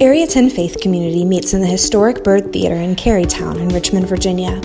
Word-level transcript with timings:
Area 0.00 0.26
10 0.26 0.48
Faith 0.48 0.80
Community 0.80 1.26
meets 1.26 1.52
in 1.52 1.60
the 1.60 1.66
historic 1.66 2.24
Byrd 2.24 2.54
Theater 2.54 2.76
in 2.76 2.96
Carytown 2.96 3.56
in 3.60 3.68
Richmond, 3.68 4.08
Virginia. 4.08 4.58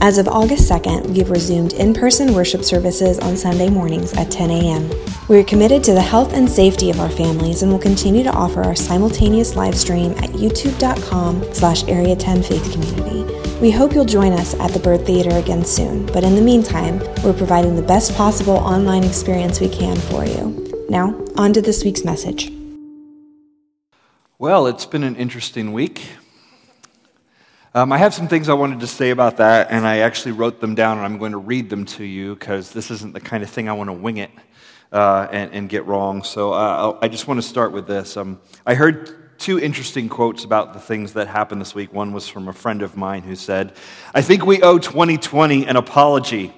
As 0.00 0.16
of 0.16 0.28
August 0.28 0.70
2nd, 0.70 1.06
we 1.06 1.18
have 1.18 1.30
resumed 1.30 1.72
in 1.72 1.92
person 1.92 2.32
worship 2.32 2.62
services 2.62 3.18
on 3.18 3.36
Sunday 3.36 3.68
mornings 3.68 4.12
at 4.12 4.30
10 4.30 4.48
a.m. 4.48 4.88
We 5.28 5.40
are 5.40 5.44
committed 5.44 5.82
to 5.82 5.92
the 5.92 6.00
health 6.00 6.34
and 6.34 6.48
safety 6.48 6.88
of 6.88 7.00
our 7.00 7.10
families 7.10 7.64
and 7.64 7.72
will 7.72 7.80
continue 7.80 8.22
to 8.22 8.32
offer 8.32 8.62
our 8.62 8.76
simultaneous 8.76 9.56
live 9.56 9.74
stream 9.74 10.12
at 10.18 10.30
youtube.com 10.30 11.52
slash 11.52 11.82
area 11.88 12.14
10 12.14 12.44
faith 12.44 12.70
community. 12.70 13.24
We 13.60 13.72
hope 13.72 13.92
you'll 13.92 14.04
join 14.04 14.34
us 14.34 14.54
at 14.60 14.70
the 14.70 14.78
Byrd 14.78 15.04
Theater 15.04 15.36
again 15.36 15.64
soon, 15.64 16.06
but 16.06 16.22
in 16.22 16.36
the 16.36 16.42
meantime, 16.42 17.00
we're 17.24 17.32
providing 17.32 17.74
the 17.74 17.82
best 17.82 18.14
possible 18.14 18.54
online 18.54 19.02
experience 19.02 19.58
we 19.58 19.68
can 19.68 19.96
for 19.96 20.24
you. 20.24 20.86
Now, 20.88 21.20
on 21.36 21.52
to 21.54 21.60
this 21.60 21.82
week's 21.82 22.04
message. 22.04 22.52
Well, 24.38 24.66
it's 24.66 24.84
been 24.84 25.02
an 25.02 25.16
interesting 25.16 25.72
week. 25.72 26.06
Um, 27.74 27.90
I 27.90 27.96
have 27.96 28.12
some 28.12 28.28
things 28.28 28.50
I 28.50 28.52
wanted 28.52 28.80
to 28.80 28.86
say 28.86 29.08
about 29.08 29.38
that, 29.38 29.68
and 29.70 29.86
I 29.86 30.00
actually 30.00 30.32
wrote 30.32 30.60
them 30.60 30.74
down, 30.74 30.98
and 30.98 31.06
I'm 31.06 31.16
going 31.16 31.32
to 31.32 31.38
read 31.38 31.70
them 31.70 31.86
to 31.86 32.04
you 32.04 32.34
because 32.34 32.70
this 32.70 32.90
isn't 32.90 33.14
the 33.14 33.20
kind 33.20 33.42
of 33.42 33.48
thing 33.48 33.66
I 33.66 33.72
want 33.72 33.88
to 33.88 33.94
wing 33.94 34.18
it 34.18 34.30
uh, 34.92 35.26
and, 35.32 35.54
and, 35.54 35.68
get 35.70 35.86
wrong. 35.86 36.22
So 36.22 36.52
uh, 36.52 36.98
I 37.00 37.08
just 37.08 37.26
want 37.26 37.40
to 37.40 37.48
start 37.48 37.72
with 37.72 37.86
this. 37.86 38.18
Um, 38.18 38.38
I 38.66 38.74
heard 38.74 39.38
two 39.38 39.58
interesting 39.58 40.10
quotes 40.10 40.44
about 40.44 40.74
the 40.74 40.80
things 40.80 41.14
that 41.14 41.28
happened 41.28 41.62
this 41.62 41.74
week. 41.74 41.94
One 41.94 42.12
was 42.12 42.28
from 42.28 42.48
a 42.48 42.52
friend 42.52 42.82
of 42.82 42.94
mine 42.94 43.22
who 43.22 43.36
said, 43.36 43.72
I 44.12 44.20
think 44.20 44.44
we 44.44 44.60
owe 44.60 44.76
2020 44.76 45.66
an 45.66 45.76
apology 45.76 46.52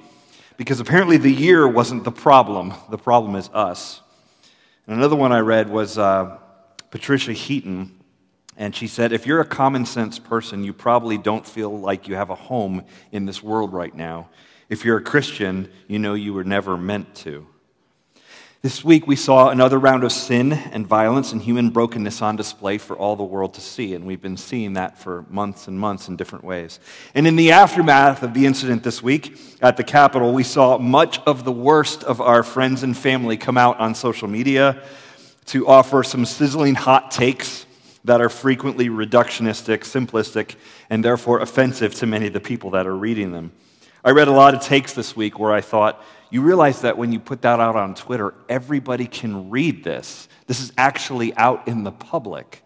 because 0.56 0.80
apparently 0.80 1.16
the 1.16 1.32
year 1.32 1.68
wasn't 1.68 2.02
the 2.02 2.10
problem, 2.10 2.74
the 2.90 2.98
problem 2.98 3.37
is 3.37 3.48
us. 3.54 4.01
And 4.88 4.96
another 4.96 5.15
one 5.15 5.30
I 5.30 5.38
read 5.38 5.70
was. 5.70 5.96
Uh, 5.96 6.38
Patricia 6.91 7.33
Heaton, 7.33 7.98
and 8.56 8.74
she 8.74 8.87
said, 8.87 9.12
If 9.12 9.27
you're 9.27 9.41
a 9.41 9.46
common 9.46 9.87
sense 9.87 10.19
person, 10.19 10.65
you 10.65 10.73
probably 10.73 11.19
don't 11.19 11.46
feel 11.46 11.79
like 11.79 12.09
you 12.09 12.16
have 12.16 12.30
a 12.30 12.35
home 12.35 12.85
in 13.12 13.26
this 13.26 13.43
world 13.43 13.73
right 13.73 13.95
now. 13.95 14.29
If 14.68 14.85
you're 14.85 14.99
a 14.99 15.02
Christian, 15.02 15.71
you 15.87 15.99
know 15.99 16.15
you 16.15 16.35
were 16.35 16.45
never 16.45 16.77
meant 16.77 17.15
to. 17.16 17.46
This 18.60 18.85
week, 18.85 19.07
we 19.07 19.15
saw 19.15 19.51
another 19.51 19.79
round 19.79 20.02
of 20.02 20.10
sin 20.10 20.52
and 20.52 20.85
violence 20.85 21.30
and 21.30 21.40
human 21.40 21.71
brokenness 21.71 22.21
on 22.21 22.35
display 22.35 22.77
for 22.79 22.99
all 22.99 23.15
the 23.15 23.23
world 23.23 23.55
to 23.55 23.60
see, 23.60 23.95
and 23.95 24.05
we've 24.05 24.21
been 24.21 24.37
seeing 24.37 24.73
that 24.73 24.99
for 24.99 25.24
months 25.30 25.68
and 25.68 25.79
months 25.79 26.09
in 26.09 26.16
different 26.16 26.45
ways. 26.45 26.80
And 27.15 27.29
in 27.29 27.37
the 27.37 27.52
aftermath 27.52 28.24
of 28.24 28.34
the 28.34 28.46
incident 28.46 28.82
this 28.82 29.01
week 29.01 29.38
at 29.62 29.77
the 29.77 29.84
Capitol, 29.84 30.32
we 30.32 30.43
saw 30.43 30.77
much 30.77 31.21
of 31.21 31.45
the 31.45 31.52
worst 31.52 32.02
of 32.02 32.21
our 32.21 32.43
friends 32.43 32.82
and 32.82 32.96
family 32.96 33.37
come 33.37 33.57
out 33.57 33.79
on 33.79 33.95
social 33.95 34.27
media 34.27 34.82
to 35.49 35.66
offer 35.66 36.02
some 36.02 36.24
sizzling 36.24 36.74
hot 36.74 37.10
takes 37.10 37.66
that 38.04 38.21
are 38.21 38.29
frequently 38.29 38.88
reductionistic, 38.88 39.80
simplistic, 39.80 40.57
and 40.90 41.05
therefore 41.05 41.40
offensive 41.40 41.95
to 41.95 42.07
many 42.07 42.27
of 42.27 42.32
the 42.32 42.40
people 42.40 42.71
that 42.71 42.87
are 42.87 42.96
reading 42.96 43.32
them. 43.32 43.52
I 44.05 44.10
read 44.10 44.29
a 44.29 44.32
lot 44.32 44.55
of 44.55 44.60
takes 44.60 44.93
this 44.93 45.16
week 45.16 45.38
where 45.38 45.52
I 45.52 45.60
thought, 45.60 46.02
you 46.30 46.43
realize 46.43 46.82
that 46.82 46.99
when 46.99 47.13
you 47.13 47.18
put 47.18 47.43
that 47.43 47.60
out 47.60 47.77
on 47.77 47.95
Twitter, 47.95 48.35
everybody 48.49 49.07
can 49.07 49.51
read 49.51 49.85
this. 49.85 50.29
This 50.46 50.60
is 50.60 50.73
actually 50.77 51.35
out 51.37 51.66
in 51.66 51.83
the 51.83 51.93
public. 51.93 52.62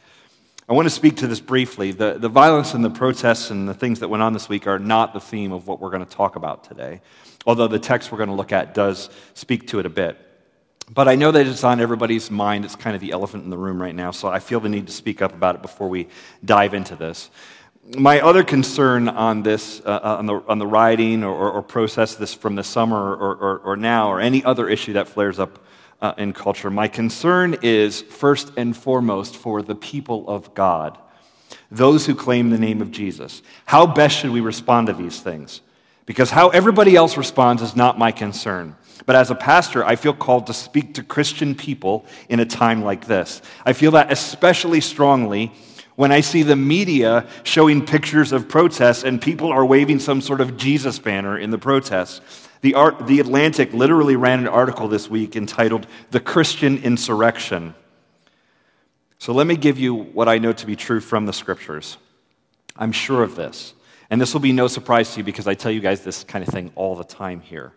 I 0.68 0.74
want 0.74 0.86
to 0.86 0.90
speak 0.90 1.18
to 1.18 1.26
this 1.26 1.40
briefly. 1.40 1.92
The, 1.92 2.18
the 2.18 2.28
violence 2.28 2.74
and 2.74 2.84
the 2.84 2.90
protests 2.90 3.50
and 3.50 3.68
the 3.68 3.74
things 3.74 4.00
that 4.00 4.08
went 4.08 4.22
on 4.22 4.32
this 4.32 4.48
week 4.48 4.66
are 4.66 4.78
not 4.78 5.12
the 5.12 5.20
theme 5.20 5.52
of 5.52 5.68
what 5.68 5.80
we're 5.80 5.90
going 5.90 6.04
to 6.04 6.16
talk 6.16 6.34
about 6.36 6.64
today, 6.64 7.00
although 7.46 7.68
the 7.68 7.78
text 7.78 8.10
we're 8.10 8.18
going 8.18 8.30
to 8.30 8.34
look 8.34 8.52
at 8.52 8.74
does 8.74 9.08
speak 9.34 9.68
to 9.68 9.78
it 9.78 9.86
a 9.86 9.90
bit. 9.90 10.18
But 10.90 11.08
I 11.08 11.14
know 11.14 11.30
that 11.30 11.46
it's 11.46 11.64
on 11.64 11.80
everybody's 11.80 12.30
mind. 12.30 12.64
It's 12.64 12.76
kind 12.76 12.94
of 12.94 13.00
the 13.00 13.12
elephant 13.12 13.44
in 13.44 13.50
the 13.50 13.56
room 13.56 13.80
right 13.80 13.94
now, 13.94 14.10
so 14.10 14.28
I 14.28 14.40
feel 14.40 14.60
the 14.60 14.68
need 14.68 14.86
to 14.86 14.92
speak 14.92 15.22
up 15.22 15.32
about 15.32 15.54
it 15.54 15.62
before 15.62 15.88
we 15.88 16.08
dive 16.44 16.74
into 16.74 16.96
this. 16.96 17.30
My 17.96 18.20
other 18.20 18.44
concern 18.44 19.08
on 19.08 19.42
this, 19.42 19.80
uh, 19.80 19.88
uh 19.88 20.16
on, 20.18 20.26
the, 20.26 20.34
on 20.46 20.58
the 20.58 21.24
or, 21.24 21.50
or, 21.50 21.62
process 21.62 22.14
this 22.14 22.32
from 22.32 22.54
the 22.54 22.62
summer 22.62 23.16
or, 23.16 23.34
or, 23.34 23.58
or, 23.58 23.76
now, 23.76 24.08
or 24.08 24.20
any 24.20 24.44
other 24.44 24.68
issue 24.68 24.92
that 24.92 25.08
flares 25.08 25.38
up 25.38 25.58
uh, 26.00 26.14
in 26.18 26.32
culture, 26.32 26.70
my 26.70 26.88
concern 26.88 27.56
is 27.62 28.02
first 28.02 28.52
and 28.56 28.76
foremost 28.76 29.36
for 29.36 29.62
the 29.62 29.74
people 29.74 30.28
of 30.28 30.52
God, 30.52 30.98
those 31.70 32.06
who 32.06 32.14
claim 32.14 32.50
the 32.50 32.58
name 32.58 32.82
of 32.82 32.90
Jesus. 32.90 33.42
How 33.66 33.86
best 33.86 34.18
should 34.18 34.30
we 34.30 34.40
respond 34.40 34.88
to 34.88 34.92
these 34.92 35.20
things? 35.20 35.60
Because 36.04 36.30
how 36.30 36.48
everybody 36.48 36.96
else 36.96 37.16
responds 37.16 37.62
is 37.62 37.76
not 37.76 37.98
my 37.98 38.10
concern. 38.10 38.76
But 39.06 39.16
as 39.16 39.30
a 39.30 39.34
pastor, 39.34 39.84
I 39.84 39.96
feel 39.96 40.14
called 40.14 40.46
to 40.46 40.52
speak 40.52 40.94
to 40.94 41.02
Christian 41.02 41.54
people 41.54 42.06
in 42.28 42.40
a 42.40 42.46
time 42.46 42.82
like 42.82 43.06
this. 43.06 43.42
I 43.66 43.72
feel 43.72 43.92
that 43.92 44.12
especially 44.12 44.80
strongly 44.80 45.52
when 45.96 46.12
I 46.12 46.20
see 46.20 46.42
the 46.42 46.56
media 46.56 47.26
showing 47.42 47.84
pictures 47.84 48.32
of 48.32 48.48
protests 48.48 49.04
and 49.04 49.20
people 49.20 49.50
are 49.50 49.64
waving 49.64 49.98
some 49.98 50.20
sort 50.20 50.40
of 50.40 50.56
Jesus 50.56 50.98
banner 50.98 51.36
in 51.36 51.50
the 51.50 51.58
protests. 51.58 52.20
The, 52.62 52.74
Art, 52.74 53.06
the 53.06 53.20
Atlantic 53.20 53.72
literally 53.72 54.16
ran 54.16 54.38
an 54.38 54.48
article 54.48 54.88
this 54.88 55.10
week 55.10 55.36
entitled 55.36 55.86
The 56.12 56.20
Christian 56.20 56.78
Insurrection. 56.78 57.74
So 59.18 59.32
let 59.32 59.46
me 59.46 59.56
give 59.56 59.78
you 59.78 59.94
what 59.94 60.28
I 60.28 60.38
know 60.38 60.52
to 60.52 60.66
be 60.66 60.76
true 60.76 61.00
from 61.00 61.26
the 61.26 61.32
scriptures. 61.32 61.96
I'm 62.76 62.92
sure 62.92 63.22
of 63.22 63.36
this. 63.36 63.74
And 64.10 64.20
this 64.20 64.32
will 64.32 64.40
be 64.40 64.52
no 64.52 64.68
surprise 64.68 65.12
to 65.12 65.18
you 65.18 65.24
because 65.24 65.46
I 65.46 65.54
tell 65.54 65.72
you 65.72 65.80
guys 65.80 66.02
this 66.02 66.24
kind 66.24 66.46
of 66.46 66.52
thing 66.52 66.70
all 66.74 66.96
the 66.96 67.04
time 67.04 67.40
here. 67.40 67.72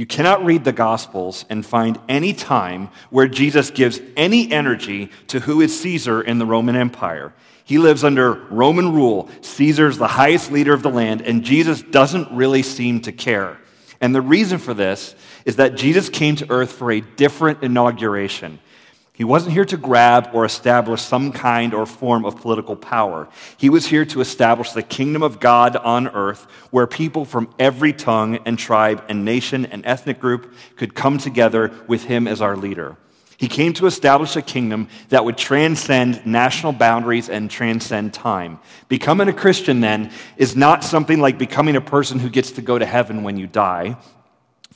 You 0.00 0.06
cannot 0.06 0.46
read 0.46 0.64
the 0.64 0.72
Gospels 0.72 1.44
and 1.50 1.64
find 1.64 2.00
any 2.08 2.32
time 2.32 2.88
where 3.10 3.28
Jesus 3.28 3.70
gives 3.70 4.00
any 4.16 4.50
energy 4.50 5.10
to 5.26 5.40
who 5.40 5.60
is 5.60 5.78
Caesar 5.78 6.22
in 6.22 6.38
the 6.38 6.46
Roman 6.46 6.74
Empire. 6.74 7.34
He 7.64 7.76
lives 7.76 8.02
under 8.02 8.32
Roman 8.32 8.94
rule. 8.94 9.28
Caesar's 9.42 9.98
the 9.98 10.08
highest 10.08 10.50
leader 10.50 10.72
of 10.72 10.82
the 10.82 10.88
land, 10.88 11.20
and 11.20 11.44
Jesus 11.44 11.82
doesn't 11.82 12.32
really 12.32 12.62
seem 12.62 13.02
to 13.02 13.12
care. 13.12 13.58
And 14.00 14.14
the 14.14 14.22
reason 14.22 14.56
for 14.56 14.72
this 14.72 15.14
is 15.44 15.56
that 15.56 15.74
Jesus 15.74 16.08
came 16.08 16.34
to 16.36 16.50
earth 16.50 16.72
for 16.72 16.90
a 16.90 17.02
different 17.02 17.62
inauguration. 17.62 18.58
He 19.20 19.24
wasn't 19.24 19.52
here 19.52 19.66
to 19.66 19.76
grab 19.76 20.30
or 20.32 20.46
establish 20.46 21.02
some 21.02 21.30
kind 21.30 21.74
or 21.74 21.84
form 21.84 22.24
of 22.24 22.36
political 22.36 22.74
power. 22.74 23.28
He 23.58 23.68
was 23.68 23.84
here 23.84 24.06
to 24.06 24.22
establish 24.22 24.70
the 24.70 24.82
kingdom 24.82 25.22
of 25.22 25.40
God 25.40 25.76
on 25.76 26.08
earth 26.08 26.44
where 26.70 26.86
people 26.86 27.26
from 27.26 27.52
every 27.58 27.92
tongue 27.92 28.36
and 28.46 28.58
tribe 28.58 29.04
and 29.10 29.22
nation 29.22 29.66
and 29.66 29.84
ethnic 29.84 30.20
group 30.20 30.54
could 30.76 30.94
come 30.94 31.18
together 31.18 31.70
with 31.86 32.04
him 32.04 32.26
as 32.26 32.40
our 32.40 32.56
leader. 32.56 32.96
He 33.36 33.46
came 33.46 33.74
to 33.74 33.84
establish 33.84 34.36
a 34.36 34.42
kingdom 34.42 34.88
that 35.10 35.26
would 35.26 35.36
transcend 35.36 36.24
national 36.24 36.72
boundaries 36.72 37.28
and 37.28 37.50
transcend 37.50 38.14
time. 38.14 38.58
Becoming 38.88 39.28
a 39.28 39.34
Christian, 39.34 39.80
then, 39.80 40.12
is 40.38 40.56
not 40.56 40.82
something 40.82 41.20
like 41.20 41.36
becoming 41.36 41.76
a 41.76 41.82
person 41.82 42.18
who 42.20 42.30
gets 42.30 42.52
to 42.52 42.62
go 42.62 42.78
to 42.78 42.86
heaven 42.86 43.22
when 43.22 43.36
you 43.36 43.46
die. 43.46 43.98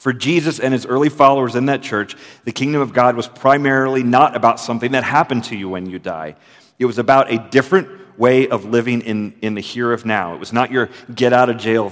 For 0.04 0.12
Jesus 0.12 0.60
and 0.60 0.74
his 0.74 0.84
early 0.84 1.08
followers 1.08 1.54
in 1.54 1.64
that 1.64 1.80
church, 1.80 2.14
the 2.44 2.52
kingdom 2.52 2.82
of 2.82 2.92
God 2.92 3.16
was 3.16 3.26
primarily 3.26 4.02
not 4.02 4.36
about 4.36 4.60
something 4.60 4.92
that 4.92 5.02
happened 5.02 5.44
to 5.44 5.56
you 5.56 5.70
when 5.70 5.88
you 5.88 5.98
die. 5.98 6.36
It 6.78 6.84
was 6.84 6.98
about 6.98 7.32
a 7.32 7.38
different 7.38 8.18
way 8.18 8.46
of 8.46 8.66
living 8.66 9.00
in, 9.00 9.34
in 9.40 9.54
the 9.54 9.62
here 9.62 9.94
of 9.94 10.04
now. 10.04 10.34
It 10.34 10.40
was 10.40 10.52
not 10.52 10.70
your 10.70 10.90
get 11.14 11.32
out 11.32 11.48
of 11.48 11.56
jail 11.56 11.90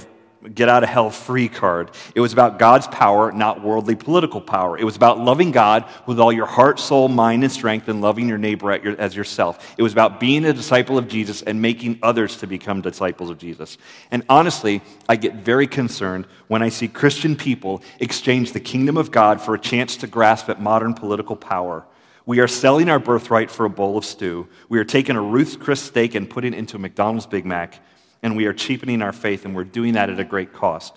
get 0.55 0.69
out 0.69 0.83
of 0.83 0.89
hell 0.89 1.11
free 1.11 1.49
card. 1.49 1.91
It 2.15 2.21
was 2.21 2.33
about 2.33 2.59
God's 2.59 2.87
power, 2.89 3.31
not 3.33 3.63
worldly 3.63 3.95
political 3.95 4.41
power. 4.41 4.77
It 4.77 4.85
was 4.85 4.97
about 4.97 5.19
loving 5.19 5.53
God 5.53 5.85
with 6.07 6.19
all 6.19 6.33
your 6.33 6.47
heart, 6.47 6.81
soul, 6.81 7.09
mind, 7.09 7.45
and 7.45 7.53
strength 7.53 7.89
and 7.89 8.01
loving 8.01 8.29
your 8.29 8.39
neighbor 8.39 8.73
as 8.73 9.15
yourself. 9.15 9.75
It 9.79 9.83
was 9.83 9.93
about 9.93 10.19
being 10.21 10.45
a 10.45 10.53
disciple 10.53 10.99
of 10.99 11.09
Jesus 11.09 11.43
and 11.43 11.63
making 11.63 11.99
others 12.03 12.37
to 12.39 12.47
become 12.47 12.81
disciples 12.81 13.31
of 13.31 13.39
Jesus. 13.39 13.79
And 14.11 14.25
honestly, 14.29 14.83
I 15.09 15.17
get 15.17 15.37
very 15.37 15.67
concerned 15.67 16.27
when 16.49 16.63
I 16.63 16.69
see 16.69 16.89
Christian 16.89 17.37
people 17.37 17.83
exchange 18.01 18.53
the 18.53 18.61
kingdom 18.61 18.97
of 18.97 19.11
God 19.11 19.41
for 19.41 19.55
a 19.55 19.61
chance 19.61 19.97
to 19.99 20.07
grasp 20.07 20.49
at 20.49 20.61
modern 20.61 20.95
political 20.95 21.37
power. 21.37 21.85
We 22.25 22.39
are 22.41 22.49
selling 22.49 22.89
our 22.89 23.01
birthright 23.01 23.51
for 23.51 23.67
a 23.67 23.71
bowl 23.71 23.99
of 23.99 24.05
stew. 24.05 24.49
We 24.69 24.79
are 24.79 24.85
taking 24.85 25.17
a 25.17 25.23
Ruth's 25.23 25.57
Chris 25.57 25.83
steak 25.83 26.15
and 26.15 26.31
putting 26.31 26.55
it 26.55 26.59
into 26.59 26.77
a 26.77 26.79
McDonald's 26.79 27.27
Big 27.27 27.45
Mac 27.45 27.81
and 28.23 28.37
we 28.37 28.47
are 28.47 28.53
cheapening 28.53 29.03
our 29.03 29.13
faith, 29.13 29.45
and 29.45 29.55
we're 29.55 29.65
doing 29.65 29.95
that 29.95 30.11
at 30.11 30.21
a 30.21 30.25
great 30.25 30.53
cost. 30.53 30.95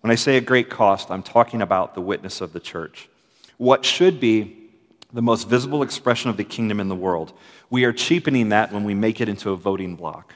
When 0.00 0.10
I 0.10 0.16
say 0.16 0.36
a 0.36 0.40
great 0.40 0.70
cost, 0.70 1.10
I'm 1.10 1.22
talking 1.22 1.62
about 1.62 1.94
the 1.94 2.00
witness 2.00 2.40
of 2.40 2.52
the 2.52 2.60
church. 2.60 3.08
What 3.58 3.84
should 3.84 4.18
be 4.18 4.62
the 5.12 5.22
most 5.22 5.48
visible 5.48 5.82
expression 5.82 6.30
of 6.30 6.36
the 6.36 6.44
kingdom 6.44 6.80
in 6.80 6.88
the 6.88 6.96
world, 6.96 7.32
we 7.70 7.84
are 7.84 7.92
cheapening 7.92 8.48
that 8.48 8.72
when 8.72 8.84
we 8.84 8.94
make 8.94 9.20
it 9.20 9.28
into 9.28 9.50
a 9.50 9.56
voting 9.56 9.94
block. 9.94 10.34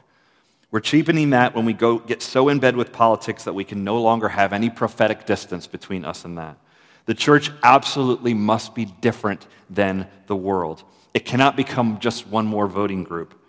We're 0.70 0.80
cheapening 0.80 1.30
that 1.30 1.54
when 1.54 1.64
we 1.64 1.72
go 1.72 1.98
get 1.98 2.20
so 2.20 2.48
in 2.48 2.58
bed 2.58 2.76
with 2.76 2.92
politics 2.92 3.44
that 3.44 3.54
we 3.54 3.64
can 3.64 3.84
no 3.84 4.00
longer 4.00 4.28
have 4.28 4.52
any 4.52 4.68
prophetic 4.68 5.24
distance 5.24 5.66
between 5.66 6.04
us 6.04 6.24
and 6.24 6.36
that. 6.36 6.58
The 7.06 7.14
church 7.14 7.50
absolutely 7.62 8.34
must 8.34 8.74
be 8.74 8.84
different 8.84 9.46
than 9.70 10.08
the 10.26 10.36
world. 10.36 10.82
It 11.14 11.24
cannot 11.24 11.56
become 11.56 11.98
just 12.00 12.26
one 12.26 12.46
more 12.46 12.66
voting 12.66 13.04
group. 13.04 13.40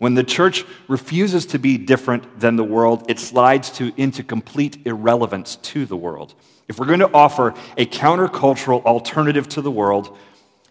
When 0.00 0.14
the 0.14 0.24
church 0.24 0.64
refuses 0.88 1.44
to 1.46 1.58
be 1.58 1.76
different 1.76 2.40
than 2.40 2.56
the 2.56 2.64
world, 2.64 3.04
it 3.10 3.18
slides 3.18 3.68
to, 3.72 3.92
into 3.98 4.24
complete 4.24 4.86
irrelevance 4.86 5.56
to 5.56 5.84
the 5.84 5.96
world. 5.96 6.32
If 6.68 6.78
we're 6.78 6.86
going 6.86 7.00
to 7.00 7.12
offer 7.12 7.52
a 7.76 7.84
countercultural 7.84 8.82
alternative 8.84 9.46
to 9.50 9.60
the 9.60 9.70
world 9.70 10.16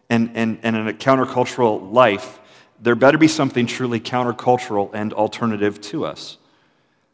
and, 0.10 0.32
and, 0.34 0.58
and 0.64 0.76
a 0.90 0.94
countercultural 0.94 1.92
life, 1.92 2.40
there 2.82 2.96
better 2.96 3.20
be 3.20 3.28
something 3.28 3.68
truly 3.68 4.00
countercultural 4.00 4.90
and 4.96 5.14
alternative 5.14 5.80
to 5.82 6.06
us. 6.06 6.40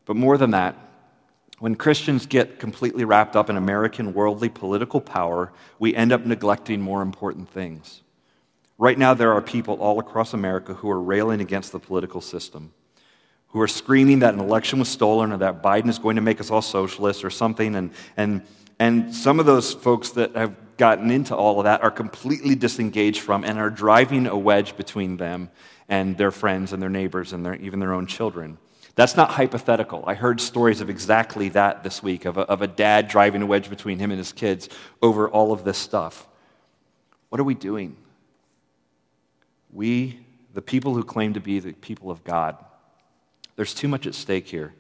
But 0.06 0.16
more 0.16 0.38
than 0.38 0.52
that, 0.52 0.78
when 1.60 1.76
Christians 1.76 2.28
get 2.28 2.60
completely 2.60 3.04
wrapped 3.04 3.36
up 3.36 3.50
in 3.50 3.58
American 3.58 4.14
worldly 4.14 4.48
political 4.48 5.02
power, 5.02 5.52
we 5.80 5.94
end 5.94 6.14
up 6.14 6.26
neglecting 6.26 6.80
more 6.80 7.02
important 7.02 7.50
things. 7.50 8.04
Right 8.78 8.98
now, 8.98 9.14
there 9.14 9.34
are 9.34 9.42
people 9.42 9.76
all 9.76 10.00
across 10.00 10.34
America 10.34 10.74
who 10.74 10.90
are 10.90 11.00
railing 11.00 11.40
against 11.40 11.72
the 11.72 11.80
political 11.80 12.20
system, 12.20 12.74
who 13.50 13.62
are 13.62 13.68
screaming 13.68 14.20
that 14.20 14.34
an 14.34 14.40
election 14.40 14.80
was 14.80 14.90
stolen 14.90 15.32
or 15.32 15.38
that 15.38 15.64
Biden 15.64 15.88
is 15.88 15.98
going 15.98 16.18
to 16.18 16.22
make 16.22 16.42
us 16.42 16.52
all 16.52 16.62
socialists 16.62 17.24
or 17.24 17.30
something. 17.30 17.76
And, 17.76 17.92
and, 18.18 18.42
and 18.78 19.16
some 19.16 19.40
of 19.40 19.46
those 19.46 19.74
folks 19.74 20.12
that 20.12 20.36
have 20.36 20.56
gotten 20.78 21.10
into 21.10 21.34
all 21.34 21.60
of 21.60 21.64
that 21.64 21.84
are 21.84 21.92
completely 21.92 22.54
disengaged 22.54 23.22
from 23.22 23.46
and 23.46 23.58
are 23.58 23.70
driving 23.70 24.28
a 24.28 24.38
wedge 24.38 24.76
between 24.76 25.16
them 25.16 25.50
and 25.88 26.18
their 26.18 26.32
friends 26.32 26.74
and 26.74 26.82
their 26.82 26.90
neighbors 26.90 27.32
and 27.32 27.46
their, 27.46 27.56
even 27.56 27.80
their 27.80 27.94
own 27.94 28.08
children. 28.08 28.58
That's 28.96 29.16
not 29.16 29.32
hypothetical. 29.32 30.04
I 30.08 30.16
heard 30.16 30.42
stories 30.42 30.82
of 30.82 30.90
exactly 30.90 31.50
that 31.50 31.84
this 31.84 32.04
week 32.04 32.26
of 32.26 32.38
a, 32.38 32.42
of 32.42 32.62
a 32.62 32.68
dad 32.68 33.08
driving 33.08 33.42
a 33.42 33.46
wedge 33.46 33.70
between 33.70 34.00
him 34.00 34.12
and 34.12 34.18
his 34.18 34.34
kids 34.34 34.68
over 35.02 35.30
all 35.30 35.54
of 35.54 35.64
this 35.64 35.78
stuff. 35.78 36.28
What 37.30 37.40
are 37.40 37.46
we 37.46 37.56
doing? 37.56 37.96
We, 39.72 40.20
the 40.54 40.62
people 40.62 40.94
who 40.94 41.04
claim 41.04 41.34
to 41.34 41.40
be 41.40 41.60
the 41.60 41.74
people 41.74 42.12
of 42.12 42.24
God, 42.24 42.58
there's 43.56 43.74
too 43.74 43.88
much 43.88 44.08
at 44.08 44.16
stake 44.16 44.48
here. 44.48 44.74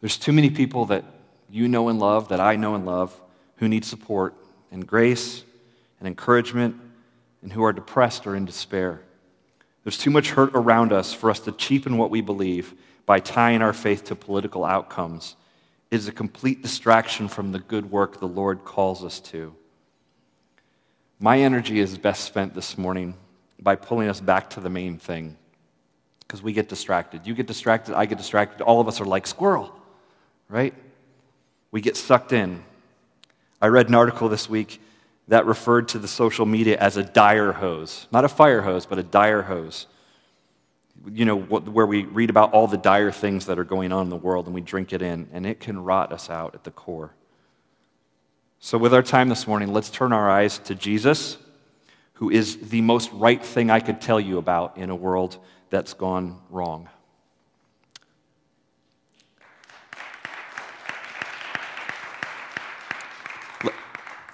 There's 0.00 0.16
too 0.16 0.32
many 0.32 0.50
people 0.50 0.86
that 0.86 1.04
you 1.50 1.68
know 1.68 1.88
and 1.88 1.98
love, 1.98 2.28
that 2.28 2.40
I 2.40 2.56
know 2.56 2.74
and 2.74 2.86
love, 2.86 3.18
who 3.56 3.68
need 3.68 3.84
support 3.84 4.34
and 4.70 4.86
grace 4.86 5.44
and 5.98 6.08
encouragement 6.08 6.76
and 7.42 7.52
who 7.52 7.62
are 7.62 7.72
depressed 7.72 8.26
or 8.26 8.34
in 8.34 8.44
despair. 8.44 9.02
There's 9.84 9.98
too 9.98 10.10
much 10.10 10.30
hurt 10.30 10.50
around 10.54 10.92
us 10.92 11.12
for 11.12 11.30
us 11.30 11.40
to 11.40 11.52
cheapen 11.52 11.96
what 11.96 12.10
we 12.10 12.20
believe 12.20 12.74
by 13.06 13.20
tying 13.20 13.62
our 13.62 13.72
faith 13.72 14.04
to 14.04 14.14
political 14.14 14.64
outcomes. 14.64 15.36
It 15.90 15.96
is 15.96 16.08
a 16.08 16.12
complete 16.12 16.62
distraction 16.62 17.28
from 17.28 17.52
the 17.52 17.58
good 17.58 17.90
work 17.90 18.20
the 18.20 18.28
Lord 18.28 18.64
calls 18.64 19.02
us 19.02 19.20
to. 19.20 19.54
My 21.18 21.40
energy 21.40 21.80
is 21.80 21.98
best 21.98 22.24
spent 22.24 22.54
this 22.54 22.78
morning 22.78 23.14
by 23.62 23.76
pulling 23.76 24.08
us 24.08 24.20
back 24.20 24.50
to 24.50 24.60
the 24.60 24.70
main 24.70 24.98
thing 24.98 25.36
because 26.20 26.42
we 26.42 26.52
get 26.52 26.68
distracted. 26.68 27.26
You 27.26 27.34
get 27.34 27.46
distracted, 27.46 27.94
I 27.96 28.06
get 28.06 28.18
distracted. 28.18 28.62
All 28.62 28.80
of 28.80 28.88
us 28.88 29.00
are 29.00 29.04
like 29.04 29.26
squirrel, 29.26 29.74
right? 30.48 30.74
We 31.70 31.80
get 31.80 31.96
sucked 31.96 32.32
in. 32.32 32.62
I 33.60 33.66
read 33.66 33.88
an 33.88 33.94
article 33.94 34.28
this 34.28 34.48
week 34.48 34.80
that 35.28 35.46
referred 35.46 35.88
to 35.88 35.98
the 35.98 36.08
social 36.08 36.46
media 36.46 36.76
as 36.78 36.96
a 36.96 37.04
dire 37.04 37.52
hose. 37.52 38.06
Not 38.10 38.24
a 38.24 38.28
fire 38.28 38.62
hose, 38.62 38.86
but 38.86 38.98
a 38.98 39.02
dire 39.02 39.42
hose. 39.42 39.86
You 41.12 41.24
know, 41.24 41.36
where 41.36 41.86
we 41.86 42.04
read 42.04 42.30
about 42.30 42.52
all 42.52 42.66
the 42.66 42.76
dire 42.76 43.12
things 43.12 43.46
that 43.46 43.58
are 43.58 43.64
going 43.64 43.92
on 43.92 44.04
in 44.04 44.10
the 44.10 44.16
world 44.16 44.46
and 44.46 44.54
we 44.54 44.60
drink 44.60 44.92
it 44.92 45.02
in, 45.02 45.28
and 45.32 45.46
it 45.46 45.60
can 45.60 45.82
rot 45.82 46.12
us 46.12 46.28
out 46.30 46.54
at 46.54 46.64
the 46.64 46.70
core. 46.70 47.12
So, 48.58 48.76
with 48.76 48.92
our 48.92 49.02
time 49.02 49.28
this 49.28 49.46
morning, 49.46 49.72
let's 49.72 49.88
turn 49.88 50.12
our 50.12 50.28
eyes 50.28 50.58
to 50.60 50.74
Jesus, 50.74 51.38
who 52.20 52.28
is 52.28 52.58
the 52.68 52.82
most 52.82 53.10
right 53.14 53.42
thing 53.42 53.70
I 53.70 53.80
could 53.80 54.02
tell 54.02 54.20
you 54.20 54.36
about 54.36 54.76
in 54.76 54.90
a 54.90 54.94
world 54.94 55.38
that's 55.70 55.94
gone 55.94 56.38
wrong. 56.50 56.86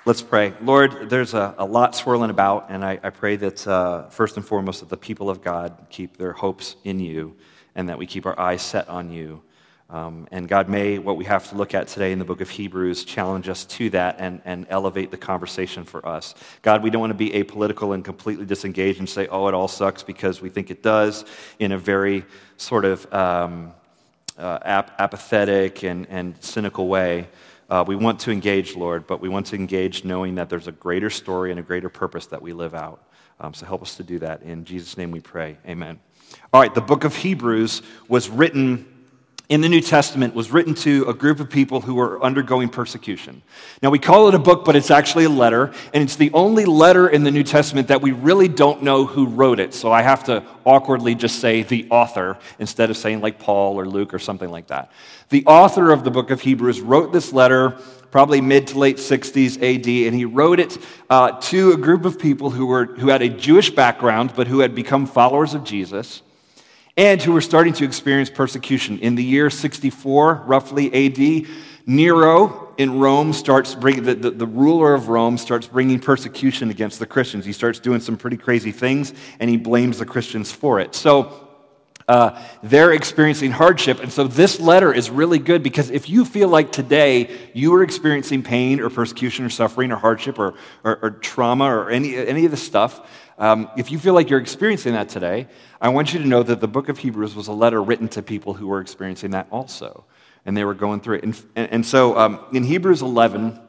Let's 0.04 0.20
pray. 0.20 0.52
Lord, 0.60 1.08
there's 1.08 1.34
a, 1.34 1.54
a 1.58 1.64
lot 1.64 1.94
swirling 1.94 2.30
about, 2.30 2.66
and 2.70 2.84
I, 2.84 2.98
I 3.04 3.10
pray 3.10 3.36
that 3.36 3.64
uh, 3.68 4.08
first 4.08 4.36
and 4.36 4.44
foremost 4.44 4.80
that 4.80 4.88
the 4.88 4.96
people 4.96 5.30
of 5.30 5.40
God 5.40 5.86
keep 5.88 6.16
their 6.16 6.32
hopes 6.32 6.74
in 6.82 6.98
you 6.98 7.36
and 7.76 7.88
that 7.88 7.98
we 7.98 8.06
keep 8.06 8.26
our 8.26 8.38
eyes 8.38 8.62
set 8.62 8.88
on 8.88 9.12
you. 9.12 9.42
Um, 9.88 10.26
and 10.32 10.48
God, 10.48 10.68
may 10.68 10.98
what 10.98 11.16
we 11.16 11.24
have 11.26 11.48
to 11.50 11.54
look 11.54 11.72
at 11.72 11.86
today 11.86 12.10
in 12.10 12.18
the 12.18 12.24
book 12.24 12.40
of 12.40 12.50
Hebrews 12.50 13.04
challenge 13.04 13.48
us 13.48 13.64
to 13.66 13.88
that 13.90 14.16
and, 14.18 14.42
and 14.44 14.66
elevate 14.68 15.12
the 15.12 15.16
conversation 15.16 15.84
for 15.84 16.06
us. 16.06 16.34
God, 16.62 16.82
we 16.82 16.90
don't 16.90 17.00
want 17.00 17.12
to 17.12 17.14
be 17.14 17.30
apolitical 17.30 17.94
and 17.94 18.04
completely 18.04 18.44
disengaged 18.44 18.98
and 18.98 19.08
say, 19.08 19.28
oh, 19.28 19.46
it 19.46 19.54
all 19.54 19.68
sucks 19.68 20.02
because 20.02 20.40
we 20.40 20.48
think 20.48 20.72
it 20.72 20.82
does 20.82 21.24
in 21.60 21.70
a 21.70 21.78
very 21.78 22.24
sort 22.56 22.84
of 22.84 23.12
um, 23.14 23.72
uh, 24.36 24.58
ap- 24.64 25.00
apathetic 25.00 25.84
and, 25.84 26.08
and 26.10 26.34
cynical 26.42 26.88
way. 26.88 27.28
Uh, 27.70 27.84
we 27.86 27.94
want 27.94 28.18
to 28.20 28.32
engage, 28.32 28.74
Lord, 28.74 29.06
but 29.06 29.20
we 29.20 29.28
want 29.28 29.46
to 29.46 29.56
engage 29.56 30.04
knowing 30.04 30.34
that 30.36 30.50
there's 30.50 30.66
a 30.66 30.72
greater 30.72 31.10
story 31.10 31.52
and 31.52 31.60
a 31.60 31.62
greater 31.62 31.88
purpose 31.88 32.26
that 32.26 32.42
we 32.42 32.52
live 32.52 32.74
out. 32.74 33.04
Um, 33.38 33.54
so 33.54 33.66
help 33.66 33.82
us 33.82 33.96
to 33.96 34.02
do 34.02 34.18
that. 34.18 34.42
In 34.42 34.64
Jesus' 34.64 34.96
name 34.96 35.12
we 35.12 35.20
pray. 35.20 35.58
Amen. 35.66 36.00
All 36.52 36.60
right, 36.60 36.74
the 36.74 36.80
book 36.80 37.04
of 37.04 37.14
Hebrews 37.14 37.82
was 38.08 38.28
written 38.28 38.95
in 39.48 39.60
the 39.60 39.68
New 39.68 39.80
Testament 39.80 40.34
was 40.34 40.50
written 40.50 40.74
to 40.74 41.04
a 41.08 41.14
group 41.14 41.38
of 41.38 41.48
people 41.48 41.80
who 41.80 41.94
were 41.94 42.22
undergoing 42.22 42.68
persecution. 42.68 43.42
Now, 43.80 43.90
we 43.90 43.98
call 43.98 44.26
it 44.28 44.34
a 44.34 44.40
book, 44.40 44.64
but 44.64 44.74
it's 44.74 44.90
actually 44.90 45.24
a 45.24 45.30
letter, 45.30 45.72
and 45.94 46.02
it's 46.02 46.16
the 46.16 46.32
only 46.32 46.64
letter 46.64 47.08
in 47.08 47.22
the 47.22 47.30
New 47.30 47.44
Testament 47.44 47.88
that 47.88 48.02
we 48.02 48.10
really 48.10 48.48
don't 48.48 48.82
know 48.82 49.06
who 49.06 49.26
wrote 49.26 49.60
it. 49.60 49.72
So 49.72 49.92
I 49.92 50.02
have 50.02 50.24
to 50.24 50.42
awkwardly 50.64 51.14
just 51.14 51.38
say 51.38 51.62
the 51.62 51.86
author 51.90 52.38
instead 52.58 52.90
of 52.90 52.96
saying 52.96 53.20
like 53.20 53.38
Paul 53.38 53.78
or 53.78 53.86
Luke 53.86 54.12
or 54.12 54.18
something 54.18 54.50
like 54.50 54.66
that. 54.68 54.90
The 55.28 55.44
author 55.46 55.92
of 55.92 56.02
the 56.02 56.10
book 56.10 56.30
of 56.30 56.40
Hebrews 56.40 56.80
wrote 56.80 57.12
this 57.12 57.32
letter 57.32 57.78
probably 58.10 58.40
mid 58.40 58.68
to 58.68 58.78
late 58.78 58.96
60s 58.96 59.56
AD, 59.56 60.06
and 60.06 60.14
he 60.14 60.24
wrote 60.24 60.58
it 60.58 60.78
uh, 61.10 61.32
to 61.40 61.72
a 61.72 61.76
group 61.76 62.04
of 62.04 62.18
people 62.18 62.50
who, 62.50 62.66
were, 62.66 62.86
who 62.86 63.08
had 63.08 63.22
a 63.22 63.28
Jewish 63.28 63.70
background 63.70 64.32
but 64.34 64.48
who 64.48 64.60
had 64.60 64.74
become 64.74 65.06
followers 65.06 65.54
of 65.54 65.62
Jesus 65.64 66.22
and 66.96 67.20
who 67.22 67.32
were 67.32 67.40
starting 67.40 67.72
to 67.74 67.84
experience 67.84 68.30
persecution. 68.30 68.98
In 69.00 69.14
the 69.14 69.24
year 69.24 69.50
64, 69.50 70.44
roughly 70.46 70.92
AD, 70.92 71.46
Nero 71.86 72.74
in 72.78 72.98
Rome 72.98 73.32
starts 73.32 73.74
bringing, 73.74 74.04
the, 74.04 74.14
the, 74.14 74.30
the, 74.30 74.46
ruler 74.46 74.94
of 74.94 75.08
Rome 75.08 75.38
starts 75.38 75.66
bringing 75.66 76.00
persecution 76.00 76.70
against 76.70 76.98
the 76.98 77.06
Christians. 77.06 77.44
He 77.44 77.52
starts 77.52 77.78
doing 77.78 78.00
some 78.00 78.16
pretty 78.16 78.36
crazy 78.36 78.72
things, 78.72 79.14
and 79.40 79.48
he 79.48 79.56
blames 79.56 79.98
the 79.98 80.06
Christians 80.06 80.52
for 80.52 80.80
it. 80.80 80.94
So, 80.94 81.46
uh, 82.08 82.40
they're 82.62 82.92
experiencing 82.92 83.50
hardship. 83.50 84.00
And 84.00 84.12
so 84.12 84.28
this 84.28 84.60
letter 84.60 84.92
is 84.92 85.10
really 85.10 85.40
good 85.40 85.64
because 85.64 85.90
if 85.90 86.08
you 86.08 86.24
feel 86.24 86.48
like 86.48 86.70
today 86.70 87.36
you 87.52 87.74
are 87.74 87.82
experiencing 87.82 88.44
pain 88.44 88.78
or 88.80 88.90
persecution 88.90 89.44
or 89.44 89.50
suffering 89.50 89.90
or 89.90 89.96
hardship 89.96 90.38
or, 90.38 90.54
or, 90.84 90.98
or 91.02 91.10
trauma 91.10 91.64
or 91.64 91.90
any, 91.90 92.14
any 92.16 92.44
of 92.44 92.52
this 92.52 92.62
stuff, 92.62 93.00
um, 93.38 93.70
if 93.76 93.90
you 93.90 93.98
feel 93.98 94.14
like 94.14 94.30
you're 94.30 94.40
experiencing 94.40 94.94
that 94.94 95.08
today, 95.08 95.46
I 95.80 95.90
want 95.90 96.14
you 96.14 96.20
to 96.20 96.26
know 96.26 96.42
that 96.42 96.60
the 96.60 96.68
book 96.68 96.88
of 96.88 96.98
Hebrews 96.98 97.34
was 97.34 97.48
a 97.48 97.52
letter 97.52 97.82
written 97.82 98.08
to 98.08 98.22
people 98.22 98.54
who 98.54 98.66
were 98.66 98.80
experiencing 98.80 99.32
that 99.32 99.46
also. 99.50 100.04
And 100.46 100.56
they 100.56 100.64
were 100.64 100.74
going 100.74 101.00
through 101.00 101.16
it. 101.16 101.24
And, 101.24 101.42
and, 101.54 101.72
and 101.72 101.86
so 101.86 102.16
um, 102.16 102.40
in 102.52 102.62
Hebrews 102.62 103.02
11, 103.02 103.60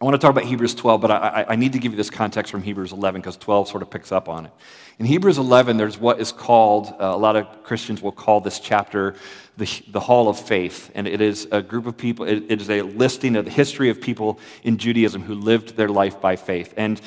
I 0.00 0.04
want 0.04 0.14
to 0.14 0.18
talk 0.18 0.32
about 0.32 0.44
Hebrews 0.44 0.74
12, 0.74 1.00
but 1.00 1.10
I, 1.10 1.46
I, 1.50 1.56
need 1.56 1.72
to 1.74 1.78
give 1.78 1.92
you 1.92 1.96
this 1.96 2.10
context 2.10 2.50
from 2.50 2.62
Hebrews 2.62 2.92
11 2.92 3.20
because 3.20 3.36
12 3.36 3.68
sort 3.68 3.82
of 3.82 3.90
picks 3.90 4.10
up 4.10 4.28
on 4.28 4.46
it. 4.46 4.52
In 4.98 5.06
Hebrews 5.06 5.38
11, 5.38 5.76
there's 5.76 5.96
what 5.96 6.20
is 6.20 6.32
called, 6.32 6.88
uh, 6.88 7.04
a 7.04 7.16
lot 7.16 7.36
of 7.36 7.62
Christians 7.62 8.02
will 8.02 8.12
call 8.12 8.40
this 8.40 8.58
chapter 8.58 9.14
the, 9.56 9.66
the 9.88 10.00
Hall 10.00 10.28
of 10.28 10.38
Faith. 10.38 10.90
And 10.94 11.06
it 11.06 11.20
is 11.20 11.46
a 11.52 11.62
group 11.62 11.86
of 11.86 11.96
people, 11.96 12.26
it, 12.26 12.44
it 12.48 12.60
is 12.60 12.68
a 12.68 12.82
listing 12.82 13.36
of 13.36 13.44
the 13.44 13.50
history 13.50 13.88
of 13.88 14.00
people 14.00 14.40
in 14.64 14.78
Judaism 14.78 15.22
who 15.22 15.34
lived 15.36 15.76
their 15.76 15.88
life 15.88 16.20
by 16.20 16.36
faith. 16.36 16.74
And 16.76 17.00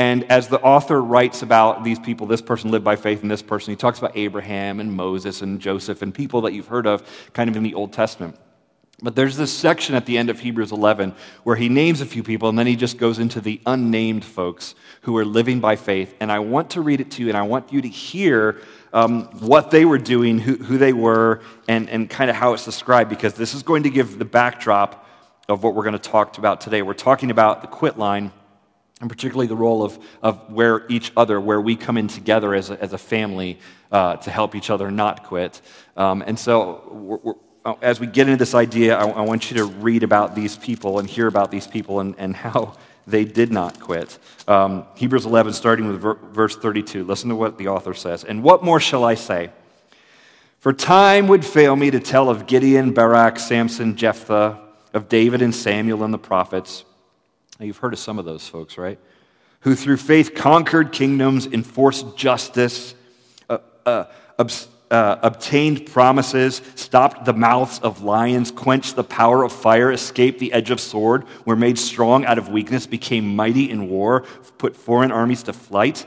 and 0.00 0.24
as 0.32 0.48
the 0.48 0.58
author 0.62 0.98
writes 1.02 1.42
about 1.42 1.84
these 1.84 1.98
people, 1.98 2.26
this 2.26 2.40
person 2.40 2.70
lived 2.70 2.86
by 2.86 2.96
faith 2.96 3.20
and 3.20 3.30
this 3.30 3.42
person, 3.42 3.72
he 3.72 3.76
talks 3.76 3.98
about 3.98 4.16
Abraham 4.16 4.80
and 4.80 4.90
Moses 4.90 5.42
and 5.42 5.60
Joseph 5.60 6.00
and 6.00 6.14
people 6.14 6.40
that 6.40 6.54
you've 6.54 6.68
heard 6.68 6.86
of 6.86 7.06
kind 7.34 7.50
of 7.50 7.56
in 7.56 7.62
the 7.62 7.74
Old 7.74 7.92
Testament. 7.92 8.34
But 9.02 9.14
there's 9.14 9.36
this 9.36 9.52
section 9.52 9.94
at 9.94 10.06
the 10.06 10.16
end 10.16 10.30
of 10.30 10.40
Hebrews 10.40 10.72
11 10.72 11.14
where 11.42 11.54
he 11.54 11.68
names 11.68 12.00
a 12.00 12.06
few 12.06 12.22
people 12.22 12.48
and 12.48 12.58
then 12.58 12.66
he 12.66 12.76
just 12.76 12.96
goes 12.96 13.18
into 13.18 13.42
the 13.42 13.60
unnamed 13.66 14.24
folks 14.24 14.74
who 15.02 15.14
are 15.18 15.24
living 15.26 15.60
by 15.60 15.76
faith. 15.76 16.14
And 16.18 16.32
I 16.32 16.38
want 16.38 16.70
to 16.70 16.80
read 16.80 17.02
it 17.02 17.10
to 17.12 17.22
you 17.22 17.28
and 17.28 17.36
I 17.36 17.42
want 17.42 17.70
you 17.70 17.82
to 17.82 17.88
hear 17.88 18.58
um, 18.94 19.24
what 19.40 19.70
they 19.70 19.84
were 19.84 19.98
doing, 19.98 20.38
who, 20.38 20.56
who 20.56 20.78
they 20.78 20.94
were, 20.94 21.42
and, 21.68 21.90
and 21.90 22.08
kind 22.08 22.30
of 22.30 22.36
how 22.36 22.54
it's 22.54 22.64
described 22.64 23.10
because 23.10 23.34
this 23.34 23.52
is 23.52 23.62
going 23.62 23.82
to 23.82 23.90
give 23.90 24.18
the 24.18 24.24
backdrop 24.24 25.06
of 25.46 25.62
what 25.62 25.74
we're 25.74 25.84
going 25.84 25.92
to 25.92 25.98
talk 25.98 26.38
about 26.38 26.62
today. 26.62 26.80
We're 26.80 26.94
talking 26.94 27.30
about 27.30 27.60
the 27.60 27.68
quit 27.68 27.98
line 27.98 28.32
and 29.00 29.08
particularly 29.08 29.46
the 29.46 29.56
role 29.56 29.82
of, 29.82 29.98
of 30.22 30.52
where 30.52 30.86
each 30.88 31.12
other, 31.16 31.40
where 31.40 31.60
we 31.60 31.74
come 31.74 31.96
in 31.96 32.08
together 32.08 32.54
as 32.54 32.70
a, 32.70 32.80
as 32.82 32.92
a 32.92 32.98
family 32.98 33.58
uh, 33.90 34.16
to 34.16 34.30
help 34.30 34.54
each 34.54 34.70
other 34.70 34.90
not 34.90 35.24
quit. 35.24 35.60
Um, 35.96 36.22
and 36.26 36.38
so, 36.38 36.84
we're, 36.90 37.16
we're, 37.16 37.34
uh, 37.64 37.74
as 37.82 38.00
we 38.00 38.06
get 38.06 38.26
into 38.26 38.38
this 38.38 38.54
idea, 38.54 38.96
I, 38.96 39.06
I, 39.06 39.20
want 39.22 39.50
you 39.50 39.58
to 39.58 39.64
read 39.64 40.02
about 40.02 40.34
these 40.34 40.56
people 40.56 40.98
and 40.98 41.08
hear 41.08 41.26
about 41.26 41.50
these 41.50 41.66
people 41.66 42.00
and, 42.00 42.14
and 42.18 42.34
how 42.46 42.74
they 43.06 43.24
did 43.24 43.52
not 43.52 43.80
quit. 43.80 44.18
Um, 44.46 44.86
Hebrews 44.94 45.26
11, 45.26 45.52
starting 45.52 45.88
with 45.88 46.00
ver- 46.00 46.14
verse 46.14 46.56
32. 46.56 47.04
Listen 47.04 47.28
to 47.30 47.36
what 47.36 47.58
the 47.58 47.68
author 47.68 47.94
says. 47.94 48.24
And 48.24 48.42
what 48.42 48.62
more 48.62 48.80
shall 48.80 49.04
I 49.04 49.14
say? 49.14 49.50
For 50.58 50.72
time 50.72 51.26
would 51.28 51.44
fail 51.44 51.74
me 51.74 51.90
to 51.90 52.00
tell 52.00 52.28
of 52.28 52.46
Gideon, 52.46 52.92
Barak, 52.92 53.38
Samson, 53.38 53.96
Jephthah, 53.96 54.60
of 54.92 55.08
David 55.08 55.40
and 55.40 55.54
Samuel 55.54 56.02
and 56.02 56.12
the 56.12 56.18
prophets 56.18 56.84
now, 57.60 57.66
you've 57.66 57.76
heard 57.76 57.92
of 57.92 57.98
some 57.98 58.18
of 58.18 58.24
those 58.24 58.48
folks, 58.48 58.78
right? 58.78 58.98
Who 59.60 59.74
through 59.74 59.98
faith 59.98 60.34
conquered 60.34 60.92
kingdoms, 60.92 61.44
enforced 61.46 62.16
justice, 62.16 62.94
uh, 63.50 63.58
uh, 63.84 64.04
uh, 64.90 65.16
obtained 65.22 65.84
promises, 65.84 66.62
stopped 66.74 67.26
the 67.26 67.34
mouths 67.34 67.78
of 67.80 68.02
lions, 68.02 68.50
quenched 68.50 68.96
the 68.96 69.04
power 69.04 69.44
of 69.44 69.52
fire, 69.52 69.92
escaped 69.92 70.38
the 70.38 70.54
edge 70.54 70.70
of 70.70 70.80
sword, 70.80 71.26
were 71.44 71.54
made 71.54 71.78
strong 71.78 72.24
out 72.24 72.38
of 72.38 72.48
weakness, 72.48 72.86
became 72.86 73.36
mighty 73.36 73.70
in 73.70 73.90
war, 73.90 74.22
put 74.56 74.74
foreign 74.74 75.12
armies 75.12 75.42
to 75.42 75.52
flight. 75.52 76.06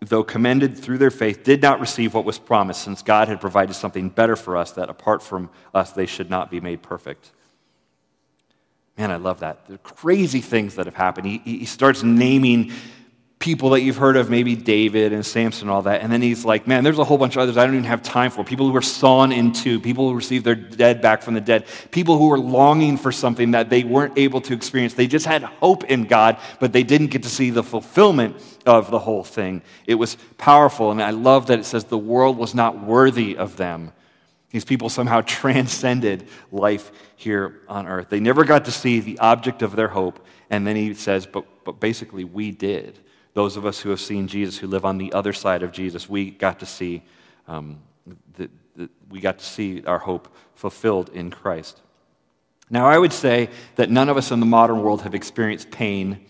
though 0.00 0.22
commended 0.22 0.76
through 0.76 0.98
their 0.98 1.10
faith, 1.10 1.42
did 1.42 1.62
not 1.62 1.80
receive 1.80 2.14
what 2.14 2.24
was 2.24 2.38
promised, 2.38 2.82
since 2.82 3.02
God 3.02 3.28
had 3.28 3.40
provided 3.40 3.74
something 3.74 4.08
better 4.08 4.36
for 4.36 4.56
us, 4.56 4.72
that 4.72 4.90
apart 4.90 5.22
from 5.22 5.50
us, 5.74 5.92
they 5.92 6.06
should 6.06 6.30
not 6.30 6.50
be 6.50 6.60
made 6.60 6.82
perfect. 6.82 7.32
Man, 8.98 9.10
I 9.10 9.16
love 9.16 9.40
that. 9.40 9.66
The 9.66 9.78
crazy 9.78 10.40
things 10.40 10.76
that 10.76 10.86
have 10.86 10.94
happened. 10.94 11.26
He, 11.26 11.38
he 11.38 11.64
starts 11.66 12.02
naming 12.02 12.72
people 13.38 13.70
that 13.70 13.82
you've 13.82 13.98
heard 13.98 14.16
of, 14.16 14.30
maybe 14.30 14.56
David 14.56 15.12
and 15.12 15.24
Samson 15.24 15.68
and 15.68 15.70
all 15.70 15.82
that. 15.82 16.00
And 16.00 16.10
then 16.10 16.22
he's 16.22 16.44
like, 16.44 16.66
man, 16.66 16.82
there's 16.82 16.98
a 16.98 17.04
whole 17.04 17.18
bunch 17.18 17.36
of 17.36 17.42
others 17.42 17.58
I 17.58 17.66
don't 17.66 17.74
even 17.74 17.84
have 17.84 18.02
time 18.02 18.30
for. 18.30 18.42
People 18.44 18.66
who 18.66 18.72
were 18.72 18.80
sawn 18.80 19.30
in 19.30 19.52
two, 19.52 19.78
people 19.78 20.08
who 20.08 20.16
received 20.16 20.44
their 20.44 20.54
dead 20.54 21.02
back 21.02 21.22
from 21.22 21.34
the 21.34 21.40
dead, 21.40 21.66
people 21.90 22.16
who 22.16 22.28
were 22.28 22.38
longing 22.38 22.96
for 22.96 23.12
something 23.12 23.50
that 23.50 23.68
they 23.68 23.84
weren't 23.84 24.16
able 24.16 24.40
to 24.40 24.54
experience. 24.54 24.94
They 24.94 25.06
just 25.06 25.26
had 25.26 25.42
hope 25.42 25.84
in 25.84 26.04
God, 26.04 26.38
but 26.60 26.72
they 26.72 26.82
didn't 26.82 27.08
get 27.08 27.24
to 27.24 27.28
see 27.28 27.50
the 27.50 27.62
fulfillment 27.62 28.36
of 28.64 28.90
the 28.90 28.98
whole 28.98 29.22
thing. 29.22 29.62
It 29.86 29.96
was 29.96 30.16
powerful. 30.38 30.90
And 30.90 31.02
I 31.02 31.10
love 31.10 31.48
that 31.48 31.58
it 31.58 31.64
says 31.64 31.84
the 31.84 31.98
world 31.98 32.38
was 32.38 32.54
not 32.54 32.82
worthy 32.82 33.36
of 33.36 33.58
them. 33.58 33.92
These 34.50 34.64
people 34.64 34.88
somehow 34.88 35.20
transcended 35.26 36.26
life 36.50 36.90
here 37.16 37.60
on 37.68 37.86
earth. 37.86 38.08
They 38.08 38.20
never 38.20 38.44
got 38.44 38.64
to 38.64 38.72
see 38.72 39.00
the 39.00 39.18
object 39.18 39.60
of 39.60 39.76
their 39.76 39.88
hope. 39.88 40.24
And 40.48 40.66
then 40.66 40.74
he 40.74 40.94
says, 40.94 41.26
but, 41.26 41.44
but 41.64 41.80
basically, 41.80 42.24
we 42.24 42.50
did 42.50 42.98
those 43.36 43.58
of 43.58 43.66
us 43.66 43.78
who 43.78 43.90
have 43.90 44.00
seen 44.00 44.26
Jesus, 44.26 44.56
who 44.56 44.66
live 44.66 44.86
on 44.86 44.96
the 44.96 45.12
other 45.12 45.34
side 45.34 45.62
of 45.62 45.70
Jesus, 45.70 46.08
we 46.08 46.30
got 46.30 46.58
to 46.60 46.64
see, 46.64 47.02
um, 47.46 47.78
the, 48.34 48.48
the, 48.74 48.88
we 49.10 49.20
got 49.20 49.38
to 49.40 49.44
see 49.44 49.84
our 49.84 49.98
hope 49.98 50.34
fulfilled 50.54 51.10
in 51.10 51.30
Christ. 51.30 51.82
Now, 52.70 52.86
I 52.86 52.96
would 52.96 53.12
say 53.12 53.50
that 53.74 53.90
none 53.90 54.08
of 54.08 54.16
us 54.16 54.30
in 54.30 54.40
the 54.40 54.46
modern 54.46 54.80
world 54.80 55.02
have 55.02 55.14
experienced 55.14 55.70
pain 55.70 56.24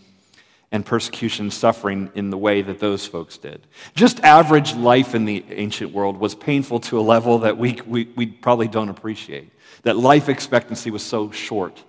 and 0.73 0.85
persecution 0.85 1.45
and 1.45 1.53
suffering 1.53 2.11
in 2.17 2.31
the 2.31 2.37
way 2.37 2.61
that 2.61 2.81
those 2.81 3.07
folks 3.07 3.39
did. 3.39 3.65
Just 3.95 4.19
average 4.25 4.75
life 4.75 5.15
in 5.15 5.27
the 5.27 5.45
ancient 5.51 5.93
world 5.93 6.17
was 6.17 6.35
painful 6.35 6.81
to 6.81 6.99
a 6.99 7.03
level 7.03 7.39
that 7.39 7.57
we, 7.57 7.79
we, 7.87 8.07
we 8.17 8.27
probably 8.27 8.67
don't 8.67 8.89
appreciate. 8.89 9.53
That 9.85 9.97
life 9.97 10.29
expectancy 10.29 10.91
was 10.91 11.05
so 11.05 11.31
short 11.31 11.85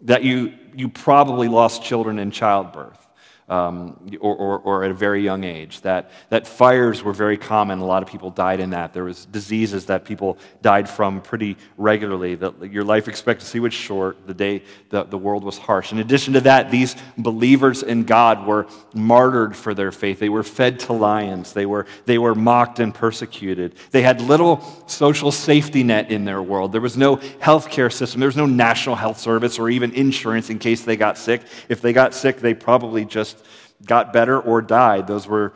that 0.00 0.24
you, 0.24 0.54
you 0.74 0.88
probably 0.88 1.46
lost 1.46 1.84
children 1.84 2.18
in 2.18 2.32
childbirth 2.32 3.05
um, 3.48 4.10
or, 4.20 4.34
or, 4.34 4.58
or, 4.58 4.84
at 4.84 4.90
a 4.90 4.94
very 4.94 5.22
young 5.22 5.44
age. 5.44 5.80
That, 5.82 6.10
that 6.30 6.48
fires 6.48 7.04
were 7.04 7.12
very 7.12 7.36
common. 7.36 7.78
A 7.78 7.84
lot 7.84 8.02
of 8.02 8.08
people 8.08 8.30
died 8.30 8.58
in 8.58 8.70
that. 8.70 8.92
There 8.92 9.04
was 9.04 9.26
diseases 9.26 9.86
that 9.86 10.04
people 10.04 10.38
died 10.62 10.88
from 10.88 11.20
pretty 11.20 11.56
regularly. 11.76 12.34
That 12.34 12.72
your 12.72 12.82
life 12.82 13.06
expectancy 13.06 13.60
was 13.60 13.72
short. 13.72 14.26
The 14.26 14.34
day 14.34 14.64
the, 14.88 15.04
the 15.04 15.18
world 15.18 15.44
was 15.44 15.58
harsh. 15.58 15.92
In 15.92 15.98
addition 15.98 16.34
to 16.34 16.40
that, 16.40 16.72
these 16.72 16.96
believers 17.18 17.84
in 17.84 18.02
God 18.02 18.44
were 18.48 18.66
martyred 18.94 19.54
for 19.54 19.74
their 19.74 19.92
faith. 19.92 20.18
They 20.18 20.28
were 20.28 20.42
fed 20.42 20.80
to 20.80 20.92
lions. 20.92 21.52
They 21.52 21.66
were, 21.66 21.86
they 22.04 22.18
were 22.18 22.34
mocked 22.34 22.80
and 22.80 22.92
persecuted. 22.92 23.76
They 23.92 24.02
had 24.02 24.20
little 24.20 24.60
social 24.88 25.30
safety 25.30 25.84
net 25.84 26.10
in 26.10 26.24
their 26.24 26.42
world. 26.42 26.72
There 26.72 26.80
was 26.80 26.96
no 26.96 27.16
health 27.38 27.70
care 27.70 27.90
system. 27.90 28.18
There 28.18 28.28
was 28.28 28.36
no 28.36 28.46
national 28.46 28.96
health 28.96 29.20
service 29.20 29.56
or 29.56 29.70
even 29.70 29.92
insurance 29.92 30.50
in 30.50 30.58
case 30.58 30.82
they 30.82 30.96
got 30.96 31.16
sick. 31.16 31.42
If 31.68 31.80
they 31.80 31.92
got 31.92 32.12
sick, 32.12 32.38
they 32.38 32.52
probably 32.52 33.04
just 33.04 33.35
got 33.84 34.12
better 34.12 34.40
or 34.40 34.62
died. 34.62 35.06
Those 35.06 35.26
were 35.26 35.52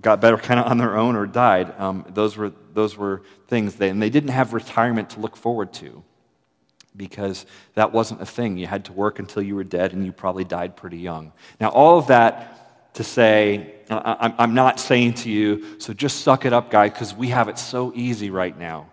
got 0.00 0.20
better 0.20 0.36
kind 0.36 0.60
of 0.60 0.66
on 0.66 0.78
their 0.78 0.96
own 0.96 1.16
or 1.16 1.26
died. 1.26 1.72
Um, 1.78 2.04
those 2.08 2.36
were 2.36 2.52
those 2.72 2.96
were 2.96 3.22
things. 3.48 3.76
They, 3.76 3.88
and 3.88 4.02
they 4.02 4.10
didn't 4.10 4.30
have 4.30 4.52
retirement 4.52 5.10
to 5.10 5.20
look 5.20 5.36
forward 5.36 5.72
to 5.74 6.02
because 6.96 7.46
that 7.74 7.92
wasn't 7.92 8.20
a 8.20 8.26
thing. 8.26 8.58
You 8.58 8.66
had 8.66 8.84
to 8.86 8.92
work 8.92 9.18
until 9.18 9.42
you 9.42 9.54
were 9.54 9.64
dead, 9.64 9.92
and 9.92 10.04
you 10.04 10.12
probably 10.12 10.44
died 10.44 10.76
pretty 10.76 10.98
young. 10.98 11.32
Now, 11.60 11.68
all 11.68 11.98
of 11.98 12.08
that 12.08 12.94
to 12.94 13.04
say, 13.04 13.74
I'm 13.88 14.54
not 14.54 14.80
saying 14.80 15.14
to 15.14 15.30
you, 15.30 15.78
so 15.78 15.92
just 15.92 16.22
suck 16.22 16.44
it 16.44 16.52
up, 16.52 16.70
guy, 16.70 16.88
because 16.88 17.14
we 17.14 17.28
have 17.28 17.48
it 17.48 17.58
so 17.58 17.92
easy 17.94 18.30
right 18.30 18.58
now. 18.58 18.90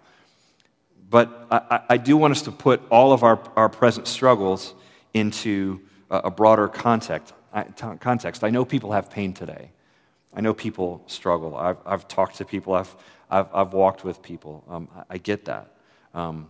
But 1.09 1.47
I, 1.49 1.81
I, 1.89 1.97
do 1.97 2.15
want 2.17 2.31
us 2.31 2.43
to 2.43 2.51
put 2.51 2.81
all 2.91 3.13
of 3.13 3.23
our, 3.23 3.39
our 3.55 3.69
present 3.69 4.07
struggles 4.07 4.75
into 5.13 5.81
a 6.11 6.29
broader 6.29 6.67
context 6.67 7.33
context. 7.99 8.43
I 8.43 8.49
know 8.49 8.65
people 8.65 8.91
have 8.91 9.09
pain 9.09 9.33
today. 9.33 9.71
I 10.33 10.41
know 10.41 10.53
people 10.53 11.03
struggle. 11.07 11.55
I've, 11.55 11.77
I've 11.85 12.07
talked 12.07 12.37
to 12.37 12.45
people, 12.45 12.73
I've, 12.73 12.95
I've, 13.29 13.47
I've 13.53 13.73
walked 13.73 14.03
with 14.03 14.21
people. 14.21 14.63
Um, 14.69 14.87
I, 14.95 15.03
I, 15.11 15.17
get 15.17 15.45
that. 15.45 15.71
Um, 16.13 16.47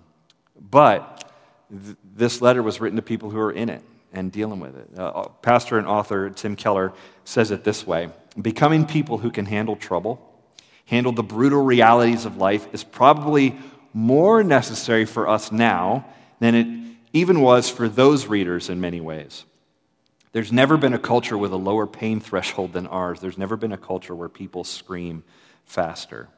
but 0.60 1.32
th- 1.72 1.96
this 2.16 2.42
letter 2.42 2.62
was 2.62 2.82
written 2.82 2.98
to 2.98 3.02
people 3.02 3.30
who 3.30 3.40
are 3.40 3.52
in 3.52 3.70
it 3.70 3.84
and 4.14 4.32
dealing 4.32 4.60
with 4.60 4.76
it. 4.76 4.90
Uh, 4.98 5.08
uh, 5.08 5.28
pastor 5.42 5.78
and 5.78 5.88
author 5.88 6.30
Tim 6.30 6.56
Keller 6.56 6.94
says 7.24 7.52
it 7.52 7.64
this 7.64 7.86
way 7.86 8.10
Becoming 8.42 8.86
people 8.86 9.18
who 9.18 9.32
can 9.32 9.46
handle 9.46 9.76
trouble, 9.76 10.22
handle 10.86 11.12
the 11.12 11.24
brutal 11.24 11.64
realities 11.64 12.26
of 12.26 12.38
life, 12.38 12.68
is 12.74 12.84
probably 12.84 13.58
more 13.94 14.44
necessary 14.44 15.06
for 15.06 15.28
us 15.28 15.52
now 15.52 16.06
than 16.40 16.56
it 16.56 16.98
even 17.14 17.42
was 17.42 17.70
for 17.70 17.88
those 17.88 18.28
readers 18.28 18.70
in 18.70 18.80
many 18.82 19.02
ways. 19.02 19.46
There's 20.38 20.52
never 20.52 20.78
been 20.78 20.94
a 20.94 21.00
culture 21.00 21.36
with 21.36 21.52
a 21.52 21.58
lower 21.58 21.88
pain 21.88 22.20
threshold 22.20 22.74
than 22.74 22.86
ours. 22.86 23.20
There's 23.20 23.40
never 23.40 23.58
been 23.58 23.72
a 23.72 23.78
culture 23.78 24.14
where 24.14 24.30
people 24.30 24.64
scream 24.64 25.24
faster. 25.66 26.30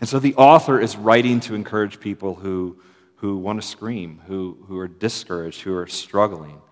And 0.00 0.08
so 0.08 0.18
the 0.18 0.34
author 0.36 0.80
is 0.80 0.96
writing 0.96 1.40
to 1.40 1.54
encourage 1.54 2.00
people 2.00 2.34
who, 2.34 2.78
who 3.16 3.36
want 3.36 3.60
to 3.60 3.68
scream, 3.68 4.22
who, 4.26 4.56
who 4.68 4.78
are 4.78 4.88
discouraged, 4.88 5.60
who 5.60 5.76
are 5.76 5.86
struggling. 5.86 6.62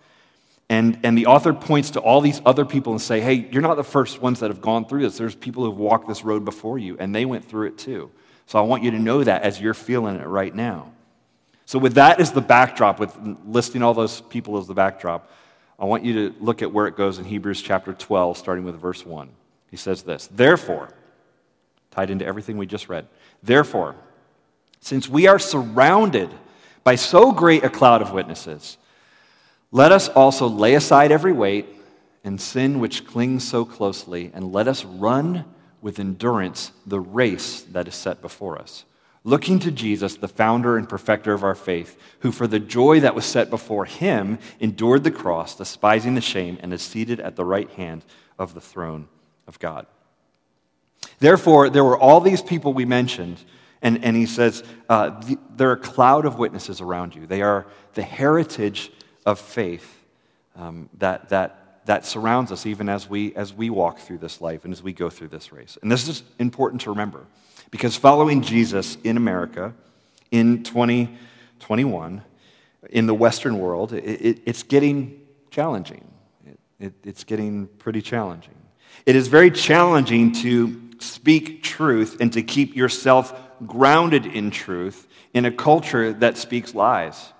And, 0.71 0.99
and 1.03 1.19
the 1.19 1.27
author 1.27 1.53
points 1.53 1.91
to 1.91 2.01
all 2.01 2.23
these 2.23 2.41
other 2.47 2.65
people 2.65 2.95
and 2.95 3.03
say, 3.03 3.21
hey, 3.21 3.47
you're 3.53 3.61
not 3.61 3.75
the 3.75 3.85
first 3.85 4.23
ones 4.23 4.41
that 4.41 4.49
have 4.49 4.63
gone 4.63 4.87
through 4.87 5.03
this. 5.03 5.19
There's 5.19 5.35
people 5.35 5.67
who've 5.67 5.77
walked 5.77 6.09
this 6.09 6.25
road 6.25 6.47
before 6.47 6.79
you, 6.79 6.97
and 6.99 7.15
they 7.15 7.27
went 7.27 7.45
through 7.45 7.67
it 7.67 7.77
too. 7.77 8.11
So 8.47 8.59
I 8.59 8.63
want 8.63 8.83
you 8.83 8.93
to 8.93 8.99
know 8.99 9.23
that 9.23 9.43
as 9.43 9.61
you're 9.61 9.75
feeling 9.75 10.17
it 10.17 10.27
right 10.27 10.55
now. 10.55 10.93
So, 11.67 11.79
with 11.79 11.97
that 11.97 12.19
as 12.19 12.33
the 12.33 12.41
backdrop, 12.41 12.99
with 12.99 13.15
listing 13.45 13.83
all 13.83 13.93
those 13.93 14.23
people 14.23 14.57
as 14.57 14.67
the 14.67 14.73
backdrop, 14.73 15.31
I 15.79 15.85
want 15.85 16.05
you 16.05 16.31
to 16.31 16.35
look 16.41 16.63
at 16.63 16.73
where 16.73 16.87
it 16.87 16.97
goes 16.97 17.19
in 17.19 17.25
Hebrews 17.25 17.63
chapter 17.63 17.93
12, 17.93 18.37
starting 18.37 18.65
with 18.65 18.81
verse 18.81 19.07
1. 19.07 19.31
He 19.71 19.77
says 19.77 20.03
this 20.03 20.29
Therefore, 20.29 20.89
tied 21.91 22.11
into 22.11 22.27
everything 22.27 22.57
we 22.57 22.67
just 22.67 22.89
read, 22.89 23.07
therefore, 23.43 23.95
since 24.81 25.09
we 25.09 25.27
are 25.27 25.39
surrounded 25.39 26.31
by 26.85 26.95
so 26.95 27.33
great 27.33 27.65
a 27.65 27.71
cloud 27.71 28.03
of 28.03 28.13
witnesses, 28.13 28.77
let 29.71 29.93
us 29.93 30.09
also 30.09 30.49
lay 30.49 30.75
aside 30.75 31.13
every 31.13 31.33
weight 31.33 31.67
and 32.25 32.41
sin 32.41 32.81
which 32.81 33.07
clings 33.07 33.47
so 33.47 33.65
closely, 33.65 34.31
and 34.35 34.53
let 34.53 34.67
us 34.67 34.85
run 34.85 35.45
with 35.81 36.01
endurance 36.01 36.73
the 36.87 36.99
race 36.99 37.63
that 37.63 37.87
is 37.87 37.95
set 37.95 38.21
before 38.21 38.59
us 38.59 38.85
looking 39.29 39.59
to 39.59 39.71
Jesus, 39.71 40.17
the 40.17 40.27
founder 40.27 40.79
and 40.79 40.89
perfecter 40.89 41.35
of 41.35 41.45
our 41.45 41.55
faith, 41.55 42.01
who 42.21 42.33
for 42.33 42.47
the 42.47 42.59
joy 42.59 43.01
that 43.01 43.15
was 43.15 43.27
set 43.27 43.51
before 43.51 43.85
him 43.85 44.39
endured 44.59 45.05
the 45.05 45.11
cross, 45.11 45.55
despising 45.55 46.15
the 46.15 46.21
shame, 46.21 46.59
and 46.63 46.73
is 46.73 46.81
seated 46.81 47.21
at 47.21 47.37
the 47.37 47.45
right 47.45 47.71
hand 47.73 48.05
of 48.39 48.55
the 48.55 48.61
throne 48.61 49.07
of 49.47 49.59
God. 49.59 49.87
Therefore, 51.19 51.69
there 51.69 51.85
were 51.85 51.99
all 51.99 52.21
these 52.21 52.41
people 52.41 52.73
we 52.73 52.87
mentioned, 52.87 53.45
and, 53.83 54.03
and 54.03 54.17
he 54.17 54.25
says, 54.25 54.65
uh, 54.89 55.11
the, 55.21 55.39
there 55.55 55.69
are 55.69 55.75
a 55.75 55.77
cloud 55.77 56.25
of 56.25 56.39
witnesses 56.39 56.81
around 56.81 57.15
you. 57.15 57.27
They 57.27 57.43
are 57.43 57.67
the 57.95 58.03
heritage 58.03 58.91
of 59.27 59.39
faith 59.39 60.05
um, 60.57 60.89
that, 60.99 61.29
that, 61.29 61.83
that 61.85 62.07
surrounds 62.07 62.51
us 62.51 62.65
even 62.65 62.89
as 62.89 63.11
we, 63.11 63.35
as 63.35 63.53
we 63.53 63.69
walk 63.69 63.99
through 63.99 64.19
this 64.19 64.41
life 64.41 64.65
and 64.65 64.73
as 64.73 64.83
we 64.83 64.95
go 64.95 65.11
through 65.11 65.29
this 65.29 65.53
race. 65.53 65.77
And 65.83 65.93
this 65.93 66.09
is 66.09 66.23
important 66.39 66.81
to 66.83 66.91
remember. 66.91 67.27
Because 67.71 67.97
following 67.97 68.43
Jesus 68.43 68.97
in 69.05 69.17
America 69.17 69.75
in 70.31 70.63
2021, 70.63 72.23
in 72.91 73.07
the 73.07 73.15
Western 73.15 73.59
world, 73.59 73.93
it, 73.93 74.05
it, 74.05 74.43
it's 74.47 74.63
getting 74.63 75.21
challenging. 75.51 76.07
It, 76.81 76.95
it's 77.05 77.25
getting 77.25 77.67
pretty 77.67 78.03
challenging. 78.03 78.55
It 79.05 79.17
is 79.17 79.29
very 79.29 79.51
challenging 79.51 80.33
to 80.43 80.91
speak 81.01 81.63
truth 81.63 82.19
and 82.21 82.33
to 82.33 82.43
keep 82.43 82.77
yourself 82.77 83.39
grounded 83.67 84.27
in 84.27 84.51
truth 84.51 85.07
in 85.35 85.45
a 85.45 85.51
culture 85.51 86.13
that 86.15 86.39
speaks 86.39 86.75
lies. 86.75 87.33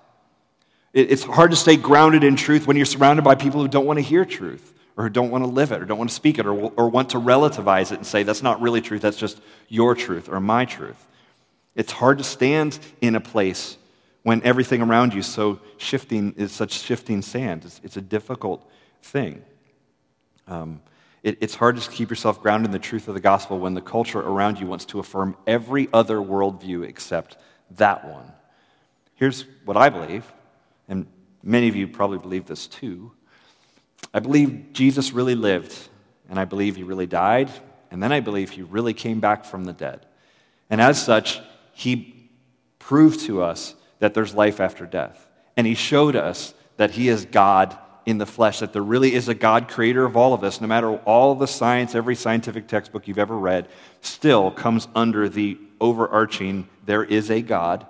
It's 0.93 1.23
hard 1.23 1.51
to 1.51 1.57
stay 1.57 1.75
grounded 1.75 2.23
in 2.23 2.35
truth 2.35 2.65
when 2.65 2.75
you're 2.75 2.85
surrounded 2.85 3.21
by 3.21 3.35
people 3.35 3.61
who 3.61 3.67
don't 3.67 3.85
want 3.85 3.97
to 3.97 4.03
hear 4.03 4.25
truth 4.25 4.73
or 4.99 5.09
don't 5.09 5.31
want 5.31 5.45
to 5.45 5.49
live 5.49 5.71
it 5.71 5.81
or 5.81 5.85
don't 5.85 5.97
want 5.97 6.09
to 6.09 6.15
speak 6.15 6.39
it 6.39 6.45
or, 6.45 6.51
or 6.51 6.89
want 6.89 7.11
to 7.11 7.17
relativize 7.17 7.93
it 7.93 7.95
and 7.95 8.05
say, 8.05 8.23
that's 8.23 8.43
not 8.43 8.61
really 8.61 8.81
truth, 8.81 9.01
that's 9.01 9.17
just 9.17 9.39
your 9.69 9.95
truth 9.95 10.27
or 10.27 10.41
my 10.41 10.65
truth. 10.65 11.07
It's 11.73 11.93
hard 11.93 12.17
to 12.17 12.23
stand 12.25 12.77
in 12.99 13.15
a 13.15 13.21
place 13.21 13.77
when 14.23 14.43
everything 14.43 14.81
around 14.81 15.13
you 15.13 15.21
so 15.21 15.61
shifting 15.77 16.33
is 16.35 16.51
such 16.51 16.73
shifting 16.73 17.21
sand. 17.21 17.63
It's, 17.63 17.79
it's 17.81 17.95
a 17.95 18.01
difficult 18.01 18.69
thing. 19.01 19.41
Um, 20.49 20.81
it, 21.23 21.37
it's 21.39 21.55
hard 21.55 21.77
to 21.77 21.89
keep 21.89 22.09
yourself 22.09 22.41
grounded 22.41 22.65
in 22.65 22.71
the 22.73 22.79
truth 22.79 23.07
of 23.07 23.13
the 23.13 23.21
gospel 23.21 23.57
when 23.57 23.75
the 23.75 23.81
culture 23.81 24.19
around 24.19 24.59
you 24.59 24.67
wants 24.67 24.83
to 24.87 24.99
affirm 24.99 25.37
every 25.47 25.87
other 25.93 26.17
worldview 26.17 26.85
except 26.85 27.37
that 27.77 28.05
one. 28.05 28.33
Here's 29.15 29.45
what 29.63 29.77
I 29.77 29.87
believe, 29.87 30.29
and 30.89 31.07
many 31.41 31.69
of 31.69 31.77
you 31.77 31.87
probably 31.87 32.17
believe 32.17 32.47
this 32.47 32.67
too. 32.67 33.13
I 34.13 34.19
believe 34.19 34.73
Jesus 34.73 35.11
really 35.11 35.35
lived, 35.35 35.75
and 36.29 36.39
I 36.39 36.45
believe 36.45 36.75
he 36.75 36.83
really 36.83 37.07
died, 37.07 37.49
and 37.91 38.01
then 38.01 38.11
I 38.11 38.19
believe 38.19 38.49
he 38.49 38.61
really 38.61 38.93
came 38.93 39.19
back 39.19 39.45
from 39.45 39.65
the 39.65 39.73
dead. 39.73 40.05
And 40.69 40.81
as 40.81 41.03
such, 41.03 41.41
he 41.73 42.29
proved 42.77 43.21
to 43.21 43.41
us 43.41 43.75
that 43.99 44.13
there's 44.13 44.33
life 44.33 44.59
after 44.59 44.85
death. 44.85 45.27
And 45.57 45.67
he 45.67 45.75
showed 45.75 46.15
us 46.15 46.53
that 46.77 46.91
he 46.91 47.09
is 47.09 47.25
God 47.25 47.77
in 48.05 48.17
the 48.17 48.25
flesh, 48.25 48.59
that 48.59 48.73
there 48.73 48.81
really 48.81 49.13
is 49.13 49.27
a 49.27 49.35
God 49.35 49.67
creator 49.67 50.05
of 50.05 50.17
all 50.17 50.33
of 50.33 50.43
us, 50.43 50.61
no 50.61 50.67
matter 50.67 50.95
all 50.99 51.35
the 51.35 51.47
science, 51.47 51.93
every 51.93 52.15
scientific 52.15 52.67
textbook 52.67 53.07
you've 53.07 53.19
ever 53.19 53.37
read, 53.37 53.67
still 54.01 54.49
comes 54.51 54.87
under 54.95 55.29
the 55.29 55.57
overarching 55.79 56.67
there 56.85 57.03
is 57.03 57.29
a 57.29 57.41
God, 57.41 57.85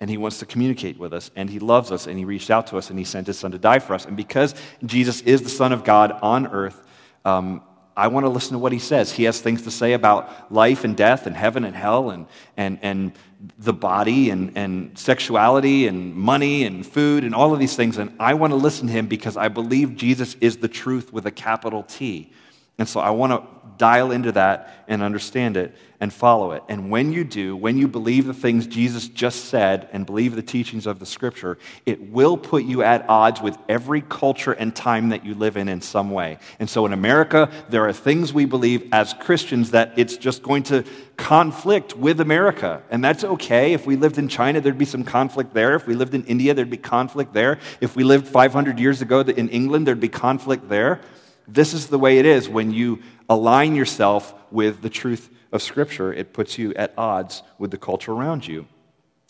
and 0.00 0.08
he 0.08 0.16
wants 0.16 0.38
to 0.38 0.46
communicate 0.46 0.98
with 0.98 1.12
us, 1.12 1.30
and 1.34 1.50
he 1.50 1.58
loves 1.58 1.90
us, 1.90 2.06
and 2.06 2.18
he 2.18 2.24
reached 2.24 2.50
out 2.50 2.68
to 2.68 2.76
us, 2.76 2.90
and 2.90 2.98
he 2.98 3.04
sent 3.04 3.26
his 3.26 3.38
son 3.38 3.50
to 3.50 3.58
die 3.58 3.80
for 3.80 3.94
us. 3.94 4.04
And 4.06 4.16
because 4.16 4.54
Jesus 4.84 5.20
is 5.22 5.42
the 5.42 5.48
Son 5.48 5.72
of 5.72 5.84
God 5.84 6.12
on 6.22 6.46
earth, 6.46 6.86
um, 7.24 7.62
I 7.98 8.06
want 8.06 8.24
to 8.26 8.30
listen 8.30 8.52
to 8.52 8.58
what 8.60 8.70
he 8.70 8.78
says. 8.78 9.10
He 9.10 9.24
has 9.24 9.40
things 9.40 9.62
to 9.62 9.72
say 9.72 9.92
about 9.92 10.52
life 10.52 10.84
and 10.84 10.96
death 10.96 11.26
and 11.26 11.34
heaven 11.34 11.64
and 11.64 11.74
hell 11.74 12.10
and, 12.10 12.26
and, 12.56 12.78
and 12.80 13.12
the 13.58 13.72
body 13.72 14.30
and, 14.30 14.56
and 14.56 14.96
sexuality 14.96 15.88
and 15.88 16.14
money 16.14 16.62
and 16.62 16.86
food 16.86 17.24
and 17.24 17.34
all 17.34 17.52
of 17.52 17.58
these 17.58 17.74
things. 17.74 17.98
And 17.98 18.14
I 18.20 18.34
want 18.34 18.52
to 18.52 18.56
listen 18.56 18.86
to 18.86 18.92
him 18.92 19.08
because 19.08 19.36
I 19.36 19.48
believe 19.48 19.96
Jesus 19.96 20.36
is 20.40 20.58
the 20.58 20.68
truth 20.68 21.12
with 21.12 21.26
a 21.26 21.32
capital 21.32 21.82
T. 21.82 22.32
And 22.78 22.88
so 22.88 23.00
I 23.00 23.10
want 23.10 23.32
to 23.32 23.57
dial 23.78 24.10
into 24.10 24.32
that 24.32 24.84
and 24.88 25.02
understand 25.02 25.56
it 25.56 25.74
and 26.00 26.12
follow 26.12 26.52
it. 26.52 26.62
And 26.68 26.90
when 26.90 27.12
you 27.12 27.24
do, 27.24 27.56
when 27.56 27.76
you 27.76 27.88
believe 27.88 28.26
the 28.26 28.34
things 28.34 28.66
Jesus 28.66 29.08
just 29.08 29.46
said 29.46 29.88
and 29.92 30.06
believe 30.06 30.36
the 30.36 30.42
teachings 30.42 30.86
of 30.86 31.00
the 31.00 31.06
scripture, 31.06 31.58
it 31.86 32.10
will 32.10 32.36
put 32.36 32.64
you 32.64 32.82
at 32.82 33.08
odds 33.08 33.40
with 33.40 33.58
every 33.68 34.02
culture 34.02 34.52
and 34.52 34.74
time 34.74 35.08
that 35.08 35.24
you 35.24 35.34
live 35.34 35.56
in 35.56 35.68
in 35.68 35.80
some 35.80 36.10
way. 36.10 36.38
And 36.60 36.70
so 36.70 36.86
in 36.86 36.92
America, 36.92 37.50
there 37.68 37.86
are 37.88 37.92
things 37.92 38.32
we 38.32 38.44
believe 38.44 38.88
as 38.92 39.12
Christians 39.14 39.72
that 39.72 39.92
it's 39.96 40.16
just 40.16 40.42
going 40.42 40.62
to 40.64 40.84
conflict 41.16 41.96
with 41.96 42.20
America. 42.20 42.80
And 42.90 43.02
that's 43.02 43.24
okay. 43.24 43.72
If 43.72 43.84
we 43.84 43.96
lived 43.96 44.18
in 44.18 44.28
China, 44.28 44.60
there'd 44.60 44.78
be 44.78 44.84
some 44.84 45.04
conflict 45.04 45.52
there. 45.52 45.74
If 45.74 45.88
we 45.88 45.94
lived 45.94 46.14
in 46.14 46.24
India, 46.26 46.54
there'd 46.54 46.70
be 46.70 46.76
conflict 46.76 47.32
there. 47.32 47.58
If 47.80 47.96
we 47.96 48.04
lived 48.04 48.28
500 48.28 48.78
years 48.78 49.02
ago 49.02 49.20
in 49.20 49.48
England, 49.48 49.86
there'd 49.86 49.98
be 49.98 50.08
conflict 50.08 50.68
there. 50.68 51.00
This 51.48 51.72
is 51.72 51.86
the 51.86 51.98
way 51.98 52.18
it 52.18 52.26
is 52.26 52.48
when 52.48 52.72
you 52.72 53.02
align 53.28 53.74
yourself 53.74 54.34
with 54.50 54.82
the 54.82 54.90
truth 54.90 55.30
of 55.50 55.62
Scripture. 55.62 56.12
It 56.12 56.34
puts 56.34 56.58
you 56.58 56.74
at 56.74 56.92
odds 56.98 57.42
with 57.58 57.70
the 57.70 57.78
culture 57.78 58.12
around 58.12 58.46
you. 58.46 58.66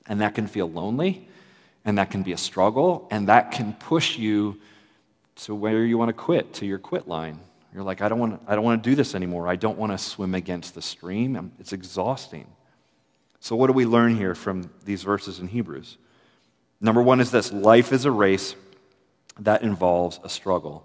And 0.09 0.21
that 0.21 0.35
can 0.35 0.47
feel 0.47 0.69
lonely, 0.69 1.29
and 1.85 1.99
that 1.99 2.11
can 2.11 2.23
be 2.23 2.33
a 2.33 2.39
struggle, 2.39 3.07
and 3.11 3.29
that 3.29 3.53
can 3.53 3.75
push 3.75 4.19
you 4.19 4.59
to 5.37 5.55
where 5.55 5.85
you 5.85 5.97
want 5.97 6.09
to 6.09 6.15
quit, 6.15 6.55
to 6.55 6.67
your 6.67 6.79
quit 6.79 7.07
line. 7.07 7.39
You're 7.73 7.83
like, 7.83 8.01
I 8.01 8.09
don't 8.09 8.19
want 8.19 8.45
to, 8.45 8.51
I 8.51 8.55
don't 8.55 8.65
want 8.65 8.83
to 8.83 8.91
do 8.91 8.97
this 8.97 9.15
anymore. 9.15 9.47
I 9.47 9.57
don't 9.57 9.79
want 9.79 9.93
to 9.93 9.99
swim 9.99 10.35
against 10.35 10.75
the 10.75 10.83
stream. 10.83 11.53
It's 11.61 11.73
exhausting. 11.73 12.47
So, 13.41 13.55
what 13.55 13.69
do 13.69 13.73
we 13.73 13.85
learn 13.85 14.17
here 14.17 14.35
from 14.35 14.71
these 14.85 15.03
verses 15.03 15.39
in 15.39 15.47
Hebrews? 15.47 15.99
Number 16.81 17.03
one 17.03 17.21
is 17.21 17.31
this 17.31 17.53
life 17.53 17.93
is 17.93 18.05
a 18.05 18.11
race 18.11 18.57
that 19.41 19.63
involves 19.63 20.19
a 20.25 20.29
struggle. 20.29 20.85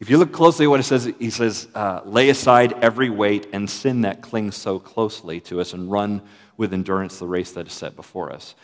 If 0.00 0.08
you 0.08 0.16
look 0.16 0.32
closely 0.32 0.64
at 0.64 0.70
what 0.70 0.80
it 0.80 0.84
says, 0.84 1.12
he 1.18 1.28
says, 1.28 1.68
uh, 1.74 2.00
lay 2.06 2.30
aside 2.30 2.72
every 2.82 3.10
weight 3.10 3.48
and 3.52 3.68
sin 3.68 4.00
that 4.00 4.22
clings 4.22 4.56
so 4.56 4.78
closely 4.78 5.40
to 5.42 5.60
us 5.60 5.74
and 5.74 5.90
run 5.90 6.22
with 6.56 6.72
endurance 6.72 7.18
the 7.18 7.26
race 7.26 7.52
that 7.52 7.66
is 7.66 7.74
set 7.74 7.96
before 7.96 8.32
us. 8.32 8.54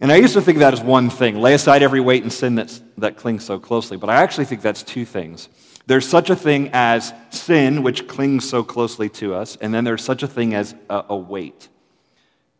And 0.00 0.12
I 0.12 0.16
used 0.16 0.34
to 0.34 0.42
think 0.42 0.58
that 0.58 0.74
as 0.74 0.82
one 0.82 1.08
thing 1.08 1.40
lay 1.40 1.54
aside 1.54 1.82
every 1.82 2.00
weight 2.00 2.22
and 2.22 2.32
sin 2.32 2.54
that's, 2.54 2.82
that 2.98 3.16
clings 3.16 3.44
so 3.44 3.58
closely, 3.58 3.96
but 3.96 4.10
I 4.10 4.16
actually 4.16 4.44
think 4.44 4.60
that's 4.60 4.82
two 4.82 5.06
things. 5.06 5.48
There's 5.86 6.06
such 6.06 6.28
a 6.28 6.36
thing 6.36 6.68
as 6.74 7.14
sin, 7.30 7.82
which 7.82 8.06
clings 8.06 8.46
so 8.46 8.62
closely 8.62 9.08
to 9.10 9.34
us, 9.34 9.56
and 9.56 9.72
then 9.72 9.84
there's 9.84 10.04
such 10.04 10.22
a 10.22 10.28
thing 10.28 10.54
as 10.54 10.74
a, 10.90 11.06
a 11.08 11.16
weight 11.16 11.68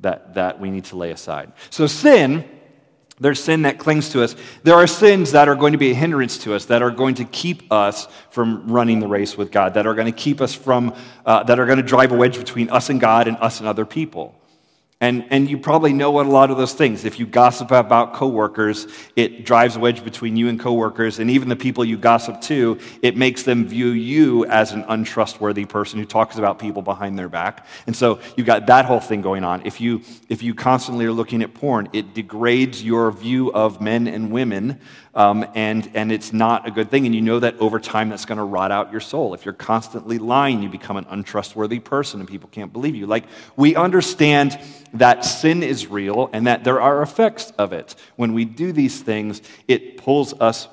that, 0.01 0.35
that 0.35 0.59
we 0.59 0.71
need 0.71 0.87
to 0.87 0.97
lay 0.97 1.11
aside. 1.11 1.53
So, 1.69 1.87
sin 1.87 2.49
there's 3.21 3.43
sin 3.43 3.63
that 3.63 3.79
clings 3.79 4.11
to 4.11 4.23
us. 4.23 4.37
There 4.63 4.75
are 4.75 4.87
sins 4.87 5.33
that 5.33 5.49
are 5.49 5.57
going 5.57 5.73
to 5.73 5.79
be 5.79 5.91
a 5.91 5.95
hindrance 5.95 6.39
to 6.39 6.55
us, 6.55 6.67
that 6.67 6.83
are 6.83 6.91
going 6.91 7.17
to 7.17 7.25
keep 7.25 7.71
us 7.73 8.09
from 8.31 8.71
running 8.71 9.01
the 9.01 9.09
race 9.09 9.37
with 9.37 9.51
God, 9.51 9.75
that 9.75 9.87
are 9.87 9.95
going 9.95 10.07
to 10.07 10.19
keep 10.19 10.41
us 10.41 10.55
from, 10.55 10.95
uh, 11.27 11.43
that 11.45 11.59
are 11.59 11.67
going 11.67 11.79
to 11.79 11.85
drive 11.85 12.13
a 12.13 12.17
wedge 12.17 12.39
between 12.39 12.71
us 12.71 12.91
and 12.91 13.01
God 13.01 13.29
and 13.29 13.37
us 13.39 13.61
and 13.61 13.69
other 13.69 13.85
people. 13.85 14.35
And, 15.01 15.27
and 15.31 15.49
you 15.49 15.59
probably 15.59 15.93
know 15.93 16.11
what 16.11 16.27
a 16.27 16.29
lot 16.29 16.51
of 16.51 16.57
those 16.57 16.75
things. 16.75 17.05
If 17.05 17.21
you 17.21 17.27
gossip 17.27 17.71
about 17.71 18.15
coworkers, 18.15 18.89
it 19.15 19.45
drives 19.45 19.77
a 19.77 19.79
wedge 19.79 20.03
between 20.03 20.37
you 20.37 20.49
and 20.49 20.59
coworkers, 20.59 21.21
and 21.21 21.31
even 21.31 21.49
the 21.49 21.55
people 21.55 21.85
you 21.85 21.97
gossip 21.97 22.41
to, 22.43 22.81
it 23.01 23.17
makes 23.17 23.45
them 23.45 23.69
view 23.69 23.91
you 23.91 24.45
as 24.47 24.73
an 24.73 24.85
untrustworthy 24.89 25.67
person 25.67 26.01
who 26.01 26.05
talks 26.05 26.37
about 26.37 26.59
people 26.59 26.83
behind 26.83 27.17
their 27.17 27.29
back. 27.29 27.65
And 27.87 27.95
so 27.95 28.19
you've 28.37 28.49
got 28.49 28.67
that 28.67 28.87
whole 28.87 28.99
thing 28.99 29.23
going 29.23 29.45
on. 29.45 29.65
If 29.65 29.81
you, 29.81 30.03
if 30.29 30.43
you 30.43 30.53
constantly 30.53 31.07
are 31.07 31.13
looking 31.13 31.43
at 31.43 31.55
porn, 31.55 31.89
it 31.93 32.13
degrades 32.13 32.83
your 32.83 33.13
view 33.13 33.53
of 33.53 33.81
men 33.81 34.09
and 34.09 34.33
women 34.33 34.81
um, 35.15 35.47
and, 35.55 35.91
and 35.95 36.13
it's 36.13 36.33
not 36.33 36.67
a 36.67 36.71
good 36.71 36.91
thing. 36.91 37.07
And 37.07 37.15
you 37.15 37.21
know 37.21 37.41
that 37.41 37.59
over 37.59 37.81
time 37.81 38.09
that's 38.09 38.25
going 38.25 38.39
to 38.39 38.45
rot 38.45 38.71
out 38.71 38.93
your 38.93 39.01
soul. 39.01 39.35
If 39.35 39.45
you're 39.45 39.55
constantly 39.55 40.19
lying, 40.19 40.63
you 40.63 40.69
become 40.69 40.97
an 40.97 41.07
untrustworthy 41.09 41.81
person 41.81 42.21
and 42.21 42.29
people 42.29 42.49
can't 42.51 42.73
believe 42.73 42.95
you. 42.95 43.07
Like, 43.07 43.25
we 43.57 43.75
understand 43.77 44.59
that 44.95 45.25
sin 45.25 45.63
is 45.63 45.87
real 45.87 46.31
and 46.33 46.47
that 46.47 46.65
there 46.65 46.81
are 46.81 47.03
effects 47.03 47.53
of 47.59 47.73
it. 47.73 47.95
When 48.17 48.33
we 48.35 48.45
do 48.45 48.73
these 48.73 49.01
things, 49.01 49.43
it 49.67 49.97
pulls 49.99 50.33
us 50.41 50.69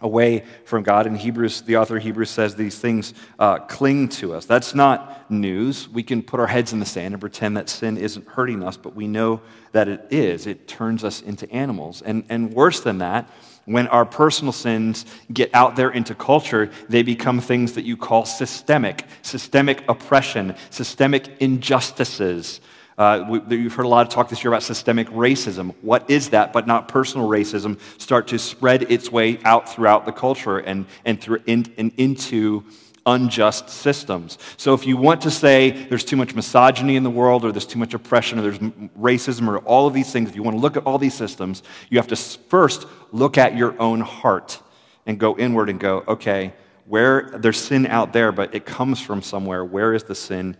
away 0.00 0.44
from 0.64 0.82
God. 0.82 1.06
And 1.06 1.16
Hebrews, 1.16 1.62
the 1.62 1.76
author 1.76 1.96
of 1.98 2.02
Hebrews 2.02 2.30
says 2.30 2.54
these 2.54 2.78
things 2.78 3.12
uh, 3.38 3.58
cling 3.58 4.08
to 4.10 4.34
us. 4.34 4.46
That's 4.46 4.74
not 4.74 5.30
news. 5.30 5.88
We 5.88 6.02
can 6.02 6.22
put 6.22 6.40
our 6.40 6.46
heads 6.46 6.72
in 6.72 6.80
the 6.80 6.86
sand 6.86 7.14
and 7.14 7.20
pretend 7.20 7.56
that 7.56 7.68
sin 7.68 7.96
isn't 7.96 8.26
hurting 8.26 8.62
us, 8.62 8.76
but 8.76 8.94
we 8.94 9.06
know 9.06 9.42
that 9.72 9.88
it 9.88 10.06
is. 10.10 10.46
It 10.46 10.66
turns 10.66 11.04
us 11.04 11.20
into 11.20 11.50
animals. 11.50 12.02
And, 12.02 12.24
and 12.28 12.52
worse 12.52 12.80
than 12.80 12.98
that, 12.98 13.30
when 13.70 13.86
our 13.86 14.04
personal 14.04 14.52
sins 14.52 15.06
get 15.32 15.54
out 15.54 15.76
there 15.76 15.90
into 15.90 16.12
culture, 16.12 16.70
they 16.88 17.04
become 17.04 17.40
things 17.40 17.74
that 17.74 17.84
you 17.84 17.96
call 17.96 18.24
systemic, 18.24 19.04
systemic 19.22 19.88
oppression, 19.88 20.56
systemic 20.70 21.28
injustices. 21.40 22.60
Uh, 22.98 23.24
we, 23.30 23.56
you've 23.56 23.74
heard 23.74 23.86
a 23.86 23.88
lot 23.88 24.04
of 24.04 24.12
talk 24.12 24.28
this 24.28 24.42
year 24.42 24.52
about 24.52 24.64
systemic 24.64 25.08
racism. 25.10 25.72
What 25.82 26.10
is 26.10 26.30
that, 26.30 26.52
but 26.52 26.66
not 26.66 26.88
personal 26.88 27.28
racism, 27.28 27.78
start 28.00 28.26
to 28.28 28.40
spread 28.40 28.90
its 28.90 29.12
way 29.12 29.38
out 29.44 29.68
throughout 29.68 30.04
the 30.04 30.12
culture 30.12 30.58
and, 30.58 30.84
and, 31.04 31.20
through, 31.20 31.40
in, 31.46 31.72
and 31.78 31.92
into 31.96 32.64
unjust 33.10 33.68
systems. 33.68 34.38
So 34.56 34.74
if 34.74 34.86
you 34.86 34.96
want 34.96 35.20
to 35.22 35.30
say 35.30 35.70
there's 35.70 36.04
too 36.04 36.16
much 36.16 36.34
misogyny 36.34 36.96
in 36.96 37.02
the 37.02 37.10
world, 37.10 37.44
or 37.44 37.52
there's 37.52 37.66
too 37.66 37.78
much 37.78 37.94
oppression, 37.94 38.38
or 38.38 38.42
there's 38.42 38.58
racism, 38.98 39.48
or 39.48 39.58
all 39.58 39.86
of 39.86 39.94
these 39.94 40.12
things, 40.12 40.28
if 40.28 40.36
you 40.36 40.42
want 40.42 40.56
to 40.56 40.60
look 40.60 40.76
at 40.76 40.84
all 40.86 40.98
these 40.98 41.14
systems, 41.14 41.62
you 41.90 41.98
have 41.98 42.08
to 42.08 42.16
first 42.16 42.86
look 43.12 43.38
at 43.38 43.56
your 43.56 43.80
own 43.80 44.00
heart 44.00 44.60
and 45.06 45.18
go 45.18 45.36
inward 45.36 45.68
and 45.68 45.80
go, 45.80 46.04
okay, 46.06 46.52
where 46.86 47.30
there's 47.38 47.58
sin 47.58 47.86
out 47.86 48.12
there, 48.12 48.32
but 48.32 48.54
it 48.54 48.64
comes 48.64 49.00
from 49.00 49.22
somewhere. 49.22 49.64
Where 49.64 49.94
is 49.94 50.04
the 50.04 50.14
sin 50.14 50.56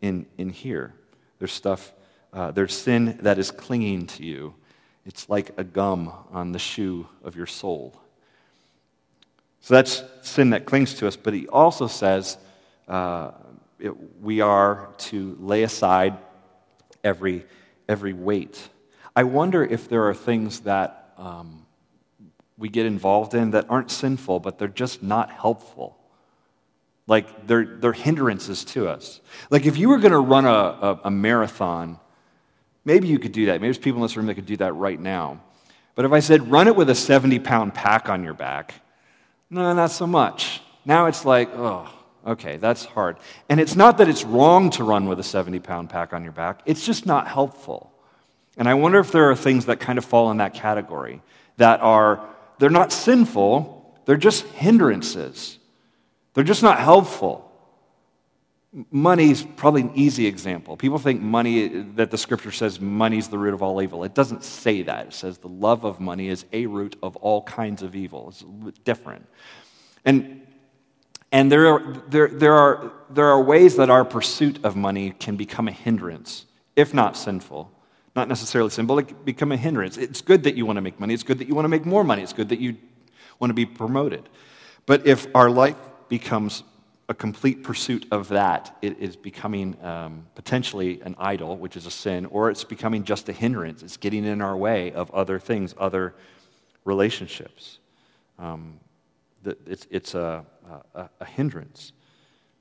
in, 0.00 0.26
in 0.36 0.50
here? 0.50 0.94
There's 1.38 1.52
stuff, 1.52 1.92
uh, 2.32 2.50
there's 2.50 2.74
sin 2.74 3.18
that 3.22 3.38
is 3.38 3.50
clinging 3.50 4.06
to 4.08 4.24
you. 4.24 4.54
It's 5.06 5.28
like 5.28 5.52
a 5.56 5.64
gum 5.64 6.12
on 6.30 6.52
the 6.52 6.58
shoe 6.58 7.08
of 7.24 7.36
your 7.36 7.46
soul. 7.46 8.00
So 9.60 9.74
that's 9.74 10.02
sin 10.22 10.50
that 10.50 10.64
clings 10.64 10.94
to 10.94 11.06
us. 11.06 11.16
But 11.16 11.34
he 11.34 11.46
also 11.48 11.86
says 11.86 12.38
uh, 12.88 13.32
it, 13.78 13.92
we 14.22 14.40
are 14.40 14.90
to 14.98 15.36
lay 15.40 15.62
aside 15.62 16.18
every, 17.04 17.46
every 17.88 18.12
weight. 18.12 18.68
I 19.14 19.24
wonder 19.24 19.64
if 19.64 19.88
there 19.88 20.08
are 20.08 20.14
things 20.14 20.60
that 20.60 21.12
um, 21.18 21.66
we 22.56 22.68
get 22.68 22.86
involved 22.86 23.34
in 23.34 23.52
that 23.52 23.66
aren't 23.68 23.90
sinful, 23.90 24.40
but 24.40 24.58
they're 24.58 24.68
just 24.68 25.02
not 25.02 25.30
helpful. 25.30 25.96
Like 27.06 27.46
they're, 27.46 27.64
they're 27.64 27.92
hindrances 27.92 28.64
to 28.66 28.88
us. 28.88 29.20
Like 29.50 29.66
if 29.66 29.76
you 29.76 29.88
were 29.88 29.98
going 29.98 30.12
to 30.12 30.20
run 30.20 30.44
a, 30.44 30.48
a, 30.48 31.00
a 31.04 31.10
marathon, 31.10 31.98
maybe 32.84 33.08
you 33.08 33.18
could 33.18 33.32
do 33.32 33.46
that. 33.46 33.54
Maybe 33.54 33.66
there's 33.66 33.78
people 33.78 33.98
in 33.98 34.02
this 34.02 34.16
room 34.16 34.26
that 34.26 34.34
could 34.34 34.46
do 34.46 34.56
that 34.58 34.74
right 34.74 35.00
now. 35.00 35.40
But 35.96 36.04
if 36.04 36.12
I 36.12 36.20
said 36.20 36.50
run 36.50 36.68
it 36.68 36.76
with 36.76 36.88
a 36.88 36.94
70 36.94 37.40
pound 37.40 37.74
pack 37.74 38.08
on 38.08 38.22
your 38.22 38.34
back, 38.34 38.74
no, 39.50 39.72
not 39.72 39.90
so 39.90 40.06
much. 40.06 40.60
Now 40.84 41.06
it's 41.06 41.24
like, 41.24 41.50
oh, 41.54 41.88
okay, 42.26 42.56
that's 42.56 42.84
hard. 42.84 43.16
And 43.48 43.60
it's 43.60 43.76
not 43.76 43.98
that 43.98 44.08
it's 44.08 44.24
wrong 44.24 44.70
to 44.70 44.84
run 44.84 45.06
with 45.06 45.18
a 45.18 45.24
70 45.24 45.58
pound 45.60 45.90
pack 45.90 46.12
on 46.12 46.22
your 46.22 46.32
back, 46.32 46.62
it's 46.66 46.86
just 46.86 47.06
not 47.06 47.26
helpful. 47.26 47.92
And 48.56 48.68
I 48.68 48.74
wonder 48.74 48.98
if 48.98 49.12
there 49.12 49.30
are 49.30 49.36
things 49.36 49.66
that 49.66 49.80
kind 49.80 49.98
of 49.98 50.04
fall 50.04 50.30
in 50.30 50.38
that 50.38 50.54
category 50.54 51.22
that 51.56 51.80
are, 51.80 52.28
they're 52.58 52.70
not 52.70 52.92
sinful, 52.92 54.00
they're 54.04 54.16
just 54.16 54.44
hindrances. 54.46 55.58
They're 56.34 56.44
just 56.44 56.62
not 56.62 56.78
helpful. 56.78 57.49
Money's 58.72 59.42
probably 59.42 59.80
an 59.80 59.90
easy 59.96 60.26
example. 60.26 60.76
People 60.76 60.98
think 60.98 61.20
money, 61.20 61.68
that 61.96 62.12
the 62.12 62.18
scripture 62.18 62.52
says 62.52 62.80
money's 62.80 63.28
the 63.28 63.36
root 63.36 63.52
of 63.52 63.62
all 63.62 63.82
evil. 63.82 64.04
It 64.04 64.14
doesn't 64.14 64.44
say 64.44 64.82
that. 64.82 65.08
It 65.08 65.12
says 65.12 65.38
the 65.38 65.48
love 65.48 65.84
of 65.84 65.98
money 65.98 66.28
is 66.28 66.44
a 66.52 66.66
root 66.66 66.94
of 67.02 67.16
all 67.16 67.42
kinds 67.42 67.82
of 67.82 67.96
evil. 67.96 68.28
It's 68.28 68.78
different. 68.84 69.26
And, 70.04 70.46
and 71.32 71.50
there, 71.50 71.66
are, 71.66 72.04
there, 72.08 72.28
there, 72.28 72.54
are, 72.54 72.92
there 73.10 73.26
are 73.26 73.42
ways 73.42 73.74
that 73.74 73.90
our 73.90 74.04
pursuit 74.04 74.64
of 74.64 74.76
money 74.76 75.14
can 75.18 75.34
become 75.36 75.66
a 75.66 75.72
hindrance, 75.72 76.46
if 76.76 76.94
not 76.94 77.16
sinful. 77.16 77.72
Not 78.14 78.28
necessarily 78.28 78.70
sinful, 78.70 79.00
it 79.00 79.24
become 79.24 79.50
a 79.50 79.56
hindrance. 79.56 79.96
It's 79.96 80.20
good 80.20 80.44
that 80.44 80.54
you 80.56 80.64
want 80.64 80.76
to 80.76 80.80
make 80.80 81.00
money. 81.00 81.14
It's 81.14 81.22
good 81.24 81.38
that 81.38 81.48
you 81.48 81.56
want 81.56 81.64
to 81.64 81.68
make 81.68 81.86
more 81.86 82.04
money. 82.04 82.22
It's 82.22 82.32
good 82.32 82.50
that 82.50 82.60
you 82.60 82.76
want 83.40 83.50
to 83.50 83.54
be 83.54 83.66
promoted. 83.66 84.28
But 84.86 85.06
if 85.08 85.26
our 85.34 85.50
life 85.50 85.76
becomes 86.08 86.62
a 87.10 87.14
complete 87.14 87.64
pursuit 87.64 88.06
of 88.12 88.28
that, 88.28 88.78
it 88.82 88.96
is 89.00 89.16
becoming 89.16 89.76
um, 89.84 90.24
potentially 90.36 91.00
an 91.02 91.16
idol, 91.18 91.56
which 91.56 91.76
is 91.76 91.84
a 91.84 91.90
sin, 91.90 92.24
or 92.26 92.50
it's 92.50 92.62
becoming 92.62 93.02
just 93.02 93.28
a 93.28 93.32
hindrance. 93.32 93.82
It's 93.82 93.96
getting 93.96 94.24
in 94.24 94.40
our 94.40 94.56
way 94.56 94.92
of 94.92 95.10
other 95.10 95.40
things, 95.40 95.74
other 95.76 96.14
relationships. 96.84 97.80
Um, 98.38 98.78
it's, 99.44 99.88
it's 99.90 100.14
a, 100.14 100.46
a, 100.94 101.08
a 101.18 101.24
hindrance. 101.24 101.92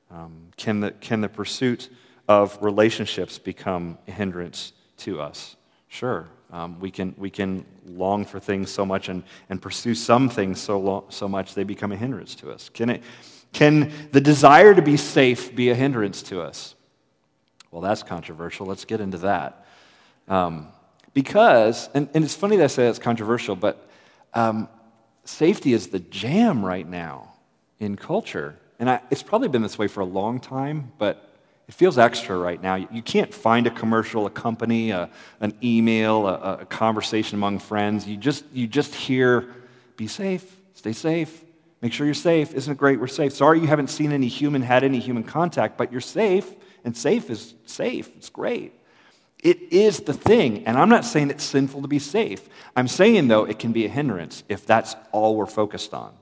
Um, 0.10 0.48
can, 0.58 0.80
the, 0.80 0.92
can 0.94 1.22
the 1.22 1.30
pursuit 1.30 1.90
of 2.28 2.58
relationships 2.60 3.38
become 3.38 4.00
a 4.08 4.12
hindrance 4.12 4.74
to 4.98 5.22
us? 5.22 5.58
Sure. 5.90 6.28
Um, 6.52 6.80
we, 6.80 6.90
can, 6.90 7.14
we 7.20 7.30
can 7.30 7.64
long 7.86 8.26
for 8.26 8.40
things 8.40 8.72
so 8.72 8.84
much 8.84 9.10
and, 9.10 9.24
and 9.50 9.62
pursue 9.62 9.94
some 9.94 10.28
things 10.28 10.60
so, 10.60 10.80
long, 10.80 11.04
so 11.10 11.28
much 11.28 11.54
they 11.54 11.64
become 11.64 11.92
a 11.92 11.96
hindrance 11.96 12.34
to 12.36 12.52
us. 12.52 12.70
Can 12.70 12.90
it, 12.90 13.04
can 13.54 13.92
the 14.12 14.22
desire 14.22 14.74
to 14.74 14.82
be 14.82 14.98
safe 14.98 15.56
be 15.56 15.70
a 15.70 15.76
hindrance 15.76 16.22
to 16.24 16.42
us? 16.42 16.76
Well, 17.72 17.82
that's 17.82 18.04
controversial. 18.04 18.66
Let's 18.66 18.86
get 18.86 19.02
into 19.02 19.20
that. 19.20 19.66
Um, 20.28 20.68
because, 21.14 21.90
and, 21.94 22.08
and, 22.14 22.24
it's 22.24 22.36
funny 22.36 22.58
that 22.58 22.66
I 22.66 22.68
say 22.68 22.86
that's 22.86 23.00
controversial, 23.00 23.56
but 23.56 23.90
um, 24.34 24.70
safety 25.26 25.74
is 25.74 25.88
the 25.88 26.00
jam 26.00 26.64
right 26.64 26.88
now 26.88 27.34
in 27.80 27.96
culture. 27.96 28.56
And 28.80 28.90
I, 28.90 29.02
it's 29.10 29.24
probably 29.24 29.48
been 29.48 29.64
this 29.64 29.78
way 29.78 29.88
for 29.88 30.02
a 30.02 30.06
long 30.06 30.40
time, 30.40 30.92
but 31.00 31.30
it 31.68 31.74
feels 31.74 31.98
extra 31.98 32.38
right 32.38 32.62
now. 32.62 32.76
You 32.76 33.02
can't 33.02 33.34
find 33.34 33.68
a 33.68 33.72
commercial, 33.72 34.26
a 34.26 34.30
company, 34.30 34.92
a, 34.92 35.10
an 35.40 35.54
email, 35.64 36.28
a, 36.28 36.60
a 36.62 36.66
conversation 36.66 37.38
among 37.38 37.60
friends. 37.60 38.08
You 38.08 38.18
just, 38.18 38.46
you 38.54 38.68
just 38.68 38.94
hear, 38.96 39.54
be 39.98 40.08
safe, 40.08 40.58
stay 40.74 40.94
safe, 40.94 41.44
Make 41.82 41.94
sure 41.94 42.06
you're 42.06 42.13
safe. 42.13 42.54
Isn't 42.54 42.74
it 42.74 42.78
great? 42.78 43.00
We're 43.00 43.08
safe. 43.08 43.34
Sorry 43.34 43.60
you 43.60 43.68
haven't 43.68 43.89
seen 43.89 44.12
any 44.12 44.28
human, 44.28 44.62
had 44.62 44.84
any 44.84 45.00
human 45.00 45.24
contact, 45.24 45.78
but 45.78 45.92
you're 45.92 46.02
safe, 46.02 46.50
and 46.84 46.96
safe 46.96 47.30
is 47.30 47.54
safe. 47.65 48.10
It's 48.18 48.30
great. 48.30 48.74
It 49.42 49.72
is 49.72 50.02
the 50.02 50.13
thing. 50.13 50.65
And 50.65 50.78
I'm 50.78 50.89
not 50.89 51.06
saying 51.06 51.30
it's 51.30 51.46
sinful 51.46 51.82
to 51.84 51.88
be 51.88 52.00
safe. 52.00 52.48
I'm 52.76 52.89
saying, 52.89 53.30
though, 53.30 53.46
it 53.46 53.60
can 53.60 53.72
be 53.72 53.86
a 53.86 53.89
hindrance 53.89 54.44
if 54.50 54.65
that's 54.65 54.96
all 55.12 55.36
we're 55.36 55.46
focused 55.46 55.94
on. 55.94 56.13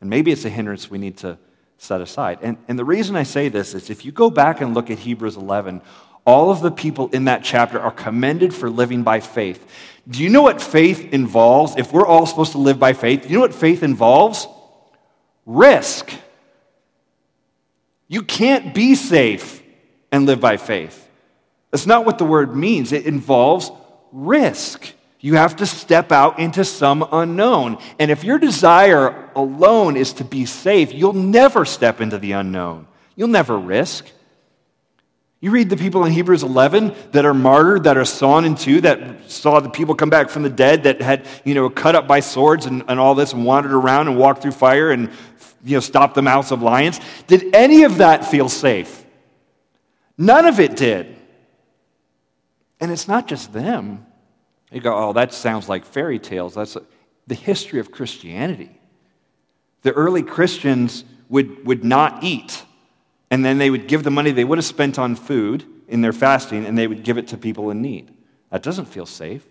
And 0.00 0.10
maybe 0.10 0.32
it's 0.32 0.44
a 0.44 0.50
hindrance 0.50 0.90
we 0.90 0.98
need 0.98 1.18
to 1.18 1.38
set 1.78 2.00
aside. 2.00 2.38
And, 2.42 2.56
and 2.66 2.76
the 2.78 2.84
reason 2.84 3.14
I 3.14 3.22
say 3.22 3.48
this 3.48 3.74
is 3.74 3.90
if 3.90 4.04
you 4.04 4.10
go 4.10 4.30
back 4.30 4.60
and 4.60 4.74
look 4.74 4.90
at 4.90 4.98
Hebrews 4.98 5.36
11, 5.36 5.80
all 6.26 6.50
of 6.50 6.60
the 6.60 6.70
people 6.70 7.08
in 7.10 7.26
that 7.26 7.44
chapter 7.44 7.78
are 7.78 7.90
commended 7.90 8.52
for 8.52 8.70
living 8.70 9.02
by 9.02 9.20
faith. 9.20 9.64
Do 10.08 10.22
you 10.22 10.30
know 10.30 10.42
what 10.42 10.60
faith 10.60 11.12
involves? 11.12 11.76
If 11.76 11.92
we're 11.92 12.06
all 12.06 12.26
supposed 12.26 12.52
to 12.52 12.58
live 12.58 12.78
by 12.78 12.94
faith, 12.94 13.22
do 13.22 13.28
you 13.28 13.34
know 13.34 13.40
what 13.40 13.54
faith 13.54 13.82
involves? 13.82 14.48
Risk. 15.46 16.12
You 18.08 18.22
can't 18.22 18.74
be 18.74 18.94
safe 18.94 19.62
and 20.12 20.26
live 20.26 20.40
by 20.40 20.56
faith. 20.56 21.08
That's 21.70 21.86
not 21.86 22.04
what 22.04 22.18
the 22.18 22.24
word 22.24 22.54
means. 22.54 22.92
It 22.92 23.06
involves 23.06 23.70
risk. 24.12 24.92
You 25.20 25.34
have 25.34 25.56
to 25.56 25.66
step 25.66 26.12
out 26.12 26.38
into 26.38 26.64
some 26.64 27.06
unknown. 27.10 27.78
And 27.98 28.10
if 28.10 28.24
your 28.24 28.38
desire 28.38 29.30
alone 29.34 29.96
is 29.96 30.12
to 30.14 30.24
be 30.24 30.44
safe, 30.46 30.92
you'll 30.92 31.14
never 31.14 31.64
step 31.64 32.00
into 32.00 32.18
the 32.18 32.32
unknown. 32.32 32.86
You'll 33.16 33.28
never 33.28 33.58
risk. 33.58 34.06
You 35.40 35.50
read 35.50 35.68
the 35.68 35.76
people 35.76 36.04
in 36.04 36.12
Hebrews 36.12 36.42
11 36.42 36.94
that 37.12 37.26
are 37.26 37.34
martyred, 37.34 37.84
that 37.84 37.96
are 37.96 38.04
sawn 38.04 38.44
in 38.44 38.54
two, 38.54 38.80
that 38.82 39.30
saw 39.30 39.60
the 39.60 39.68
people 39.68 39.94
come 39.94 40.08
back 40.10 40.30
from 40.30 40.42
the 40.42 40.48
dead, 40.48 40.84
that 40.84 41.02
had, 41.02 41.26
you 41.44 41.54
know, 41.54 41.68
cut 41.68 41.94
up 41.94 42.06
by 42.06 42.20
swords 42.20 42.66
and, 42.66 42.82
and 42.88 43.00
all 43.00 43.14
this 43.14 43.32
and 43.32 43.44
wandered 43.44 43.72
around 43.72 44.08
and 44.08 44.18
walked 44.18 44.42
through 44.42 44.52
fire 44.52 44.90
and, 44.90 45.10
you 45.64 45.76
know, 45.76 45.80
stopped 45.80 46.14
the 46.14 46.22
mouths 46.22 46.52
of 46.52 46.62
lions. 46.62 47.00
Did 47.26 47.54
any 47.54 47.84
of 47.84 47.98
that 47.98 48.26
feel 48.26 48.48
safe? 48.48 49.04
None 50.18 50.46
of 50.46 50.60
it 50.60 50.76
did. 50.76 51.16
And 52.80 52.92
it's 52.92 53.08
not 53.08 53.26
just 53.26 53.52
them. 53.52 54.06
You 54.70 54.80
go, 54.80 54.94
oh, 54.96 55.12
that 55.14 55.32
sounds 55.32 55.68
like 55.68 55.84
fairy 55.84 56.18
tales. 56.18 56.54
That's 56.54 56.76
the 57.26 57.34
history 57.34 57.80
of 57.80 57.90
Christianity. 57.90 58.78
The 59.82 59.92
early 59.92 60.22
Christians 60.22 61.04
would, 61.28 61.64
would 61.66 61.84
not 61.84 62.22
eat 62.22 62.64
and 63.34 63.44
then 63.44 63.58
they 63.58 63.68
would 63.68 63.88
give 63.88 64.04
the 64.04 64.12
money 64.12 64.30
they 64.30 64.44
would 64.44 64.58
have 64.58 64.64
spent 64.64 64.96
on 64.96 65.16
food 65.16 65.64
in 65.88 66.02
their 66.02 66.12
fasting 66.12 66.64
and 66.64 66.78
they 66.78 66.86
would 66.86 67.02
give 67.02 67.18
it 67.18 67.26
to 67.28 67.36
people 67.36 67.70
in 67.70 67.82
need. 67.82 68.14
That 68.50 68.62
doesn't 68.62 68.84
feel 68.84 69.06
safe. 69.06 69.44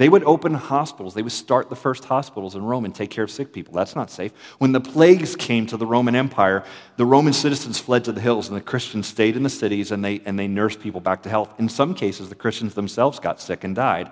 They 0.00 0.08
would 0.08 0.24
open 0.24 0.54
hospitals. 0.54 1.12
They 1.12 1.20
would 1.20 1.30
start 1.30 1.68
the 1.68 1.76
first 1.76 2.06
hospitals 2.06 2.54
in 2.54 2.64
Rome 2.64 2.86
and 2.86 2.94
take 2.94 3.10
care 3.10 3.24
of 3.24 3.30
sick 3.30 3.52
people. 3.52 3.74
That's 3.74 3.94
not 3.94 4.10
safe. 4.10 4.32
When 4.56 4.72
the 4.72 4.80
plagues 4.80 5.36
came 5.36 5.66
to 5.66 5.76
the 5.76 5.84
Roman 5.84 6.14
Empire, 6.14 6.64
the 6.96 7.04
Roman 7.04 7.34
citizens 7.34 7.78
fled 7.78 8.06
to 8.06 8.12
the 8.12 8.20
hills 8.22 8.48
and 8.48 8.56
the 8.56 8.62
Christians 8.62 9.08
stayed 9.08 9.36
in 9.36 9.42
the 9.42 9.50
cities 9.50 9.90
and 9.90 10.02
they, 10.02 10.22
and 10.24 10.38
they 10.38 10.48
nursed 10.48 10.80
people 10.80 11.02
back 11.02 11.22
to 11.24 11.28
health. 11.28 11.52
In 11.60 11.68
some 11.68 11.94
cases, 11.94 12.30
the 12.30 12.34
Christians 12.34 12.72
themselves 12.72 13.20
got 13.20 13.42
sick 13.42 13.62
and 13.62 13.76
died. 13.76 14.10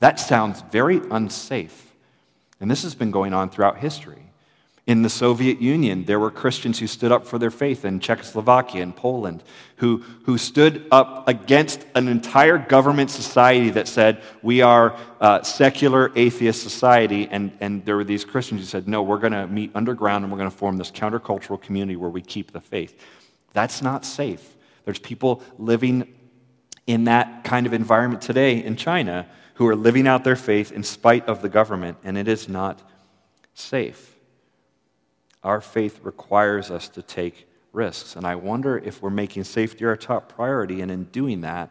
That 0.00 0.18
sounds 0.18 0.64
very 0.72 1.00
unsafe. 1.08 1.94
And 2.60 2.68
this 2.68 2.82
has 2.82 2.96
been 2.96 3.12
going 3.12 3.32
on 3.32 3.48
throughout 3.48 3.78
history. 3.78 4.27
In 4.88 5.02
the 5.02 5.10
Soviet 5.10 5.60
Union, 5.60 6.06
there 6.06 6.18
were 6.18 6.30
Christians 6.30 6.78
who 6.78 6.86
stood 6.86 7.12
up 7.12 7.26
for 7.26 7.38
their 7.38 7.50
faith 7.50 7.84
in 7.84 8.00
Czechoslovakia 8.00 8.82
and 8.82 8.96
Poland, 8.96 9.42
who, 9.76 9.98
who 10.24 10.38
stood 10.38 10.88
up 10.90 11.28
against 11.28 11.84
an 11.94 12.08
entire 12.08 12.56
government 12.56 13.10
society 13.10 13.68
that 13.68 13.86
said, 13.86 14.22
We 14.40 14.62
are 14.62 14.96
a 15.20 15.44
secular 15.44 16.10
atheist 16.16 16.62
society. 16.62 17.28
And, 17.30 17.52
and 17.60 17.84
there 17.84 17.96
were 17.96 18.04
these 18.04 18.24
Christians 18.24 18.62
who 18.62 18.66
said, 18.66 18.88
No, 18.88 19.02
we're 19.02 19.18
going 19.18 19.34
to 19.34 19.46
meet 19.46 19.72
underground 19.74 20.24
and 20.24 20.32
we're 20.32 20.38
going 20.38 20.50
to 20.50 20.56
form 20.56 20.78
this 20.78 20.90
countercultural 20.90 21.60
community 21.60 21.96
where 21.96 22.08
we 22.08 22.22
keep 22.22 22.52
the 22.52 22.60
faith. 22.62 22.98
That's 23.52 23.82
not 23.82 24.06
safe. 24.06 24.56
There's 24.86 24.98
people 24.98 25.42
living 25.58 26.14
in 26.86 27.04
that 27.04 27.44
kind 27.44 27.66
of 27.66 27.74
environment 27.74 28.22
today 28.22 28.64
in 28.64 28.76
China 28.76 29.28
who 29.56 29.66
are 29.66 29.76
living 29.76 30.08
out 30.08 30.24
their 30.24 30.34
faith 30.34 30.72
in 30.72 30.82
spite 30.82 31.28
of 31.28 31.42
the 31.42 31.50
government, 31.50 31.98
and 32.04 32.16
it 32.16 32.26
is 32.26 32.48
not 32.48 32.80
safe. 33.52 34.14
Our 35.44 35.60
faith 35.60 36.00
requires 36.02 36.70
us 36.70 36.88
to 36.90 37.02
take 37.02 37.46
risks. 37.72 38.16
And 38.16 38.26
I 38.26 38.34
wonder 38.34 38.78
if 38.78 39.02
we're 39.02 39.10
making 39.10 39.44
safety 39.44 39.84
our 39.84 39.96
top 39.96 40.32
priority, 40.34 40.80
and 40.80 40.90
in 40.90 41.04
doing 41.04 41.42
that, 41.42 41.70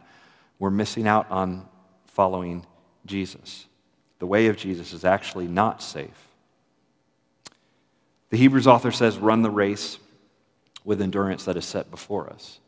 we're 0.58 0.70
missing 0.70 1.06
out 1.06 1.30
on 1.30 1.68
following 2.06 2.66
Jesus. 3.06 3.66
The 4.18 4.26
way 4.26 4.48
of 4.48 4.56
Jesus 4.56 4.92
is 4.92 5.04
actually 5.04 5.46
not 5.46 5.82
safe. 5.82 6.28
The 8.30 8.36
Hebrews 8.36 8.66
author 8.66 8.90
says, 8.90 9.18
run 9.18 9.42
the 9.42 9.50
race 9.50 9.98
with 10.84 11.00
endurance 11.00 11.44
that 11.44 11.56
is 11.56 11.64
set 11.64 11.90
before 11.90 12.28
us. 12.28 12.60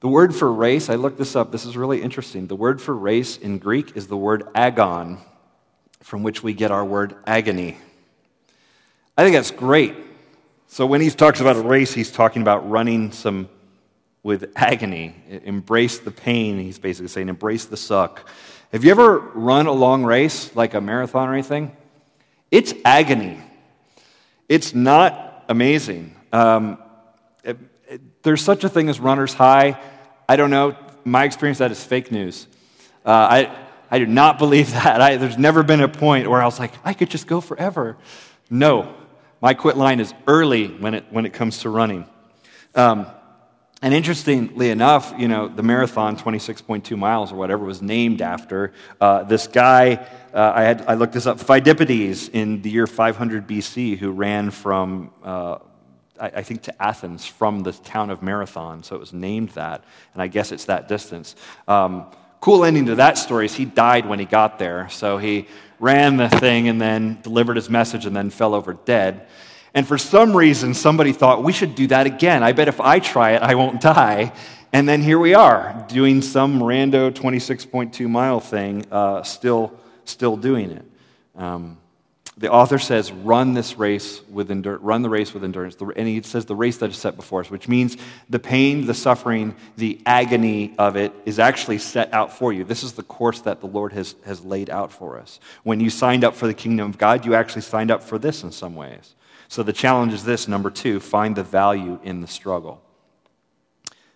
The 0.00 0.08
word 0.08 0.34
for 0.34 0.52
race, 0.52 0.90
I 0.90 0.96
looked 0.96 1.16
this 1.16 1.34
up, 1.34 1.50
this 1.50 1.64
is 1.64 1.76
really 1.76 2.02
interesting. 2.02 2.46
The 2.46 2.56
word 2.56 2.82
for 2.82 2.94
race 2.94 3.38
in 3.38 3.58
Greek 3.58 3.96
is 3.96 4.06
the 4.06 4.16
word 4.16 4.46
agon, 4.54 5.18
from 6.00 6.22
which 6.22 6.42
we 6.42 6.52
get 6.52 6.70
our 6.70 6.84
word 6.84 7.14
agony. 7.26 7.78
I 9.16 9.22
think 9.22 9.36
that's 9.36 9.52
great. 9.52 9.94
So 10.66 10.86
when 10.86 11.00
he 11.00 11.08
talks 11.10 11.40
about 11.40 11.56
a 11.56 11.60
race, 11.60 11.94
he's 11.94 12.10
talking 12.10 12.42
about 12.42 12.68
running 12.68 13.12
some 13.12 13.48
with 14.24 14.50
agony. 14.56 15.14
Embrace 15.44 15.98
the 15.98 16.10
pain, 16.10 16.58
he's 16.58 16.78
basically 16.78 17.08
saying, 17.08 17.28
embrace 17.28 17.66
the 17.66 17.76
suck. 17.76 18.28
Have 18.72 18.82
you 18.82 18.90
ever 18.90 19.18
run 19.18 19.66
a 19.66 19.72
long 19.72 20.02
race, 20.02 20.56
like 20.56 20.74
a 20.74 20.80
marathon 20.80 21.28
or 21.28 21.34
anything? 21.34 21.76
It's 22.50 22.74
agony. 22.84 23.40
It's 24.48 24.74
not 24.74 25.44
amazing. 25.48 26.16
Um, 26.32 26.78
it, 27.44 27.58
it, 27.88 28.22
there's 28.24 28.42
such 28.42 28.64
a 28.64 28.68
thing 28.68 28.88
as 28.88 28.98
runner's 28.98 29.32
high. 29.32 29.80
I 30.28 30.34
don't 30.34 30.50
know. 30.50 30.76
My 31.04 31.22
experience 31.24 31.58
that 31.58 31.70
is 31.70 31.84
fake 31.84 32.10
news. 32.10 32.48
Uh, 33.04 33.10
I, 33.10 33.56
I 33.90 33.98
do 34.00 34.06
not 34.06 34.38
believe 34.38 34.72
that. 34.72 35.00
I, 35.00 35.18
there's 35.18 35.38
never 35.38 35.62
been 35.62 35.82
a 35.82 35.88
point 35.88 36.28
where 36.28 36.42
I 36.42 36.46
was 36.46 36.58
like, 36.58 36.72
I 36.84 36.94
could 36.94 37.10
just 37.10 37.28
go 37.28 37.40
forever. 37.40 37.96
No, 38.50 38.94
my 39.44 39.52
quit 39.52 39.76
line 39.76 40.00
is 40.00 40.14
early 40.26 40.68
when 40.68 40.94
it, 40.94 41.04
when 41.10 41.26
it 41.26 41.34
comes 41.34 41.58
to 41.58 41.68
running. 41.68 42.06
Um, 42.74 43.04
and 43.82 43.92
interestingly 43.92 44.70
enough, 44.70 45.12
you 45.18 45.28
know, 45.28 45.48
the 45.48 45.62
marathon, 45.62 46.16
26.2 46.16 46.96
miles 46.96 47.30
or 47.30 47.34
whatever, 47.34 47.62
was 47.62 47.82
named 47.82 48.22
after 48.22 48.72
uh, 49.02 49.24
this 49.24 49.46
guy. 49.46 49.96
Uh, 50.32 50.52
I, 50.54 50.62
had, 50.62 50.86
I 50.88 50.94
looked 50.94 51.12
this 51.12 51.26
up, 51.26 51.36
Phidippides, 51.36 52.30
in 52.32 52.62
the 52.62 52.70
year 52.70 52.86
500 52.86 53.46
BC, 53.46 53.98
who 53.98 54.12
ran 54.12 54.50
from, 54.50 55.10
uh, 55.22 55.58
I, 56.18 56.26
I, 56.36 56.42
think, 56.42 56.62
to 56.62 56.82
Athens 56.82 57.26
from 57.26 57.64
the 57.64 57.72
town 57.72 58.08
of 58.08 58.22
Marathon. 58.22 58.82
So 58.82 58.96
it 58.96 58.98
was 58.98 59.12
named 59.12 59.50
that, 59.50 59.84
and 60.14 60.22
I 60.22 60.26
guess 60.26 60.52
it's 60.52 60.64
that 60.64 60.88
distance. 60.88 61.36
Um, 61.68 62.06
cool 62.44 62.62
ending 62.62 62.84
to 62.84 62.96
that 62.96 63.16
story 63.16 63.46
is 63.46 63.54
he 63.54 63.64
died 63.64 64.04
when 64.04 64.18
he 64.18 64.26
got 64.26 64.58
there. 64.58 64.86
So 64.90 65.16
he 65.16 65.48
ran 65.80 66.18
the 66.18 66.28
thing 66.28 66.68
and 66.68 66.78
then 66.78 67.18
delivered 67.22 67.56
his 67.56 67.70
message 67.70 68.04
and 68.04 68.14
then 68.14 68.28
fell 68.28 68.52
over 68.52 68.74
dead. 68.74 69.28
And 69.72 69.88
for 69.88 69.96
some 69.96 70.36
reason, 70.36 70.74
somebody 70.74 71.14
thought, 71.14 71.42
we 71.42 71.54
should 71.54 71.74
do 71.74 71.86
that 71.86 72.06
again. 72.06 72.42
I 72.42 72.52
bet 72.52 72.68
if 72.68 72.82
I 72.82 72.98
try 72.98 73.30
it, 73.30 73.40
I 73.40 73.54
won't 73.54 73.80
die. 73.80 74.34
And 74.74 74.86
then 74.86 75.00
here 75.00 75.18
we 75.18 75.32
are, 75.32 75.86
doing 75.88 76.20
some 76.20 76.60
rando 76.60 77.10
26.2 77.10 78.06
mile 78.10 78.40
thing, 78.40 78.84
uh, 78.92 79.22
still, 79.22 79.72
still 80.04 80.36
doing 80.36 80.70
it. 80.70 80.84
Um, 81.36 81.78
the 82.36 82.50
author 82.50 82.80
says, 82.80 83.12
run 83.12 83.54
this 83.54 83.78
race 83.78 84.20
with 84.28 84.50
endurance, 84.50 84.82
run 84.82 85.02
the 85.02 85.08
race 85.08 85.32
with 85.32 85.44
endurance. 85.44 85.76
And 85.80 86.08
he 86.08 86.20
says 86.22 86.46
the 86.46 86.56
race 86.56 86.78
that 86.78 86.90
is 86.90 86.96
set 86.96 87.14
before 87.14 87.40
us, 87.40 87.50
which 87.50 87.68
means 87.68 87.96
the 88.28 88.40
pain, 88.40 88.86
the 88.86 88.94
suffering, 88.94 89.54
the 89.76 90.00
agony 90.04 90.74
of 90.76 90.96
it 90.96 91.12
is 91.24 91.38
actually 91.38 91.78
set 91.78 92.12
out 92.12 92.32
for 92.32 92.52
you. 92.52 92.64
This 92.64 92.82
is 92.82 92.94
the 92.94 93.04
course 93.04 93.40
that 93.42 93.60
the 93.60 93.68
Lord 93.68 93.92
has, 93.92 94.16
has 94.24 94.44
laid 94.44 94.68
out 94.68 94.90
for 94.90 95.16
us. 95.16 95.38
When 95.62 95.78
you 95.78 95.90
signed 95.90 96.24
up 96.24 96.34
for 96.34 96.48
the 96.48 96.54
kingdom 96.54 96.90
of 96.90 96.98
God, 96.98 97.24
you 97.24 97.36
actually 97.36 97.62
signed 97.62 97.92
up 97.92 98.02
for 98.02 98.18
this 98.18 98.42
in 98.42 98.50
some 98.50 98.74
ways. 98.74 99.14
So 99.46 99.62
the 99.62 99.72
challenge 99.72 100.12
is 100.12 100.24
this 100.24 100.48
number 100.48 100.70
two, 100.70 100.98
find 100.98 101.36
the 101.36 101.44
value 101.44 102.00
in 102.02 102.20
the 102.20 102.26
struggle. 102.26 102.82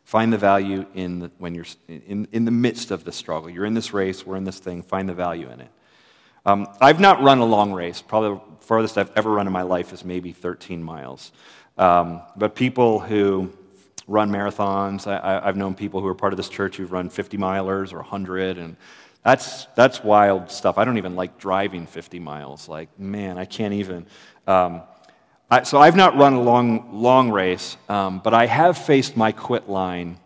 Find 0.03 0.33
the 0.33 0.39
value 0.39 0.87
in 0.95 1.21
the, 1.21 1.31
when 1.39 1.55
you're 1.55 1.67
in, 1.87 2.27
in 2.33 2.47
the 2.47 2.51
midst 2.51 2.91
of 2.91 3.05
the 3.05 3.13
struggle. 3.13 3.49
You're 3.49 3.67
in 3.67 3.75
this 3.75 3.93
race, 3.93 4.27
we're 4.27 4.37
in 4.37 4.45
this 4.45 4.59
thing, 4.59 4.83
find 4.83 5.09
the 5.09 5.15
value 5.15 5.49
in 5.51 5.61
it. 5.61 5.71
Um, 6.49 6.67
I've 6.81 6.99
not 6.99 7.23
run 7.23 7.41
a 7.41 7.45
long 7.45 7.75
race. 7.75 8.01
Probably 8.01 8.31
the 8.31 8.65
farthest 8.65 8.97
I've 8.97 9.13
ever 9.15 9.31
run 9.31 9.47
in 9.47 9.53
my 9.53 9.61
life 9.61 9.93
is 9.93 10.03
maybe 10.03 10.33
13 10.33 10.83
miles. 10.83 11.31
Um, 11.77 12.23
but 12.37 12.55
people 12.55 13.01
who 13.01 13.53
run 14.07 14.31
marathons, 14.31 15.07
I, 15.07 15.45
have 15.45 15.59
known 15.59 15.75
people 15.75 16.01
who 16.01 16.07
are 16.07 16.15
part 16.15 16.33
of 16.33 16.39
this 16.39 16.49
church 16.49 16.79
who've 16.79 16.91
run 16.91 17.11
50 17.11 17.37
milers 17.37 17.93
or 17.93 17.97
100, 17.97 18.57
and 18.57 18.77
that's, 19.23 19.67
that's 19.77 20.03
wild 20.03 20.51
stuff. 20.51 20.79
I 20.79 20.87
don't 20.87 20.97
even 20.97 21.17
like 21.17 21.39
driving 21.39 21.87
50 21.87 22.19
miles. 22.19 22.67
Like, 22.67 22.99
man, 22.99 23.37
I 23.37 23.45
can't 23.45 23.75
even. 23.75 24.07
Um, 24.47 24.81
I, 25.51 25.65
so 25.65 25.79
I've 25.79 25.97
not 25.97 26.17
run 26.17 26.33
a 26.33 26.41
long, 26.41 27.03
long 27.03 27.31
race, 27.31 27.77
um, 27.91 28.21
but 28.25 28.33
I 28.33 28.47
have 28.47 28.79
faced 28.79 29.19
my 29.19 29.33
quit 29.33 29.69
line 29.69 30.17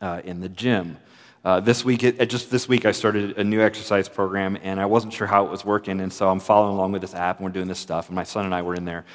uh, 0.00 0.20
in 0.22 0.42
the 0.42 0.48
gym. 0.48 0.96
Uh, 1.42 1.58
this 1.58 1.84
week, 1.86 2.04
it, 2.04 2.28
just 2.28 2.50
this 2.50 2.68
week, 2.68 2.84
I 2.84 2.92
started 2.92 3.38
a 3.38 3.44
new 3.44 3.62
exercise 3.62 4.10
program, 4.10 4.58
and 4.62 4.78
I 4.78 4.84
wasn't 4.84 5.14
sure 5.14 5.26
how 5.26 5.46
it 5.46 5.50
was 5.50 5.64
working, 5.64 6.00
and 6.00 6.12
so 6.12 6.28
I'm 6.28 6.38
following 6.38 6.74
along 6.74 6.92
with 6.92 7.00
this 7.00 7.14
app, 7.14 7.38
and 7.38 7.44
we're 7.46 7.52
doing 7.52 7.66
this 7.66 7.78
stuff, 7.78 8.08
and 8.08 8.14
my 8.14 8.24
son 8.24 8.44
and 8.44 8.54
I 8.54 8.60
were 8.60 8.74
in 8.74 8.84
there, 8.84 9.06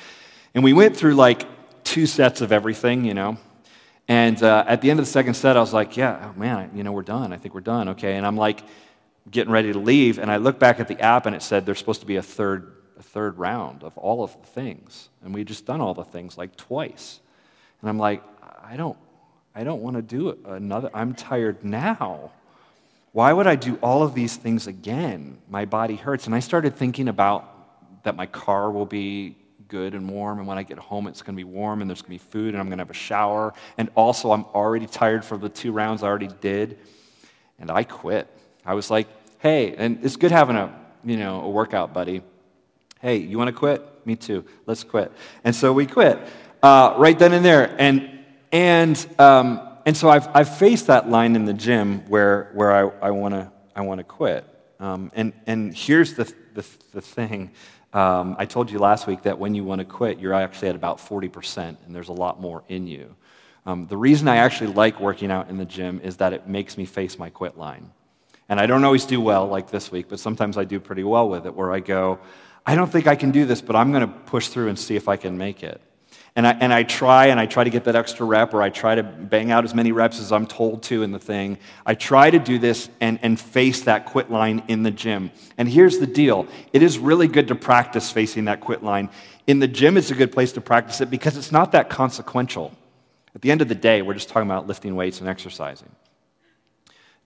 and 0.56 0.64
we 0.64 0.74
went 0.74 0.98
through 0.98 1.14
like 1.14 1.46
two 1.84 2.08
sets 2.08 2.42
of 2.42 2.52
everything, 2.52 3.06
you 3.06 3.14
know. 3.14 3.38
And 4.08 4.42
uh, 4.42 4.66
at 4.68 4.82
the 4.82 4.90
end 4.90 5.00
of 5.00 5.06
the 5.06 5.12
second 5.12 5.36
set, 5.36 5.56
I 5.56 5.60
was 5.60 5.72
like, 5.72 5.98
"Yeah, 5.98 6.32
oh, 6.34 6.40
man, 6.40 6.72
you 6.74 6.84
know, 6.84 6.94
we're 6.94 7.04
done. 7.04 7.32
I 7.32 7.38
think 7.38 7.54
we're 7.54 7.62
done, 7.62 7.90
okay." 7.90 8.16
And 8.16 8.26
I'm 8.26 8.38
like, 8.38 8.64
getting 9.30 9.54
ready 9.54 9.72
to 9.72 9.80
leave, 9.80 10.18
and 10.18 10.32
I 10.32 10.38
look 10.38 10.58
back 10.58 10.80
at 10.80 10.88
the 10.88 11.00
app, 11.00 11.28
and 11.28 11.36
it 11.36 11.44
said 11.44 11.68
there's 11.68 11.78
supposed 11.78 12.02
to 12.02 12.08
be 12.08 12.16
a 12.16 12.24
third 12.24 12.72
a 12.98 13.04
third 13.04 13.38
round 13.38 13.84
of 13.84 13.98
all 13.98 14.24
of 14.24 14.36
the 14.42 14.48
things. 14.48 15.10
And 15.24 15.34
we 15.34 15.44
just 15.44 15.66
done 15.66 15.82
all 15.82 15.94
the 15.94 16.04
things 16.04 16.38
like 16.38 16.56
twice. 16.56 17.20
And 17.82 17.90
I'm 17.90 18.00
like, 18.00 18.24
I 18.64 18.78
don't, 18.78 18.98
I 19.56 19.64
don't 19.64 19.82
want 19.82 19.96
to 19.96 20.02
do 20.02 20.38
another. 20.46 20.90
I'm 20.94 21.16
tired 21.16 21.64
now. 21.64 22.32
Why 23.14 23.32
would 23.32 23.48
I 23.48 23.56
do 23.56 23.78
all 23.82 24.04
of 24.04 24.14
these 24.14 24.36
things 24.36 24.68
again? 24.68 25.38
My 25.50 25.64
body 25.64 25.96
hurts. 25.96 26.26
And 26.26 26.36
I 26.36 26.40
started 26.40 26.76
thinking 26.76 27.08
about 27.08 28.04
that 28.04 28.16
my 28.16 28.26
car 28.26 28.70
will 28.70 28.86
be 28.86 29.38
good 29.68 29.96
and 29.96 30.08
warm, 30.10 30.38
and 30.38 30.48
when 30.48 30.60
I 30.60 30.64
get 30.64 30.78
home, 30.78 31.08
it's 31.08 31.24
going 31.24 31.36
to 31.36 31.38
be 31.38 31.44
warm, 31.44 31.82
and 31.82 31.90
there's 31.90 32.04
going 32.04 32.20
to 32.20 32.24
be 32.24 32.30
food, 32.32 32.50
and 32.50 32.58
I'm 32.58 32.68
going 32.68 32.78
to 32.78 32.84
have 32.84 32.92
a 32.92 32.94
shower. 32.94 33.54
And 33.80 33.90
also, 33.96 34.32
I'm 34.32 34.44
already 34.46 34.86
tired 34.86 35.26
from 35.26 35.42
the 35.42 35.50
two 35.50 35.72
rounds 35.72 36.04
I 36.04 36.08
already 36.08 36.30
did. 36.40 36.78
And 37.58 37.72
I 37.72 37.84
quit. 37.84 38.28
I 38.64 38.76
was 38.76 38.92
like, 38.92 39.08
hey, 39.40 39.76
and 39.76 40.04
it's 40.04 40.18
good 40.18 40.32
having 40.32 40.56
a, 40.56 40.78
you 41.04 41.18
know, 41.18 41.42
a 41.42 41.50
workout 41.50 41.94
buddy 41.94 42.22
Hey, 43.06 43.18
you 43.18 43.38
want 43.38 43.50
to 43.50 43.54
quit? 43.54 43.84
Me 44.08 44.16
too. 44.16 44.46
Let's 44.66 44.84
quit. 44.84 45.12
And 45.44 45.56
so 45.56 45.72
we 45.72 45.86
quit 45.86 46.18
uh, 46.64 46.96
right 46.98 47.20
then 47.20 47.34
and 47.34 47.46
there. 47.46 47.76
And, 47.78 48.10
and, 48.56 49.06
um, 49.20 49.60
and 49.86 49.98
so 49.98 50.10
I've, 50.10 50.30
I've 50.34 50.58
faced 50.58 50.88
that 50.88 51.10
line 51.10 51.36
in 51.36 51.44
the 51.44 51.54
gym 51.54 52.08
where, 52.08 52.52
where 52.54 52.72
I, 52.72 53.08
I 53.08 53.12
want 53.12 53.34
to 53.34 53.52
I 53.76 53.82
wanna 53.82 54.06
quit. 54.06 54.46
Um, 54.80 55.12
and, 55.14 55.34
and 55.46 55.76
here's 55.76 56.14
the, 56.14 56.24
the, 56.54 56.66
the 56.94 57.02
thing. 57.02 57.52
Um, 57.92 58.38
I 58.40 58.46
told 58.46 58.72
you 58.72 58.80
last 58.80 59.08
week 59.08 59.24
that 59.24 59.40
when 59.40 59.56
you 59.56 59.66
want 59.66 59.80
to 59.80 59.86
quit, 59.86 60.20
you're 60.20 60.34
actually 60.34 60.70
at 60.70 60.76
about 60.76 61.00
40%, 61.00 61.76
and 61.86 61.94
there's 61.94 62.08
a 62.08 62.14
lot 62.14 62.40
more 62.40 62.64
in 62.70 62.88
you. 62.88 63.14
Um, 63.66 63.88
the 63.88 63.98
reason 63.98 64.30
I 64.30 64.38
actually 64.38 64.72
like 64.72 65.02
working 65.02 65.32
out 65.32 65.50
in 65.50 65.58
the 65.58 65.66
gym 65.66 66.00
is 66.02 66.16
that 66.18 66.32
it 66.32 66.48
makes 66.48 66.78
me 66.78 66.86
face 66.86 67.20
my 67.20 67.30
quit 67.30 67.58
line. 67.58 67.92
And 68.48 68.58
I 68.58 68.68
don't 68.68 68.86
always 68.86 69.04
do 69.04 69.20
well, 69.20 69.48
like 69.48 69.70
this 69.70 69.92
week, 69.92 70.08
but 70.08 70.20
sometimes 70.22 70.58
I 70.58 70.64
do 70.64 70.80
pretty 70.80 71.04
well 71.04 71.28
with 71.28 71.46
it, 71.46 71.54
where 71.54 71.74
I 71.74 71.82
go, 71.82 72.20
I 72.66 72.76
don't 72.76 72.90
think 72.90 73.06
I 73.06 73.18
can 73.18 73.32
do 73.32 73.46
this, 73.46 73.62
but 73.62 73.76
I'm 73.76 73.92
going 73.92 74.08
to 74.08 74.14
push 74.14 74.48
through 74.48 74.70
and 74.70 74.80
see 74.80 74.96
if 74.96 75.10
I 75.10 75.18
can 75.18 75.38
make 75.38 75.62
it. 75.62 75.82
And 76.38 76.46
I, 76.46 76.52
and 76.52 76.74
I 76.74 76.84
try 76.84 77.28
and 77.28 77.40
I 77.40 77.46
try 77.46 77.64
to 77.64 77.70
get 77.70 77.86
that 77.86 77.96
extra 77.96 78.26
rep 78.26 78.54
or 78.54 78.62
I 78.62 78.70
try 78.70 78.96
to 78.96 79.04
bang 79.04 79.52
out 79.52 79.64
as 79.64 79.74
many 79.74 79.94
reps 79.94 80.20
as 80.20 80.34
I'm 80.34 80.46
told 80.46 80.84
to 80.84 81.02
in 81.02 81.12
the 81.12 81.20
thing. 81.20 81.58
I 81.86 81.96
try 81.96 82.30
to 82.30 82.40
do 82.40 82.60
this 82.60 82.90
and, 83.00 83.20
and 83.22 83.40
face 83.40 83.84
that 83.84 84.06
quit 84.06 84.30
line 84.30 84.64
in 84.68 84.84
the 84.84 84.92
gym. 84.92 85.32
And 85.58 85.70
here's 85.70 86.00
the 86.00 86.08
deal 86.08 86.48
it 86.74 86.84
is 86.84 87.00
really 87.00 87.30
good 87.30 87.48
to 87.48 87.56
practice 87.56 88.12
facing 88.12 88.46
that 88.46 88.60
quit 88.60 88.84
line. 88.84 89.10
In 89.48 89.60
the 89.60 89.68
gym, 89.68 89.96
it's 89.96 90.12
a 90.12 90.16
good 90.16 90.34
place 90.34 90.52
to 90.54 90.62
practice 90.62 91.00
it 91.00 91.10
because 91.10 91.38
it's 91.38 91.52
not 91.54 91.72
that 91.72 91.90
consequential. 91.90 92.74
At 93.34 93.42
the 93.42 93.52
end 93.52 93.62
of 93.62 93.70
the 93.70 93.76
day, 93.76 94.02
we're 94.02 94.14
just 94.14 94.30
talking 94.30 94.50
about 94.50 94.68
lifting 94.68 94.96
weights 94.96 95.20
and 95.20 95.30
exercising. 95.30 95.90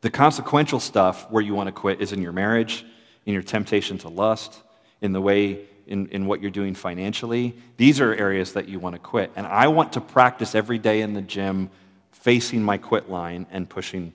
The 0.01 0.09
consequential 0.09 0.79
stuff 0.79 1.29
where 1.31 1.41
you 1.41 1.55
want 1.55 1.67
to 1.67 1.71
quit 1.71 2.01
is 2.01 2.13
in 2.13 2.21
your 2.21 2.31
marriage, 2.31 2.85
in 3.25 3.33
your 3.33 3.43
temptation 3.43 3.97
to 3.99 4.09
lust, 4.09 4.61
in 5.01 5.13
the 5.13 5.21
way 5.21 5.67
in, 5.89 6.07
in 6.09 6.27
what 6.27 6.39
you're 6.39 6.51
doing 6.51 6.75
financially. 6.75 7.55
These 7.77 7.99
are 7.99 8.13
areas 8.13 8.53
that 8.53 8.69
you 8.69 8.79
want 8.79 8.93
to 8.93 8.99
quit. 8.99 9.31
And 9.35 9.45
I 9.47 9.67
want 9.67 9.93
to 9.93 10.01
practice 10.01 10.53
every 10.53 10.77
day 10.77 11.01
in 11.01 11.13
the 11.13 11.21
gym 11.21 11.69
facing 12.11 12.63
my 12.63 12.77
quit 12.77 13.09
line 13.09 13.47
and 13.51 13.67
pushing, 13.67 14.13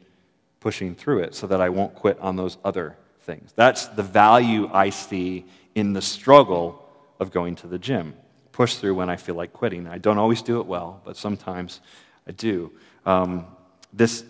pushing 0.61 0.95
through 0.95 1.25
it 1.25 1.35
so 1.35 1.49
that 1.49 1.61
I 1.61 1.69
won't 1.69 1.95
quit 1.95 2.19
on 2.21 2.37
those 2.37 2.59
other 2.65 2.97
things. 3.23 3.53
That's 3.57 3.87
the 3.89 4.05
value 4.05 4.71
I 4.73 4.91
see 4.91 5.47
in 5.75 5.93
the 5.93 6.03
struggle 6.03 6.89
of 7.19 7.33
going 7.33 7.57
to 7.57 7.67
the 7.67 7.79
gym. 7.79 8.15
Push 8.53 8.77
through 8.77 8.95
when 8.95 9.11
I 9.11 9.17
feel 9.17 9.35
like 9.35 9.53
quitting. 9.53 9.89
I 9.89 9.99
don't 9.99 10.19
always 10.19 10.43
do 10.43 10.61
it 10.61 10.67
well, 10.67 11.03
but 11.05 11.17
sometimes 11.17 11.81
I 12.29 12.33
do. 12.33 12.71
Um, 13.05 13.47
this, 13.93 14.25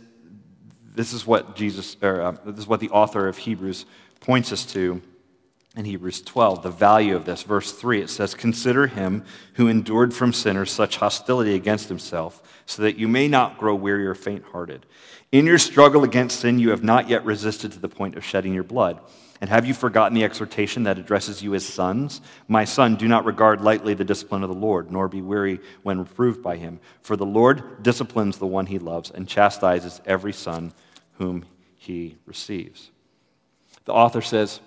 this 0.95 1.13
is 1.13 1.27
what 1.27 1.57
Jesus, 1.57 1.99
or 2.01 2.23
uh, 2.23 2.37
this 2.47 2.61
is 2.61 2.67
what 2.67 2.81
the 2.81 2.89
author 2.89 3.29
of 3.29 3.37
Hebrews 3.37 3.85
points 4.21 4.51
us 4.51 4.65
to 4.73 5.03
in 5.77 5.85
Hebrews 5.85 6.23
12, 6.23 6.63
the 6.63 6.71
value 6.71 7.17
of 7.17 7.25
this. 7.25 7.43
Verse 7.43 7.73
3, 7.73 8.03
it 8.03 8.11
says, 8.11 8.35
Consider 8.35 8.87
him 8.87 9.25
who 9.55 9.67
endured 9.67 10.15
from 10.15 10.33
sinners 10.33 10.71
such 10.71 10.99
hostility 10.99 11.55
against 11.55 11.89
himself, 11.89 12.43
so 12.65 12.83
that 12.83 12.97
you 12.97 13.09
may 13.09 13.27
not 13.27 13.59
grow 13.59 13.75
weary 13.75 14.07
or 14.07 14.15
faint 14.15 14.45
hearted. 14.53 14.87
In 15.33 15.47
your 15.47 15.59
struggle 15.59 16.05
against 16.05 16.41
sin, 16.41 16.61
you 16.61 16.71
have 16.71 16.85
not 16.85 17.09
yet 17.09 17.25
resisted 17.25 17.73
to 17.73 17.81
the 17.81 17.89
point 17.89 18.15
of 18.15 18.25
shedding 18.25 18.55
your 18.55 18.63
blood. 18.63 19.01
And 19.41 19.51
have 19.51 19.67
you 19.67 19.75
forgotten 19.75 20.15
the 20.15 20.23
exhortation 20.23 20.85
that 20.85 20.97
addresses 20.97 21.43
you 21.43 21.55
as 21.57 21.67
sons? 21.67 22.21
My 22.47 22.65
son, 22.65 22.95
do 22.95 23.09
not 23.09 23.25
regard 23.25 23.61
lightly 23.61 23.95
the 23.95 24.05
discipline 24.05 24.45
of 24.45 24.49
the 24.49 24.55
Lord, 24.55 24.93
nor 24.93 25.09
be 25.09 25.23
weary 25.23 25.59
when 25.83 25.99
reproved 25.99 26.41
by 26.41 26.57
him. 26.57 26.79
For 27.03 27.17
the 27.17 27.27
Lord 27.27 27.83
disciplines 27.83 28.39
the 28.39 28.47
one 28.47 28.67
he 28.67 28.79
loves 28.79 29.11
and 29.11 29.29
chastises 29.29 30.01
every 30.07 30.33
son 30.33 30.73
whom 31.19 31.45
he 31.77 32.17
receives. 32.27 32.91
The 33.87 33.93
author 33.93 34.23
says, 34.23 34.61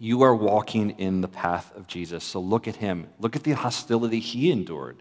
you 0.00 0.22
are 0.22 0.34
walking 0.34 0.90
in 0.98 1.20
the 1.20 1.28
path 1.28 1.72
of 1.76 1.86
Jesus. 1.86 2.24
So 2.24 2.40
look 2.40 2.66
at 2.66 2.76
him. 2.76 3.06
Look 3.20 3.36
at 3.36 3.44
the 3.44 3.52
hostility 3.52 4.18
he 4.18 4.50
endured. 4.50 5.00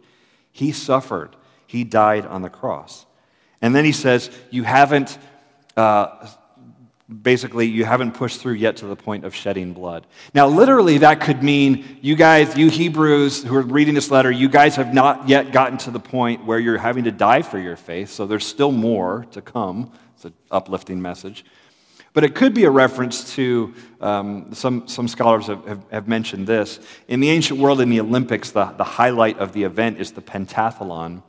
He 0.52 0.72
suffered, 0.72 1.36
he 1.66 1.84
died 1.84 2.26
on 2.26 2.44
the 2.44 2.50
cross. 2.50 3.06
And 3.62 3.74
then 3.74 3.86
he 3.86 3.92
says, 3.92 4.30
You 4.52 4.64
haven't 4.64 5.18
uh, 5.76 6.28
basically, 7.22 7.66
you 7.66 7.86
haven't 7.86 8.12
pushed 8.12 8.40
through 8.40 8.54
yet 8.54 8.78
to 8.78 8.86
the 8.86 8.96
point 8.96 9.26
of 9.26 9.34
shedding 9.34 9.74
blood. 9.74 10.06
Now, 10.34 10.48
literally, 10.48 11.00
that 11.00 11.22
could 11.22 11.42
mean 11.42 12.00
you 12.02 12.16
guys, 12.16 12.56
you 12.56 12.70
Hebrews 12.70 13.44
who 13.44 13.56
are 13.56 13.62
reading 13.62 13.96
this 13.96 14.12
letter, 14.12 14.30
you 14.30 14.48
guys 14.48 14.76
have 14.76 14.94
not 14.94 15.28
yet 15.28 15.52
gotten 15.52 15.78
to 15.80 15.92
the 15.92 16.00
point 16.00 16.46
where 16.46 16.60
you're 16.60 16.78
having 16.78 17.06
to 17.06 17.12
die 17.12 17.42
for 17.42 17.58
your 17.58 17.76
faith, 17.76 18.10
so 18.10 18.28
there's 18.28 18.46
still 18.46 18.72
more 18.72 19.26
to 19.32 19.42
come. 19.42 19.92
It's 20.16 20.26
an 20.26 20.34
uplifting 20.52 21.02
message. 21.02 21.46
But 22.14 22.24
it 22.24 22.36
could 22.36 22.54
be 22.54 22.64
a 22.66 22.72
reference 22.72 23.36
to 23.36 23.74
um, 24.02 24.54
some, 24.54 24.88
some 24.88 25.08
scholars 25.08 25.48
have, 25.48 25.66
have, 25.68 25.84
have, 25.92 26.08
mentioned 26.08 26.48
this. 26.48 26.80
In 27.08 27.20
the 27.20 27.30
ancient 27.30 27.60
world, 27.60 27.82
in 27.82 27.90
the 27.90 28.00
Olympics, 28.00 28.52
the, 28.52 28.66
the 28.66 28.84
highlight 28.84 29.38
of 29.38 29.54
the 29.54 29.64
event 29.64 30.00
is 30.00 30.14
the 30.14 30.22
pentathlon. 30.22 31.22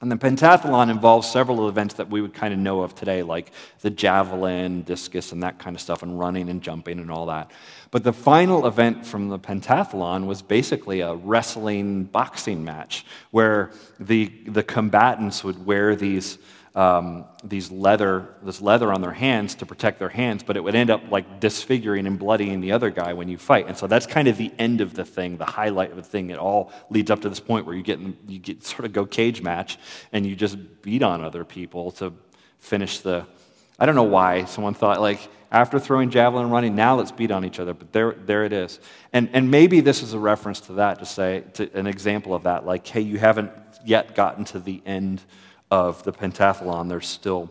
And 0.00 0.12
the 0.12 0.16
pentathlon 0.16 0.90
involves 0.90 1.28
several 1.28 1.68
events 1.68 1.94
that 1.94 2.08
we 2.08 2.20
would 2.20 2.32
kind 2.32 2.54
of 2.54 2.60
know 2.60 2.82
of 2.82 2.94
today, 2.94 3.24
like 3.24 3.50
the 3.80 3.90
javelin, 3.90 4.82
discus, 4.82 5.32
and 5.32 5.42
that 5.42 5.58
kind 5.58 5.74
of 5.74 5.82
stuff, 5.82 6.04
and 6.04 6.16
running 6.16 6.48
and 6.48 6.62
jumping 6.62 7.00
and 7.00 7.10
all 7.10 7.26
that. 7.26 7.50
But 7.90 8.04
the 8.04 8.12
final 8.12 8.66
event 8.66 9.04
from 9.04 9.28
the 9.28 9.40
pentathlon 9.40 10.26
was 10.26 10.40
basically 10.40 11.00
a 11.00 11.16
wrestling 11.16 12.04
boxing 12.04 12.64
match 12.64 13.04
where 13.32 13.72
the, 13.98 14.32
the 14.46 14.62
combatants 14.62 15.42
would 15.42 15.66
wear 15.66 15.96
these 15.96 16.38
um, 16.78 17.24
these 17.42 17.72
leather, 17.72 18.28
this 18.44 18.60
leather 18.60 18.92
on 18.92 19.00
their 19.00 19.12
hands 19.12 19.56
to 19.56 19.66
protect 19.66 19.98
their 19.98 20.08
hands, 20.08 20.44
but 20.44 20.56
it 20.56 20.60
would 20.62 20.76
end 20.76 20.90
up 20.90 21.10
like 21.10 21.40
disfiguring 21.40 22.06
and 22.06 22.20
bloodying 22.20 22.60
the 22.60 22.70
other 22.70 22.88
guy 22.88 23.14
when 23.14 23.26
you 23.26 23.36
fight. 23.36 23.66
And 23.66 23.76
so 23.76 23.88
that's 23.88 24.06
kind 24.06 24.28
of 24.28 24.36
the 24.36 24.52
end 24.60 24.80
of 24.80 24.94
the 24.94 25.04
thing, 25.04 25.38
the 25.38 25.44
highlight 25.44 25.90
of 25.90 25.96
the 25.96 26.04
thing. 26.04 26.30
It 26.30 26.38
all 26.38 26.70
leads 26.88 27.10
up 27.10 27.20
to 27.22 27.28
this 27.28 27.40
point 27.40 27.66
where 27.66 27.74
you 27.74 27.82
get, 27.82 27.98
you 28.28 28.38
get 28.38 28.64
sort 28.64 28.84
of 28.84 28.92
go 28.92 29.04
cage 29.06 29.42
match 29.42 29.76
and 30.12 30.24
you 30.24 30.36
just 30.36 30.56
beat 30.80 31.02
on 31.02 31.24
other 31.24 31.44
people 31.44 31.90
to 31.92 32.12
finish 32.60 33.00
the. 33.00 33.26
I 33.80 33.84
don't 33.84 33.96
know 33.96 34.04
why 34.04 34.44
someone 34.44 34.74
thought 34.74 35.00
like 35.00 35.28
after 35.50 35.80
throwing 35.80 36.10
javelin 36.10 36.44
and 36.44 36.52
running, 36.52 36.76
now 36.76 36.94
let's 36.94 37.10
beat 37.10 37.32
on 37.32 37.44
each 37.44 37.58
other. 37.58 37.74
But 37.74 37.92
there, 37.92 38.12
there 38.12 38.44
it 38.44 38.52
is. 38.52 38.78
And, 39.12 39.30
and 39.32 39.50
maybe 39.50 39.80
this 39.80 40.00
is 40.00 40.14
a 40.14 40.18
reference 40.18 40.60
to 40.62 40.74
that 40.74 41.00
to 41.00 41.06
say, 41.06 41.42
to 41.54 41.76
an 41.76 41.88
example 41.88 42.34
of 42.34 42.44
that, 42.44 42.64
like, 42.64 42.86
hey, 42.86 43.00
you 43.00 43.18
haven't 43.18 43.50
yet 43.84 44.14
gotten 44.14 44.44
to 44.44 44.60
the 44.60 44.80
end 44.86 45.22
of 45.70 46.02
the 46.04 46.12
pentathlon, 46.12 46.88
there's 46.88 47.08
still, 47.08 47.50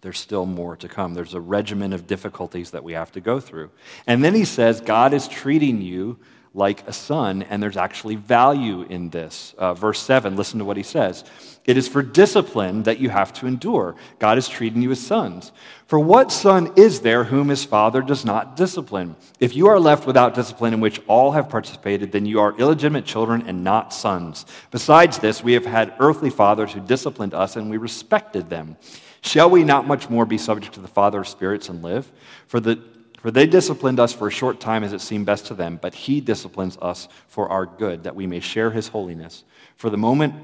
there's 0.00 0.18
still 0.18 0.46
more 0.46 0.76
to 0.76 0.88
come. 0.88 1.14
There's 1.14 1.34
a 1.34 1.40
regimen 1.40 1.92
of 1.92 2.06
difficulties 2.06 2.70
that 2.72 2.84
we 2.84 2.92
have 2.92 3.12
to 3.12 3.20
go 3.20 3.40
through. 3.40 3.70
And 4.06 4.22
then 4.22 4.34
he 4.34 4.44
says, 4.44 4.80
God 4.80 5.12
is 5.14 5.28
treating 5.28 5.80
you 5.80 6.18
like 6.54 6.86
a 6.86 6.92
son, 6.92 7.42
and 7.42 7.62
there's 7.62 7.78
actually 7.78 8.16
value 8.16 8.82
in 8.82 9.08
this. 9.08 9.54
Uh, 9.56 9.72
verse 9.72 10.00
7, 10.00 10.36
listen 10.36 10.58
to 10.58 10.64
what 10.64 10.76
he 10.76 10.82
says. 10.82 11.24
It 11.64 11.76
is 11.76 11.88
for 11.88 12.02
discipline 12.02 12.82
that 12.82 12.98
you 12.98 13.08
have 13.08 13.32
to 13.34 13.46
endure. 13.46 13.94
God 14.18 14.36
is 14.36 14.48
treating 14.48 14.82
you 14.82 14.90
as 14.90 15.00
sons. 15.00 15.52
For 15.86 15.98
what 15.98 16.30
son 16.30 16.72
is 16.76 17.00
there 17.00 17.24
whom 17.24 17.48
his 17.48 17.64
father 17.64 18.02
does 18.02 18.24
not 18.24 18.56
discipline? 18.56 19.16
If 19.40 19.56
you 19.56 19.68
are 19.68 19.80
left 19.80 20.06
without 20.06 20.34
discipline 20.34 20.74
in 20.74 20.80
which 20.80 21.00
all 21.06 21.32
have 21.32 21.48
participated, 21.48 22.12
then 22.12 22.26
you 22.26 22.40
are 22.40 22.58
illegitimate 22.58 23.06
children 23.06 23.44
and 23.46 23.64
not 23.64 23.94
sons. 23.94 24.44
Besides 24.70 25.18
this, 25.18 25.42
we 25.42 25.54
have 25.54 25.66
had 25.66 25.94
earthly 26.00 26.30
fathers 26.30 26.72
who 26.72 26.80
disciplined 26.80 27.32
us, 27.32 27.56
and 27.56 27.70
we 27.70 27.78
respected 27.78 28.50
them. 28.50 28.76
Shall 29.22 29.48
we 29.48 29.62
not 29.62 29.86
much 29.86 30.10
more 30.10 30.26
be 30.26 30.36
subject 30.36 30.74
to 30.74 30.80
the 30.80 30.88
Father 30.88 31.20
of 31.20 31.28
spirits 31.28 31.68
and 31.68 31.80
live? 31.80 32.10
For 32.48 32.58
the 32.58 32.82
for 33.22 33.30
they 33.30 33.46
disciplined 33.46 34.00
us 34.00 34.12
for 34.12 34.26
a 34.26 34.32
short 34.32 34.58
time 34.58 34.82
as 34.82 34.92
it 34.92 35.00
seemed 35.00 35.26
best 35.26 35.46
to 35.46 35.54
them, 35.54 35.78
but 35.80 35.94
he 35.94 36.20
disciplines 36.20 36.76
us 36.82 37.06
for 37.28 37.48
our 37.48 37.66
good, 37.66 38.02
that 38.02 38.16
we 38.16 38.26
may 38.26 38.40
share 38.40 38.72
his 38.72 38.88
holiness. 38.88 39.44
For 39.76 39.90
the 39.90 39.96
moment, 39.96 40.34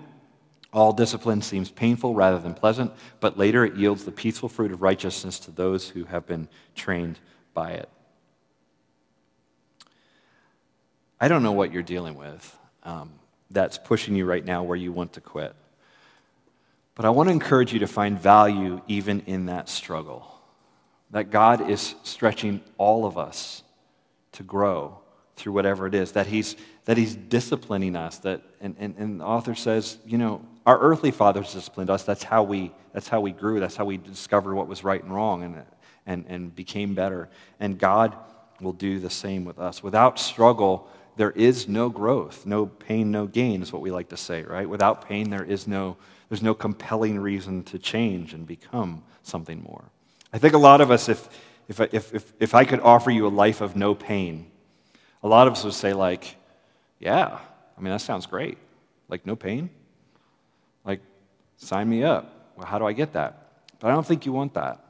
all 0.73 0.93
discipline 0.93 1.43
seems 1.43 1.73
painful 1.73 2.15
rather 2.15 2.39
than 2.39 2.55
pleasant, 2.55 2.93
but 3.19 3.37
later 3.37 3.65
it 3.65 3.75
yields 3.75 4.05
the 4.05 4.13
peaceful 4.13 4.49
fruit 4.49 4.71
of 4.71 4.81
righteousness 4.81 5.41
to 5.41 5.51
those 5.51 5.89
who 5.89 6.05
have 6.05 6.25
been 6.25 6.49
trained 6.77 7.19
by 7.53 7.73
it. 7.73 7.89
I 11.21 11.27
don't 11.27 11.43
know 11.43 11.51
what 11.51 11.73
you're 11.73 11.83
dealing 11.83 12.15
with 12.15 12.59
um, 12.85 13.11
that's 13.51 13.77
pushing 13.77 14.15
you 14.15 14.25
right 14.25 14.45
now 14.45 14.63
where 14.63 14.77
you 14.77 14.93
want 14.93 15.15
to 15.15 15.21
quit. 15.21 15.53
But 16.95 17.07
I 17.07 17.11
want 17.11 17.29
to 17.29 17.33
encourage 17.33 17.73
you 17.73 17.81
to 17.81 17.89
find 17.89 18.21
value 18.21 18.83
even 18.87 19.23
in 19.27 19.47
that 19.47 19.69
struggle 19.69 20.38
that 21.11 21.31
God 21.31 21.71
is 21.71 21.95
stretching 22.03 22.61
all 22.77 23.07
of 23.07 23.17
us 23.17 23.63
to 24.33 24.43
grow 24.43 24.99
through 25.37 25.53
whatever 25.53 25.87
it 25.87 25.95
is, 25.95 26.13
that 26.13 26.27
He's, 26.27 26.57
that 26.89 26.97
he's 26.97 27.15
disciplining 27.15 27.97
us. 27.97 28.17
That, 28.21 28.41
and, 28.63 28.75
and, 28.79 28.95
and 28.97 29.21
the 29.21 29.25
author 29.25 29.55
says, 29.55 29.99
you 30.07 30.17
know, 30.17 30.41
our 30.65 30.79
earthly 30.81 31.11
fathers 31.11 31.53
disciplined 31.53 31.91
us. 31.91 32.03
That's 32.03 32.23
how 32.23 32.43
we, 32.45 32.73
that's 32.95 33.09
how 33.09 33.21
we 33.21 33.31
grew. 33.31 33.61
That's 33.61 33.77
how 33.77 33.85
we 33.85 33.99
discovered 33.99 34.55
what 34.55 34.69
was 34.69 34.83
right 34.83 35.03
and 35.03 35.15
wrong 35.15 35.43
and, 35.43 35.65
and, 36.07 36.25
and 36.29 36.57
became 36.57 36.95
better. 36.95 37.29
And 37.61 37.79
God 37.79 38.17
will 38.63 38.73
do 38.73 39.01
the 39.01 39.11
same 39.11 39.45
with 39.45 39.59
us. 39.59 39.83
Without 39.83 40.19
struggle, 40.19 40.89
there 41.17 41.33
is 41.33 41.69
no 41.69 41.91
growth. 41.91 42.47
No 42.47 42.65
pain, 42.65 43.11
no 43.11 43.27
gain 43.27 43.61
is 43.61 43.71
what 43.71 43.83
we 43.83 43.91
like 43.91 44.09
to 44.09 44.17
say, 44.17 44.43
right? 44.45 44.67
Without 44.67 45.07
pain, 45.07 45.29
there 45.29 45.45
is 45.45 45.67
no, 45.67 45.99
there's 46.31 46.43
no 46.43 46.55
compelling 46.55 47.19
reason 47.19 47.65
to 47.65 47.79
change 47.79 48.33
and 48.33 48.47
become 48.47 49.03
something 49.23 49.63
more. 49.63 49.91
I 50.33 50.39
think 50.39 50.55
a 50.55 50.59
lot 50.59 50.81
of 50.81 50.91
us, 50.91 51.09
if, 51.09 51.29
if, 51.69 51.81
if, 51.81 52.15
if, 52.15 52.33
if 52.39 52.55
I 52.55 52.65
could 52.65 52.81
offer 52.81 53.11
you 53.11 53.27
a 53.27 53.29
life 53.29 53.61
of 53.61 53.77
no 53.77 53.95
pain, 53.95 54.51
a 55.23 55.29
lot 55.29 55.47
of 55.47 55.55
us 55.55 55.65
would 55.65 55.75
say, 55.75 55.93
like, 55.93 56.37
yeah, 57.01 57.39
I 57.77 57.81
mean, 57.81 57.93
that 57.93 58.01
sounds 58.01 58.27
great. 58.27 58.59
Like, 59.09 59.25
no 59.27 59.37
pain? 59.37 59.71
Like, 60.85 61.01
sign 61.57 61.89
me 61.89 62.03
up. 62.03 62.53
Well, 62.57 62.67
how 62.67 62.79
do 62.79 62.87
I 62.87 62.93
get 62.93 63.15
that? 63.15 63.49
But 63.81 63.89
I 63.89 63.91
don't 63.93 64.07
think 64.07 64.27
you 64.27 64.33
want 64.33 64.55
that. 64.55 64.85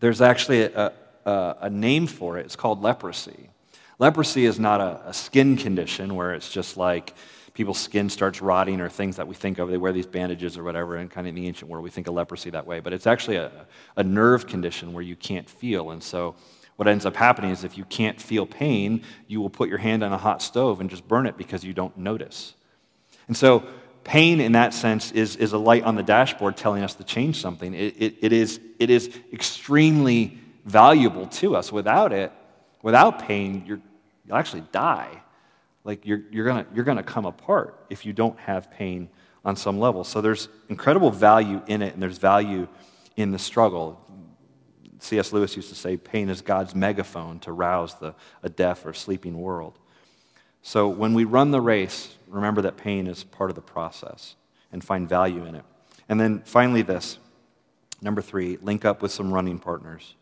There's 0.00 0.20
actually 0.20 0.62
a, 0.62 0.92
a, 1.24 1.56
a 1.62 1.70
name 1.70 2.06
for 2.06 2.38
it. 2.38 2.44
It's 2.44 2.56
called 2.56 2.82
leprosy. 2.82 3.50
Leprosy 3.98 4.44
is 4.44 4.58
not 4.58 4.80
a, 4.80 5.00
a 5.06 5.14
skin 5.14 5.56
condition 5.56 6.14
where 6.14 6.34
it's 6.34 6.50
just 6.50 6.76
like, 6.76 7.14
people's 7.58 7.80
skin 7.80 8.08
starts 8.08 8.40
rotting 8.40 8.80
or 8.80 8.88
things 8.88 9.16
that 9.16 9.26
we 9.26 9.34
think 9.34 9.58
of. 9.58 9.68
They 9.68 9.78
wear 9.78 9.90
these 9.90 10.06
bandages 10.06 10.56
or 10.56 10.62
whatever, 10.62 10.94
and 10.94 11.10
kind 11.10 11.26
of 11.26 11.30
in 11.30 11.34
the 11.34 11.48
ancient 11.48 11.68
world, 11.68 11.82
we 11.82 11.90
think 11.90 12.06
of 12.06 12.14
leprosy 12.14 12.50
that 12.50 12.64
way. 12.64 12.78
But 12.78 12.92
it's 12.92 13.08
actually 13.08 13.34
a, 13.34 13.50
a 13.96 14.04
nerve 14.04 14.46
condition 14.46 14.92
where 14.92 15.02
you 15.02 15.16
can't 15.16 15.50
feel. 15.50 15.90
And 15.90 16.00
so 16.00 16.36
what 16.76 16.86
ends 16.86 17.04
up 17.04 17.16
happening 17.16 17.50
is 17.50 17.64
if 17.64 17.76
you 17.76 17.84
can't 17.86 18.20
feel 18.20 18.46
pain, 18.46 19.02
you 19.26 19.40
will 19.40 19.50
put 19.50 19.68
your 19.68 19.78
hand 19.78 20.04
on 20.04 20.12
a 20.12 20.16
hot 20.16 20.40
stove 20.40 20.80
and 20.80 20.88
just 20.88 21.08
burn 21.08 21.26
it 21.26 21.36
because 21.36 21.64
you 21.64 21.74
don't 21.74 21.98
notice. 21.98 22.54
And 23.26 23.36
so 23.36 23.64
pain 24.04 24.40
in 24.40 24.52
that 24.52 24.72
sense 24.72 25.10
is, 25.10 25.34
is 25.34 25.52
a 25.52 25.58
light 25.58 25.82
on 25.82 25.96
the 25.96 26.04
dashboard 26.04 26.56
telling 26.56 26.84
us 26.84 26.94
to 26.94 27.02
change 27.02 27.40
something. 27.40 27.74
It, 27.74 28.00
it, 28.00 28.14
it, 28.20 28.32
is, 28.32 28.60
it 28.78 28.88
is 28.88 29.10
extremely 29.32 30.38
valuable 30.64 31.26
to 31.26 31.56
us. 31.56 31.72
Without 31.72 32.12
it, 32.12 32.30
without 32.82 33.26
pain, 33.26 33.64
you'll 33.66 34.36
actually 34.36 34.62
die 34.70 35.22
like 35.88 36.04
you're, 36.04 36.20
you're 36.30 36.44
going 36.44 36.66
you're 36.74 36.84
gonna 36.84 37.02
come 37.02 37.24
apart 37.24 37.86
if 37.88 38.04
you 38.04 38.12
don't 38.12 38.38
have 38.40 38.70
pain 38.70 39.08
on 39.42 39.56
some 39.56 39.80
level. 39.80 40.04
So 40.04 40.20
there's 40.20 40.50
incredible 40.68 41.10
value 41.10 41.62
in 41.66 41.80
it, 41.80 41.94
and 41.94 42.02
there's 42.02 42.18
value 42.18 42.68
in 43.16 43.32
the 43.32 43.38
struggle. 43.38 43.98
C.S. 44.98 45.32
Lewis 45.32 45.56
used 45.56 45.70
to 45.70 45.74
say, 45.74 45.96
pain 45.96 46.28
is 46.28 46.42
God's 46.42 46.74
megaphone 46.74 47.38
to 47.40 47.52
rouse 47.52 47.94
the, 47.94 48.14
a 48.42 48.50
deaf 48.50 48.84
or 48.84 48.92
sleeping 48.92 49.38
world. 49.38 49.78
So 50.60 50.88
when 50.88 51.14
we 51.14 51.24
run 51.24 51.52
the 51.52 51.60
race, 51.60 52.14
remember 52.26 52.60
that 52.62 52.76
pain 52.76 53.06
is 53.06 53.24
part 53.24 53.48
of 53.48 53.56
the 53.56 53.62
process 53.62 54.36
and 54.70 54.84
find 54.84 55.08
value 55.08 55.46
in 55.46 55.54
it. 55.54 55.64
And 56.10 56.20
then 56.20 56.42
finally, 56.44 56.82
this 56.82 57.18
number 58.02 58.20
three, 58.20 58.58
link 58.60 58.84
up 58.84 59.00
with 59.00 59.12
some 59.12 59.32
running 59.32 59.58
partners. 59.58 60.16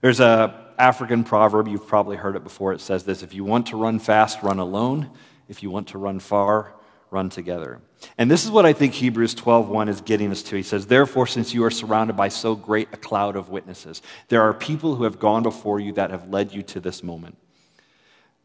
There's 0.00 0.20
a 0.20 0.66
African 0.78 1.24
proverb, 1.24 1.68
you've 1.68 1.86
probably 1.86 2.16
heard 2.16 2.36
it 2.36 2.44
before. 2.44 2.72
It 2.72 2.80
says 2.80 3.04
this 3.04 3.22
If 3.22 3.34
you 3.34 3.44
want 3.44 3.66
to 3.68 3.76
run 3.76 3.98
fast, 3.98 4.42
run 4.42 4.58
alone. 4.58 5.10
If 5.48 5.62
you 5.62 5.70
want 5.70 5.88
to 5.88 5.98
run 5.98 6.18
far, 6.18 6.74
run 7.10 7.30
together. 7.30 7.80
And 8.18 8.30
this 8.30 8.44
is 8.44 8.50
what 8.50 8.66
I 8.66 8.72
think 8.72 8.94
Hebrews 8.94 9.34
12:1 9.34 9.88
is 9.88 10.00
getting 10.00 10.30
us 10.30 10.42
to. 10.44 10.56
He 10.56 10.62
says, 10.62 10.86
"Therefore, 10.86 11.26
since 11.26 11.54
you 11.54 11.64
are 11.64 11.70
surrounded 11.70 12.16
by 12.16 12.28
so 12.28 12.54
great 12.54 12.88
a 12.92 12.96
cloud 12.96 13.36
of 13.36 13.48
witnesses, 13.48 14.02
there 14.28 14.42
are 14.42 14.52
people 14.52 14.96
who 14.96 15.04
have 15.04 15.18
gone 15.18 15.42
before 15.42 15.80
you 15.80 15.92
that 15.92 16.10
have 16.10 16.28
led 16.28 16.52
you 16.52 16.62
to 16.64 16.80
this 16.80 17.02
moment." 17.02 17.36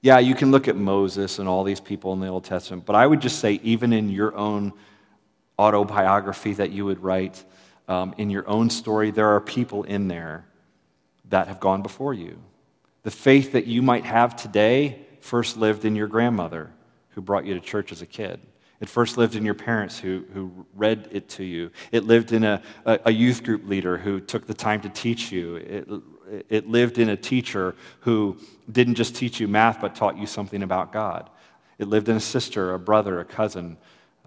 Yeah, 0.02 0.20
you 0.20 0.36
can 0.36 0.52
look 0.52 0.68
at 0.68 0.76
Moses 0.76 1.38
and 1.38 1.50
all 1.50 1.64
these 1.64 1.80
people 1.80 2.14
in 2.14 2.20
the 2.20 2.28
Old 2.28 2.44
Testament, 2.44 2.86
but 2.86 2.96
I 2.96 3.06
would 3.06 3.20
just 3.20 3.40
say, 3.40 3.60
even 3.62 3.94
in 3.94 4.10
your 4.10 4.36
own 4.36 4.74
autobiography 5.60 6.54
that 6.54 6.72
you 6.72 6.86
would 6.86 7.04
write, 7.04 7.44
um, 7.88 8.16
in 8.18 8.32
your 8.32 8.48
own 8.48 8.72
story, 8.72 9.12
there 9.12 9.30
are 9.30 9.40
people 9.40 9.84
in 9.84 10.08
there 10.08 10.46
that 11.32 11.48
have 11.48 11.60
gone 11.60 11.82
before 11.82 12.14
you. 12.14 12.40
The 13.04 13.12
faith 13.12 13.54
that 13.54 13.66
you 13.66 13.82
might 13.82 14.06
have 14.06 14.36
today 14.36 15.06
first 15.20 15.58
lived 15.58 15.86
in 15.86 15.96
your 15.96 16.08
grandmother 16.08 16.72
who 17.10 17.22
brought 17.22 17.46
you 17.46 17.54
to 17.56 17.60
church 17.60 17.92
as 17.92 18.02
a 18.02 18.06
kid. 18.06 18.40
It 18.80 18.90
first 18.90 19.18
lived 19.18 19.36
in 19.36 19.46
your 19.46 19.54
parents 19.54 20.00
who, 20.00 20.26
who 20.34 20.66
read 20.74 21.08
it 21.12 21.30
to 21.30 21.44
you. 21.44 21.72
It 21.92 22.06
lived 22.06 22.32
in 22.32 22.44
a, 22.44 22.62
a, 22.86 23.00
a 23.06 23.12
youth 23.12 23.44
group 23.44 23.68
leader 23.68 23.98
who 23.98 24.20
took 24.20 24.48
the 24.48 24.54
time 24.54 24.82
to 24.82 24.90
teach 24.90 25.32
you. 25.32 25.56
It, 25.56 26.46
it 26.50 26.68
lived 26.68 26.98
in 26.98 27.10
a 27.10 27.18
teacher 27.18 27.76
who 28.02 28.38
didn't 28.72 28.96
just 28.96 29.16
teach 29.16 29.40
you 29.40 29.48
math 29.48 29.82
but 29.82 29.96
taught 29.96 30.18
you 30.18 30.26
something 30.26 30.64
about 30.64 30.92
God. 30.92 31.30
It 31.78 31.88
lived 31.88 32.10
in 32.10 32.16
a 32.16 32.22
sister, 32.22 32.74
a 32.74 32.80
brother, 32.80 33.20
a 33.20 33.26
cousin. 33.26 33.78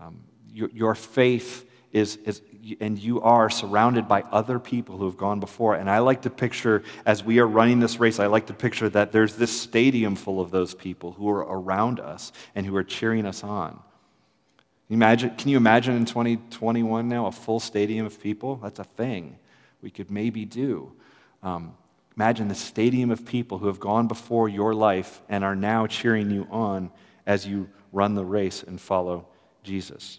Um, 0.00 0.20
your, 0.52 0.70
your 0.70 0.94
faith 0.94 1.68
is, 1.94 2.16
is, 2.24 2.42
and 2.80 2.98
you 2.98 3.22
are 3.22 3.48
surrounded 3.48 4.08
by 4.08 4.22
other 4.32 4.58
people 4.58 4.98
who 4.98 5.04
have 5.04 5.16
gone 5.16 5.38
before. 5.38 5.76
And 5.76 5.88
I 5.88 6.00
like 6.00 6.22
to 6.22 6.30
picture, 6.30 6.82
as 7.06 7.22
we 7.22 7.38
are 7.38 7.46
running 7.46 7.78
this 7.78 8.00
race, 8.00 8.18
I 8.18 8.26
like 8.26 8.48
to 8.48 8.52
picture 8.52 8.88
that 8.90 9.12
there's 9.12 9.36
this 9.36 9.58
stadium 9.58 10.16
full 10.16 10.40
of 10.40 10.50
those 10.50 10.74
people 10.74 11.12
who 11.12 11.30
are 11.30 11.38
around 11.38 12.00
us 12.00 12.32
and 12.56 12.66
who 12.66 12.74
are 12.74 12.82
cheering 12.82 13.24
us 13.24 13.44
on. 13.44 13.80
Imagine, 14.90 15.36
can 15.36 15.50
you 15.50 15.56
imagine 15.56 15.96
in 15.96 16.04
2021 16.04 17.08
now 17.08 17.26
a 17.26 17.32
full 17.32 17.60
stadium 17.60 18.06
of 18.06 18.20
people? 18.20 18.56
That's 18.56 18.80
a 18.80 18.84
thing 18.84 19.38
we 19.80 19.90
could 19.90 20.10
maybe 20.10 20.44
do. 20.44 20.92
Um, 21.44 21.76
imagine 22.16 22.48
the 22.48 22.56
stadium 22.56 23.12
of 23.12 23.24
people 23.24 23.58
who 23.58 23.68
have 23.68 23.78
gone 23.78 24.08
before 24.08 24.48
your 24.48 24.74
life 24.74 25.22
and 25.28 25.44
are 25.44 25.54
now 25.54 25.86
cheering 25.86 26.30
you 26.30 26.48
on 26.50 26.90
as 27.24 27.46
you 27.46 27.68
run 27.92 28.14
the 28.14 28.24
race 28.24 28.64
and 28.64 28.80
follow 28.80 29.28
Jesus. 29.62 30.18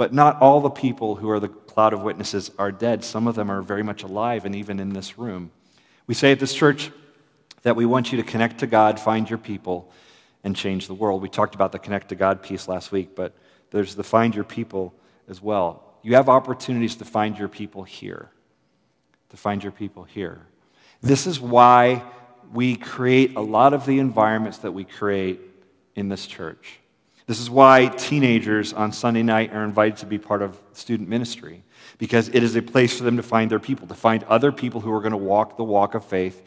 But 0.00 0.14
not 0.14 0.40
all 0.40 0.62
the 0.62 0.70
people 0.70 1.16
who 1.16 1.28
are 1.28 1.38
the 1.38 1.50
cloud 1.50 1.92
of 1.92 2.00
witnesses 2.00 2.50
are 2.58 2.72
dead. 2.72 3.04
Some 3.04 3.26
of 3.26 3.34
them 3.34 3.50
are 3.50 3.60
very 3.60 3.82
much 3.82 4.02
alive 4.02 4.46
and 4.46 4.54
even 4.56 4.80
in 4.80 4.94
this 4.94 5.18
room. 5.18 5.50
We 6.06 6.14
say 6.14 6.32
at 6.32 6.40
this 6.40 6.54
church 6.54 6.90
that 7.64 7.76
we 7.76 7.84
want 7.84 8.10
you 8.10 8.16
to 8.16 8.24
connect 8.24 8.60
to 8.60 8.66
God, 8.66 8.98
find 8.98 9.28
your 9.28 9.38
people, 9.38 9.92
and 10.42 10.56
change 10.56 10.86
the 10.86 10.94
world. 10.94 11.20
We 11.20 11.28
talked 11.28 11.54
about 11.54 11.70
the 11.70 11.78
connect 11.78 12.08
to 12.08 12.14
God 12.14 12.42
piece 12.42 12.66
last 12.66 12.92
week, 12.92 13.14
but 13.14 13.34
there's 13.72 13.94
the 13.94 14.02
find 14.02 14.34
your 14.34 14.44
people 14.44 14.94
as 15.28 15.42
well. 15.42 15.84
You 16.00 16.14
have 16.14 16.30
opportunities 16.30 16.96
to 16.96 17.04
find 17.04 17.36
your 17.36 17.48
people 17.48 17.82
here. 17.82 18.30
To 19.28 19.36
find 19.36 19.62
your 19.62 19.72
people 19.72 20.04
here. 20.04 20.46
This 21.02 21.26
is 21.26 21.38
why 21.38 22.02
we 22.54 22.74
create 22.74 23.36
a 23.36 23.42
lot 23.42 23.74
of 23.74 23.84
the 23.84 23.98
environments 23.98 24.56
that 24.60 24.72
we 24.72 24.84
create 24.84 25.42
in 25.94 26.08
this 26.08 26.26
church. 26.26 26.79
This 27.30 27.38
is 27.38 27.48
why 27.48 27.86
teenagers 27.86 28.72
on 28.72 28.90
Sunday 28.90 29.22
night 29.22 29.52
are 29.52 29.62
invited 29.62 29.98
to 29.98 30.06
be 30.06 30.18
part 30.18 30.42
of 30.42 30.60
student 30.72 31.08
ministry, 31.08 31.62
because 31.96 32.26
it 32.26 32.42
is 32.42 32.56
a 32.56 32.60
place 32.60 32.98
for 32.98 33.04
them 33.04 33.18
to 33.18 33.22
find 33.22 33.48
their 33.48 33.60
people, 33.60 33.86
to 33.86 33.94
find 33.94 34.24
other 34.24 34.50
people 34.50 34.80
who 34.80 34.92
are 34.92 34.98
going 34.98 35.12
to 35.12 35.16
walk 35.16 35.56
the 35.56 35.62
walk 35.62 35.94
of 35.94 36.04
faith 36.04 36.44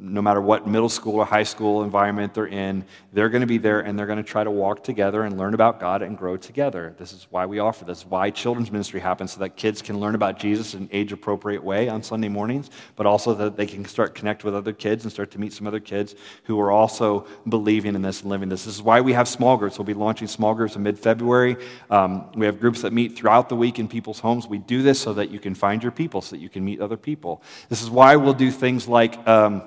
no 0.00 0.22
matter 0.22 0.40
what 0.40 0.66
middle 0.66 0.88
school 0.88 1.16
or 1.16 1.24
high 1.24 1.42
school 1.42 1.82
environment 1.82 2.32
they're 2.32 2.46
in, 2.46 2.84
they're 3.12 3.28
going 3.28 3.40
to 3.40 3.46
be 3.46 3.58
there 3.58 3.80
and 3.80 3.98
they're 3.98 4.06
going 4.06 4.18
to 4.18 4.24
try 4.24 4.44
to 4.44 4.50
walk 4.50 4.84
together 4.84 5.24
and 5.24 5.36
learn 5.36 5.54
about 5.54 5.80
God 5.80 6.02
and 6.02 6.16
grow 6.16 6.36
together. 6.36 6.94
This 6.98 7.12
is 7.12 7.26
why 7.30 7.46
we 7.46 7.58
offer 7.58 7.84
this, 7.84 8.06
why 8.06 8.30
children's 8.30 8.70
ministry 8.70 9.00
happens, 9.00 9.32
so 9.32 9.40
that 9.40 9.56
kids 9.56 9.82
can 9.82 9.98
learn 9.98 10.14
about 10.14 10.38
Jesus 10.38 10.74
in 10.74 10.82
an 10.82 10.88
age 10.92 11.12
appropriate 11.12 11.64
way 11.64 11.88
on 11.88 12.02
Sunday 12.02 12.28
mornings, 12.28 12.70
but 12.94 13.06
also 13.06 13.34
that 13.34 13.56
they 13.56 13.66
can 13.66 13.84
start 13.84 14.14
connect 14.14 14.44
with 14.44 14.54
other 14.54 14.72
kids 14.72 15.04
and 15.04 15.12
start 15.12 15.32
to 15.32 15.40
meet 15.40 15.52
some 15.52 15.66
other 15.66 15.80
kids 15.80 16.14
who 16.44 16.60
are 16.60 16.70
also 16.70 17.26
believing 17.48 17.96
in 17.96 18.02
this 18.02 18.20
and 18.20 18.30
living 18.30 18.48
this. 18.48 18.64
This 18.64 18.76
is 18.76 18.82
why 18.82 19.00
we 19.00 19.12
have 19.14 19.26
small 19.26 19.56
groups. 19.56 19.78
We'll 19.78 19.84
be 19.84 19.94
launching 19.94 20.28
small 20.28 20.54
groups 20.54 20.76
in 20.76 20.82
mid 20.82 20.98
February. 20.98 21.56
Um, 21.90 22.30
we 22.34 22.46
have 22.46 22.60
groups 22.60 22.82
that 22.82 22.92
meet 22.92 23.16
throughout 23.16 23.48
the 23.48 23.56
week 23.56 23.80
in 23.80 23.88
people's 23.88 24.20
homes. 24.20 24.46
We 24.46 24.58
do 24.58 24.82
this 24.82 25.00
so 25.00 25.12
that 25.14 25.30
you 25.30 25.40
can 25.40 25.56
find 25.56 25.82
your 25.82 25.92
people, 25.92 26.20
so 26.20 26.36
that 26.36 26.42
you 26.42 26.48
can 26.48 26.64
meet 26.64 26.80
other 26.80 26.96
people. 26.96 27.42
This 27.68 27.82
is 27.82 27.90
why 27.90 28.14
we'll 28.14 28.34
do 28.34 28.52
things 28.52 28.86
like. 28.86 29.26
Um, 29.26 29.62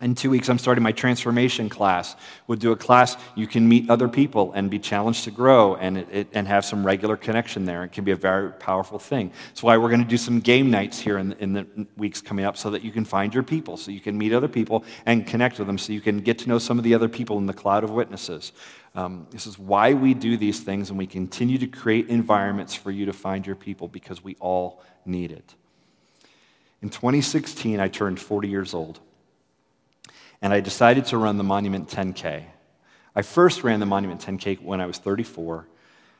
in 0.00 0.14
two 0.14 0.30
weeks, 0.30 0.48
I'm 0.48 0.58
starting 0.58 0.82
my 0.82 0.92
transformation 0.92 1.68
class. 1.68 2.16
We'll 2.46 2.56
do 2.56 2.72
a 2.72 2.76
class 2.76 3.18
you 3.34 3.46
can 3.46 3.68
meet 3.68 3.90
other 3.90 4.08
people 4.08 4.50
and 4.54 4.70
be 4.70 4.78
challenged 4.78 5.24
to 5.24 5.30
grow 5.30 5.74
and, 5.76 5.98
it, 5.98 6.28
and 6.32 6.48
have 6.48 6.64
some 6.64 6.86
regular 6.86 7.18
connection 7.18 7.66
there. 7.66 7.84
It 7.84 7.92
can 7.92 8.04
be 8.04 8.12
a 8.12 8.16
very 8.16 8.50
powerful 8.52 8.98
thing. 8.98 9.30
That's 9.48 9.62
why 9.62 9.76
we're 9.76 9.90
going 9.90 10.02
to 10.02 10.08
do 10.08 10.16
some 10.16 10.40
game 10.40 10.70
nights 10.70 10.98
here 10.98 11.18
in, 11.18 11.32
in 11.34 11.52
the 11.52 11.66
weeks 11.98 12.22
coming 12.22 12.46
up 12.46 12.56
so 12.56 12.70
that 12.70 12.82
you 12.82 12.92
can 12.92 13.04
find 13.04 13.34
your 13.34 13.42
people, 13.42 13.76
so 13.76 13.90
you 13.90 14.00
can 14.00 14.16
meet 14.16 14.32
other 14.32 14.48
people 14.48 14.84
and 15.04 15.26
connect 15.26 15.58
with 15.58 15.66
them, 15.66 15.76
so 15.76 15.92
you 15.92 16.00
can 16.00 16.20
get 16.20 16.38
to 16.38 16.48
know 16.48 16.58
some 16.58 16.78
of 16.78 16.84
the 16.84 16.94
other 16.94 17.08
people 17.08 17.36
in 17.36 17.44
the 17.44 17.52
cloud 17.52 17.84
of 17.84 17.90
witnesses. 17.90 18.52
Um, 18.94 19.26
this 19.30 19.46
is 19.46 19.58
why 19.58 19.92
we 19.92 20.14
do 20.14 20.38
these 20.38 20.60
things, 20.60 20.88
and 20.88 20.98
we 20.98 21.06
continue 21.06 21.58
to 21.58 21.66
create 21.66 22.08
environments 22.08 22.74
for 22.74 22.90
you 22.90 23.04
to 23.04 23.12
find 23.12 23.46
your 23.46 23.56
people 23.56 23.86
because 23.86 24.24
we 24.24 24.34
all 24.40 24.82
need 25.04 25.30
it. 25.30 25.54
In 26.80 26.88
2016, 26.88 27.78
I 27.78 27.88
turned 27.88 28.18
40 28.18 28.48
years 28.48 28.72
old 28.72 29.00
and 30.42 30.52
I 30.52 30.60
decided 30.60 31.06
to 31.06 31.18
run 31.18 31.36
the 31.36 31.44
Monument 31.44 31.88
10K. 31.88 32.44
I 33.14 33.22
first 33.22 33.64
ran 33.64 33.80
the 33.80 33.86
Monument 33.86 34.20
10K 34.20 34.62
when 34.62 34.80
I 34.80 34.86
was 34.86 34.98
34, 34.98 35.66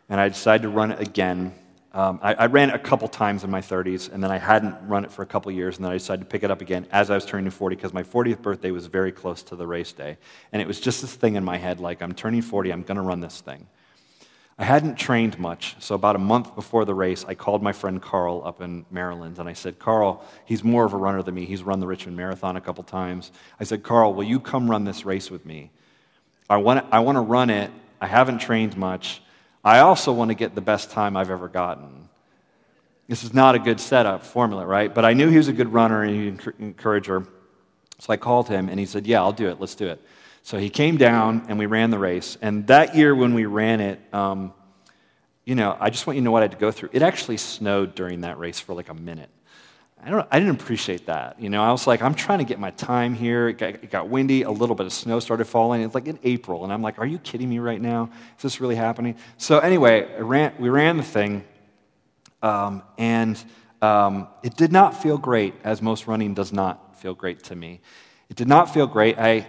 and 0.08 0.20
I 0.20 0.28
decided 0.28 0.62
to 0.64 0.68
run 0.68 0.90
it 0.90 1.00
again. 1.00 1.54
Um, 1.92 2.20
I, 2.22 2.34
I, 2.34 2.46
ran 2.46 2.68
it 2.68 2.74
a 2.74 2.78
couple 2.78 3.08
times 3.08 3.42
in 3.42 3.50
my 3.50 3.60
30s, 3.60 4.12
and 4.12 4.22
then 4.22 4.30
I 4.30 4.38
hadn't 4.38 4.76
run 4.86 5.04
it 5.04 5.10
for 5.10 5.22
a 5.22 5.26
couple 5.26 5.50
years, 5.50 5.76
and 5.76 5.84
then 5.84 5.92
I 5.92 5.96
decided 5.96 6.20
to 6.20 6.26
pick 6.26 6.44
it 6.44 6.50
up 6.50 6.60
again 6.60 6.86
as 6.92 7.10
I 7.10 7.14
was 7.14 7.24
turning 7.24 7.50
40 7.50 7.74
because 7.74 7.92
my 7.92 8.02
40th 8.02 8.42
birthday 8.42 8.70
was 8.70 8.86
very 8.86 9.10
close 9.10 9.42
to 9.44 9.56
the 9.56 9.66
race 9.66 9.92
day. 9.92 10.16
And 10.52 10.62
it 10.62 10.68
was 10.68 10.78
just 10.78 11.00
this 11.00 11.14
thing 11.14 11.34
in 11.34 11.44
my 11.44 11.56
head 11.56 11.80
like, 11.80 12.00
I'm 12.00 12.12
turning 12.12 12.42
40, 12.42 12.72
I'm 12.72 12.82
going 12.82 12.96
to 12.96 13.02
run 13.02 13.20
this 13.20 13.40
thing. 13.40 13.66
I 14.60 14.64
hadn't 14.64 14.96
trained 14.96 15.38
much, 15.38 15.74
so 15.78 15.94
about 15.94 16.16
a 16.16 16.18
month 16.18 16.54
before 16.54 16.84
the 16.84 16.92
race, 16.92 17.24
I 17.26 17.34
called 17.34 17.62
my 17.62 17.72
friend 17.72 18.00
Carl 18.00 18.42
up 18.44 18.60
in 18.60 18.84
Maryland, 18.90 19.38
and 19.38 19.48
I 19.48 19.54
said, 19.54 19.78
Carl, 19.78 20.22
he's 20.44 20.62
more 20.62 20.84
of 20.84 20.92
a 20.92 20.98
runner 20.98 21.22
than 21.22 21.34
me. 21.34 21.46
He's 21.46 21.62
run 21.62 21.80
the 21.80 21.86
Richmond 21.86 22.18
Marathon 22.18 22.56
a 22.56 22.60
couple 22.60 22.84
times. 22.84 23.32
I 23.58 23.64
said, 23.64 23.82
Carl, 23.82 24.12
will 24.12 24.24
you 24.24 24.38
come 24.38 24.70
run 24.70 24.84
this 24.84 25.06
race 25.06 25.30
with 25.30 25.46
me? 25.46 25.70
I 26.50 26.58
want, 26.58 26.84
I 26.92 26.98
want 26.98 27.16
to 27.16 27.22
run 27.22 27.48
it. 27.48 27.70
I 28.02 28.06
haven't 28.06 28.40
trained 28.40 28.76
much. 28.76 29.22
I 29.64 29.78
also 29.78 30.12
want 30.12 30.28
to 30.28 30.34
get 30.34 30.54
the 30.54 30.60
best 30.60 30.90
time 30.90 31.16
I've 31.16 31.30
ever 31.30 31.48
gotten. 31.48 32.10
This 33.08 33.24
is 33.24 33.32
not 33.32 33.54
a 33.54 33.58
good 33.58 33.80
setup 33.80 34.26
formula, 34.26 34.66
right? 34.66 34.94
But 34.94 35.06
I 35.06 35.14
knew 35.14 35.30
he 35.30 35.38
was 35.38 35.48
a 35.48 35.54
good 35.54 35.72
runner 35.72 36.02
and 36.02 36.14
he'd 36.14 36.54
encourager. 36.58 37.26
So 37.98 38.12
I 38.12 38.18
called 38.18 38.48
him, 38.48 38.68
and 38.68 38.78
he 38.78 38.84
said, 38.84 39.06
Yeah, 39.06 39.22
I'll 39.22 39.32
do 39.32 39.48
it. 39.48 39.58
Let's 39.58 39.74
do 39.74 39.86
it. 39.86 40.02
So 40.42 40.58
he 40.58 40.70
came 40.70 40.96
down 40.96 41.46
and 41.48 41.58
we 41.58 41.66
ran 41.66 41.90
the 41.90 41.98
race. 41.98 42.36
And 42.40 42.66
that 42.68 42.94
year 42.94 43.14
when 43.14 43.34
we 43.34 43.46
ran 43.46 43.80
it, 43.80 44.00
um, 44.12 44.52
you 45.44 45.54
know, 45.54 45.76
I 45.78 45.90
just 45.90 46.06
want 46.06 46.16
you 46.16 46.20
to 46.20 46.24
know 46.24 46.30
what 46.30 46.42
I 46.42 46.44
had 46.44 46.52
to 46.52 46.58
go 46.58 46.70
through. 46.70 46.90
It 46.92 47.02
actually 47.02 47.36
snowed 47.36 47.94
during 47.94 48.22
that 48.22 48.38
race 48.38 48.60
for 48.60 48.74
like 48.74 48.88
a 48.88 48.94
minute. 48.94 49.30
I, 50.02 50.08
don't, 50.08 50.26
I 50.30 50.38
didn't 50.38 50.60
appreciate 50.60 51.06
that. 51.06 51.40
You 51.40 51.50
know, 51.50 51.62
I 51.62 51.70
was 51.70 51.86
like, 51.86 52.00
I'm 52.00 52.14
trying 52.14 52.38
to 52.38 52.44
get 52.44 52.58
my 52.58 52.70
time 52.70 53.14
here. 53.14 53.48
It 53.48 53.58
got, 53.58 53.68
it 53.74 53.90
got, 53.90 54.08
windy. 54.08 54.42
A 54.42 54.50
little 54.50 54.74
bit 54.74 54.86
of 54.86 54.92
snow 54.92 55.20
started 55.20 55.44
falling. 55.44 55.82
It's 55.82 55.94
like 55.94 56.06
in 56.06 56.18
April. 56.24 56.64
And 56.64 56.72
I'm 56.72 56.80
like, 56.80 56.98
are 56.98 57.06
you 57.06 57.18
kidding 57.18 57.50
me 57.50 57.58
right 57.58 57.80
now? 57.80 58.10
Is 58.36 58.42
this 58.42 58.60
really 58.60 58.76
happening? 58.76 59.16
So, 59.36 59.58
anyway, 59.58 60.08
ran, 60.18 60.54
we 60.58 60.70
ran 60.70 60.96
the 60.96 61.02
thing. 61.02 61.44
Um, 62.42 62.82
and 62.96 63.42
um, 63.82 64.28
it 64.42 64.56
did 64.56 64.72
not 64.72 65.02
feel 65.02 65.18
great, 65.18 65.54
as 65.64 65.82
most 65.82 66.06
running 66.06 66.32
does 66.32 66.52
not 66.52 66.98
feel 66.98 67.14
great 67.14 67.44
to 67.44 67.54
me. 67.54 67.80
It 68.30 68.36
did 68.36 68.48
not 68.48 68.72
feel 68.72 68.86
great. 68.86 69.18
I, 69.18 69.46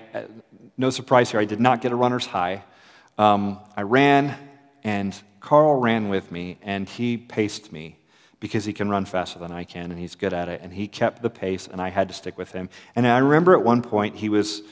no 0.82 0.90
surprise 0.90 1.30
here, 1.32 1.40
I 1.40 1.46
did 1.46 1.60
not 1.60 1.80
get 1.80 1.92
a 1.92 1.96
runner's 1.96 2.26
high. 2.26 2.64
Um, 3.18 3.60
I 3.78 3.84
ran, 3.84 4.36
and 4.84 5.16
Carl 5.40 5.80
ran 5.80 6.10
with 6.10 6.32
me, 6.32 6.58
and 6.64 6.90
he 6.90 7.18
paced 7.18 7.72
me 7.72 8.00
because 8.40 8.66
he 8.66 8.74
can 8.74 8.90
run 8.90 9.06
faster 9.06 9.38
than 9.38 9.52
I 9.52 9.64
can, 9.64 9.92
and 9.92 10.00
he's 10.00 10.16
good 10.16 10.34
at 10.34 10.50
it. 10.50 10.62
And 10.64 10.74
he 10.74 10.88
kept 10.88 11.22
the 11.22 11.30
pace, 11.30 11.68
and 11.68 11.80
I 11.80 11.90
had 11.90 12.08
to 12.08 12.16
stick 12.16 12.36
with 12.36 12.52
him. 12.52 12.68
And 12.96 13.08
I 13.08 13.20
remember 13.20 13.54
at 13.54 13.64
one 13.64 13.84
point, 13.84 14.16
he 14.16 14.28
was 14.28 14.64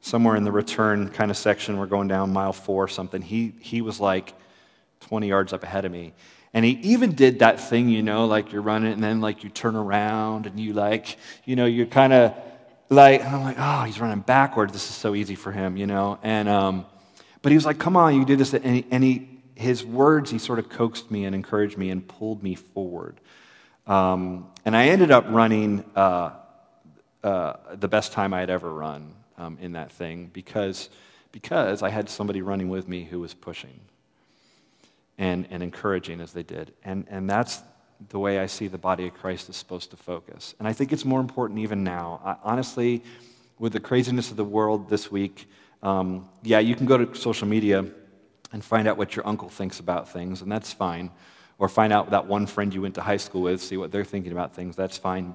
somewhere 0.00 0.36
in 0.36 0.44
the 0.44 0.52
return 0.52 1.08
kind 1.08 1.32
of 1.32 1.36
section. 1.36 1.78
We're 1.78 1.86
going 1.86 2.06
down 2.06 2.32
mile 2.32 2.52
four 2.52 2.84
or 2.84 2.88
something. 2.88 3.20
He, 3.20 3.52
he 3.60 3.82
was 3.82 3.98
like 3.98 4.34
20 5.00 5.26
yards 5.26 5.52
up 5.52 5.64
ahead 5.64 5.84
of 5.84 5.90
me. 5.90 6.14
And 6.54 6.64
he 6.64 6.72
even 6.82 7.16
did 7.16 7.40
that 7.40 7.58
thing, 7.58 7.88
you 7.88 8.04
know, 8.04 8.26
like 8.26 8.52
you're 8.52 8.62
running 8.62 8.92
and 8.92 9.02
then 9.02 9.20
like 9.20 9.42
you 9.42 9.50
turn 9.50 9.74
around 9.74 10.46
and 10.46 10.60
you 10.60 10.74
like, 10.74 11.18
you 11.44 11.56
know, 11.56 11.66
you're 11.66 11.86
kind 11.86 12.12
of 12.12 12.34
like, 12.88 13.24
I'm 13.24 13.42
like, 13.42 13.56
oh, 13.58 13.84
he's 13.84 14.00
running 14.00 14.20
backwards. 14.20 14.72
This 14.72 14.88
is 14.88 14.94
so 14.94 15.14
easy 15.14 15.34
for 15.34 15.52
him, 15.52 15.76
you 15.76 15.86
know. 15.86 16.18
And 16.22 16.48
um, 16.48 16.86
but 17.42 17.52
he 17.52 17.56
was 17.56 17.66
like, 17.66 17.78
come 17.78 17.96
on, 17.96 18.14
you 18.14 18.24
do 18.24 18.36
this. 18.36 18.54
And 18.54 18.76
he, 18.76 18.86
and 18.90 19.02
he 19.02 19.36
his 19.56 19.84
words, 19.84 20.30
he 20.30 20.38
sort 20.38 20.58
of 20.58 20.68
coaxed 20.68 21.10
me 21.10 21.24
and 21.24 21.34
encouraged 21.34 21.78
me 21.78 21.90
and 21.90 22.06
pulled 22.06 22.42
me 22.42 22.54
forward. 22.54 23.18
Um, 23.86 24.48
and 24.64 24.76
I 24.76 24.88
ended 24.88 25.10
up 25.10 25.24
running 25.28 25.84
uh, 25.96 26.32
uh, 27.24 27.54
the 27.74 27.88
best 27.88 28.12
time 28.12 28.34
I 28.34 28.40
had 28.40 28.50
ever 28.50 28.72
run 28.72 29.14
um, 29.38 29.58
in 29.60 29.72
that 29.72 29.90
thing 29.92 30.30
because, 30.32 30.90
because 31.32 31.82
I 31.82 31.88
had 31.88 32.08
somebody 32.08 32.42
running 32.42 32.68
with 32.68 32.86
me 32.86 33.04
who 33.04 33.20
was 33.20 33.32
pushing 33.32 33.80
and, 35.16 35.46
and 35.50 35.62
encouraging 35.62 36.20
as 36.20 36.32
they 36.32 36.42
did. 36.42 36.74
And, 36.84 37.06
and 37.08 37.28
that's 37.28 37.62
the 38.08 38.18
way 38.18 38.38
I 38.38 38.46
see 38.46 38.68
the 38.68 38.78
body 38.78 39.06
of 39.06 39.14
Christ 39.14 39.48
is 39.48 39.56
supposed 39.56 39.90
to 39.90 39.96
focus. 39.96 40.54
And 40.58 40.68
I 40.68 40.72
think 40.72 40.92
it's 40.92 41.04
more 41.04 41.20
important 41.20 41.58
even 41.60 41.82
now. 41.84 42.20
I, 42.24 42.36
honestly, 42.42 43.02
with 43.58 43.72
the 43.72 43.80
craziness 43.80 44.30
of 44.30 44.36
the 44.36 44.44
world 44.44 44.88
this 44.88 45.10
week, 45.10 45.48
um, 45.82 46.28
yeah, 46.42 46.58
you 46.58 46.74
can 46.74 46.86
go 46.86 46.98
to 46.98 47.14
social 47.14 47.48
media 47.48 47.84
and 48.52 48.64
find 48.64 48.86
out 48.86 48.96
what 48.96 49.16
your 49.16 49.26
uncle 49.26 49.48
thinks 49.48 49.80
about 49.80 50.08
things, 50.08 50.42
and 50.42 50.50
that's 50.50 50.72
fine. 50.72 51.10
Or 51.58 51.68
find 51.68 51.92
out 51.92 52.10
that 52.10 52.26
one 52.26 52.46
friend 52.46 52.72
you 52.72 52.82
went 52.82 52.94
to 52.96 53.00
high 53.00 53.16
school 53.16 53.42
with, 53.42 53.62
see 53.62 53.76
what 53.76 53.90
they're 53.90 54.04
thinking 54.04 54.32
about 54.32 54.54
things, 54.54 54.76
that's 54.76 54.98
fine. 54.98 55.34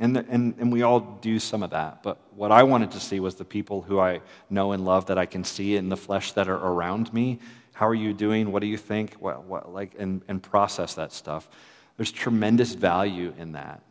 And, 0.00 0.16
the, 0.16 0.24
and, 0.28 0.54
and 0.58 0.72
we 0.72 0.82
all 0.82 1.00
do 1.00 1.38
some 1.38 1.62
of 1.62 1.70
that. 1.70 2.02
But 2.02 2.18
what 2.34 2.52
I 2.52 2.62
wanted 2.62 2.92
to 2.92 3.00
see 3.00 3.20
was 3.20 3.34
the 3.34 3.44
people 3.44 3.82
who 3.82 3.98
I 3.98 4.20
know 4.48 4.72
and 4.72 4.84
love 4.84 5.06
that 5.06 5.18
I 5.18 5.26
can 5.26 5.44
see 5.44 5.76
in 5.76 5.88
the 5.88 5.96
flesh 5.96 6.32
that 6.32 6.48
are 6.48 6.56
around 6.56 7.12
me. 7.12 7.40
How 7.72 7.86
are 7.86 7.94
you 7.94 8.12
doing? 8.12 8.52
What 8.52 8.60
do 8.60 8.66
you 8.66 8.76
think? 8.78 9.14
What, 9.14 9.44
what, 9.44 9.72
like, 9.72 9.94
and, 9.98 10.22
and 10.28 10.42
process 10.42 10.94
that 10.94 11.12
stuff. 11.12 11.48
There's 11.98 12.10
tremendous 12.10 12.72
value 12.72 13.34
in 13.38 13.52
that. 13.52 13.82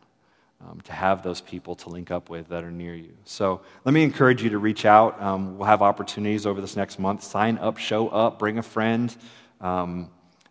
Um, 0.68 0.82
to 0.86 0.92
have 0.92 1.22
those 1.22 1.40
people 1.40 1.76
to 1.76 1.90
link 1.90 2.10
up 2.10 2.32
with 2.32 2.50
that 2.50 2.64
are 2.64 2.72
near 2.72 2.96
you. 2.96 3.14
So 3.26 3.62
let 3.86 3.94
me 3.94 4.02
encourage 4.02 4.42
you 4.42 4.50
to 4.50 4.58
reach 4.58 4.86
out. 4.86 5.22
Um, 5.22 5.60
we'll 5.60 5.68
have 5.68 5.84
opportunities 5.84 6.48
over 6.48 6.62
this 6.62 6.76
next 6.76 6.98
month. 6.98 7.22
Sign 7.22 7.60
up, 7.60 7.78
show 7.78 8.08
up, 8.08 8.40
bring 8.40 8.58
a 8.58 8.64
friend. 8.64 9.16
Um, 9.62 10.10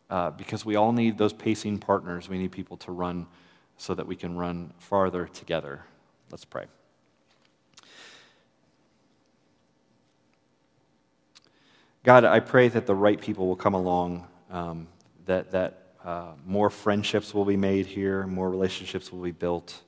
uh, 0.09 0.31
because 0.31 0.65
we 0.65 0.77
all 0.77 0.93
need 0.93 1.19
those 1.19 1.33
pacing 1.33 1.79
partners. 1.79 2.29
We 2.29 2.39
need 2.39 2.53
people 2.53 2.77
to 2.79 2.93
run 2.93 3.27
so 3.77 3.95
that 3.95 4.07
we 4.07 4.15
can 4.15 4.37
run 4.37 4.73
farther 4.79 5.27
together. 5.27 5.83
Let's 6.31 6.45
pray. 6.45 6.67
God, 12.05 12.25
I 12.25 12.39
pray 12.39 12.69
that 12.69 12.87
the 12.87 12.95
right 12.95 13.21
people 13.21 13.49
will 13.49 13.57
come 13.57 13.75
along, 13.75 14.29
um, 14.51 14.87
that, 15.27 15.51
that 15.51 15.86
uh, 16.07 16.31
more 16.47 16.71
friendships 16.71 17.35
will 17.35 17.45
be 17.45 17.57
made 17.57 17.85
here, 17.85 18.29
more 18.29 18.49
relationships 18.49 19.11
will 19.11 19.23
be 19.23 19.33
built, 19.33 19.83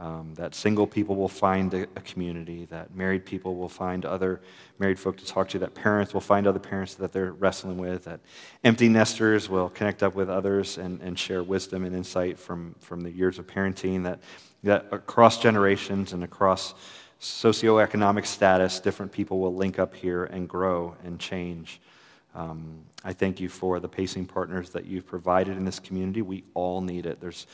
um, 0.00 0.34
that 0.34 0.56
single 0.56 0.88
people 0.88 1.14
will 1.14 1.28
find 1.28 1.72
a, 1.72 1.82
a, 1.94 2.00
community, 2.00 2.64
that 2.66 2.94
married 2.96 3.24
people 3.24 3.54
will 3.54 3.68
find 3.68 4.04
other 4.04 4.40
married 4.80 4.98
folk 4.98 5.16
to 5.16 5.24
talk 5.24 5.48
to, 5.50 5.60
that 5.60 5.72
parents 5.72 6.12
will 6.12 6.20
find 6.20 6.48
other 6.48 6.58
parents 6.58 6.94
that 6.96 7.12
they're 7.12 7.32
wrestling 7.32 7.78
with, 7.78 8.04
that 8.04 8.18
empty 8.64 8.88
nesters 8.88 9.48
will 9.48 9.68
connect 9.68 10.02
up 10.02 10.16
with 10.16 10.28
others 10.28 10.78
and, 10.78 11.00
and 11.00 11.16
share 11.16 11.44
wisdom 11.44 11.84
and 11.84 11.94
insight 11.94 12.36
from, 12.36 12.74
from 12.80 13.00
the 13.00 13.10
years 13.10 13.38
of 13.38 13.46
parenting, 13.46 14.02
that, 14.02 14.18
that 14.64 14.86
across 14.90 15.40
generations 15.40 16.12
and 16.12 16.24
across 16.24 16.74
socioeconomic 17.20 18.26
status, 18.26 18.80
different 18.80 19.12
people 19.12 19.38
will 19.38 19.54
link 19.54 19.78
up 19.78 19.94
here 19.94 20.24
and 20.24 20.48
grow 20.48 20.96
and 21.04 21.20
change. 21.20 21.80
Um, 22.36 22.84
I 23.02 23.14
thank 23.14 23.40
you 23.40 23.48
for 23.48 23.80
the 23.80 23.88
pacing 23.88 24.26
partners 24.26 24.70
that 24.70 24.84
you've 24.84 25.06
provided 25.06 25.56
in 25.56 25.64
this 25.64 25.80
community. 25.80 26.20
We 26.20 26.44
all 26.52 26.82
need 26.82 27.06
it. 27.06 27.18
There's, 27.18 27.46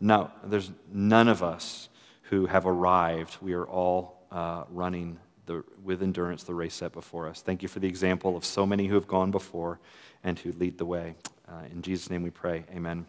no, 0.00 0.30
there's 0.44 0.70
none 0.92 1.26
of 1.28 1.42
us 1.42 1.88
who 2.22 2.46
have 2.46 2.66
arrived. 2.66 3.36
We 3.42 3.54
are 3.54 3.66
all 3.66 4.24
uh, 4.30 4.64
running 4.70 5.18
the, 5.46 5.64
with 5.82 6.02
endurance 6.02 6.44
the 6.44 6.54
race 6.54 6.74
set 6.74 6.92
before 6.92 7.28
us. 7.28 7.42
Thank 7.42 7.62
you 7.62 7.68
for 7.68 7.80
the 7.80 7.88
example 7.88 8.36
of 8.36 8.44
so 8.44 8.64
many 8.64 8.86
who 8.86 8.94
have 8.94 9.08
gone 9.08 9.32
before 9.32 9.80
and 10.22 10.38
who 10.38 10.52
lead 10.52 10.78
the 10.78 10.86
way. 10.86 11.16
Uh, 11.48 11.62
in 11.72 11.82
Jesus' 11.82 12.08
name 12.08 12.22
we 12.22 12.30
pray. 12.30 12.64
Amen. 12.72 13.06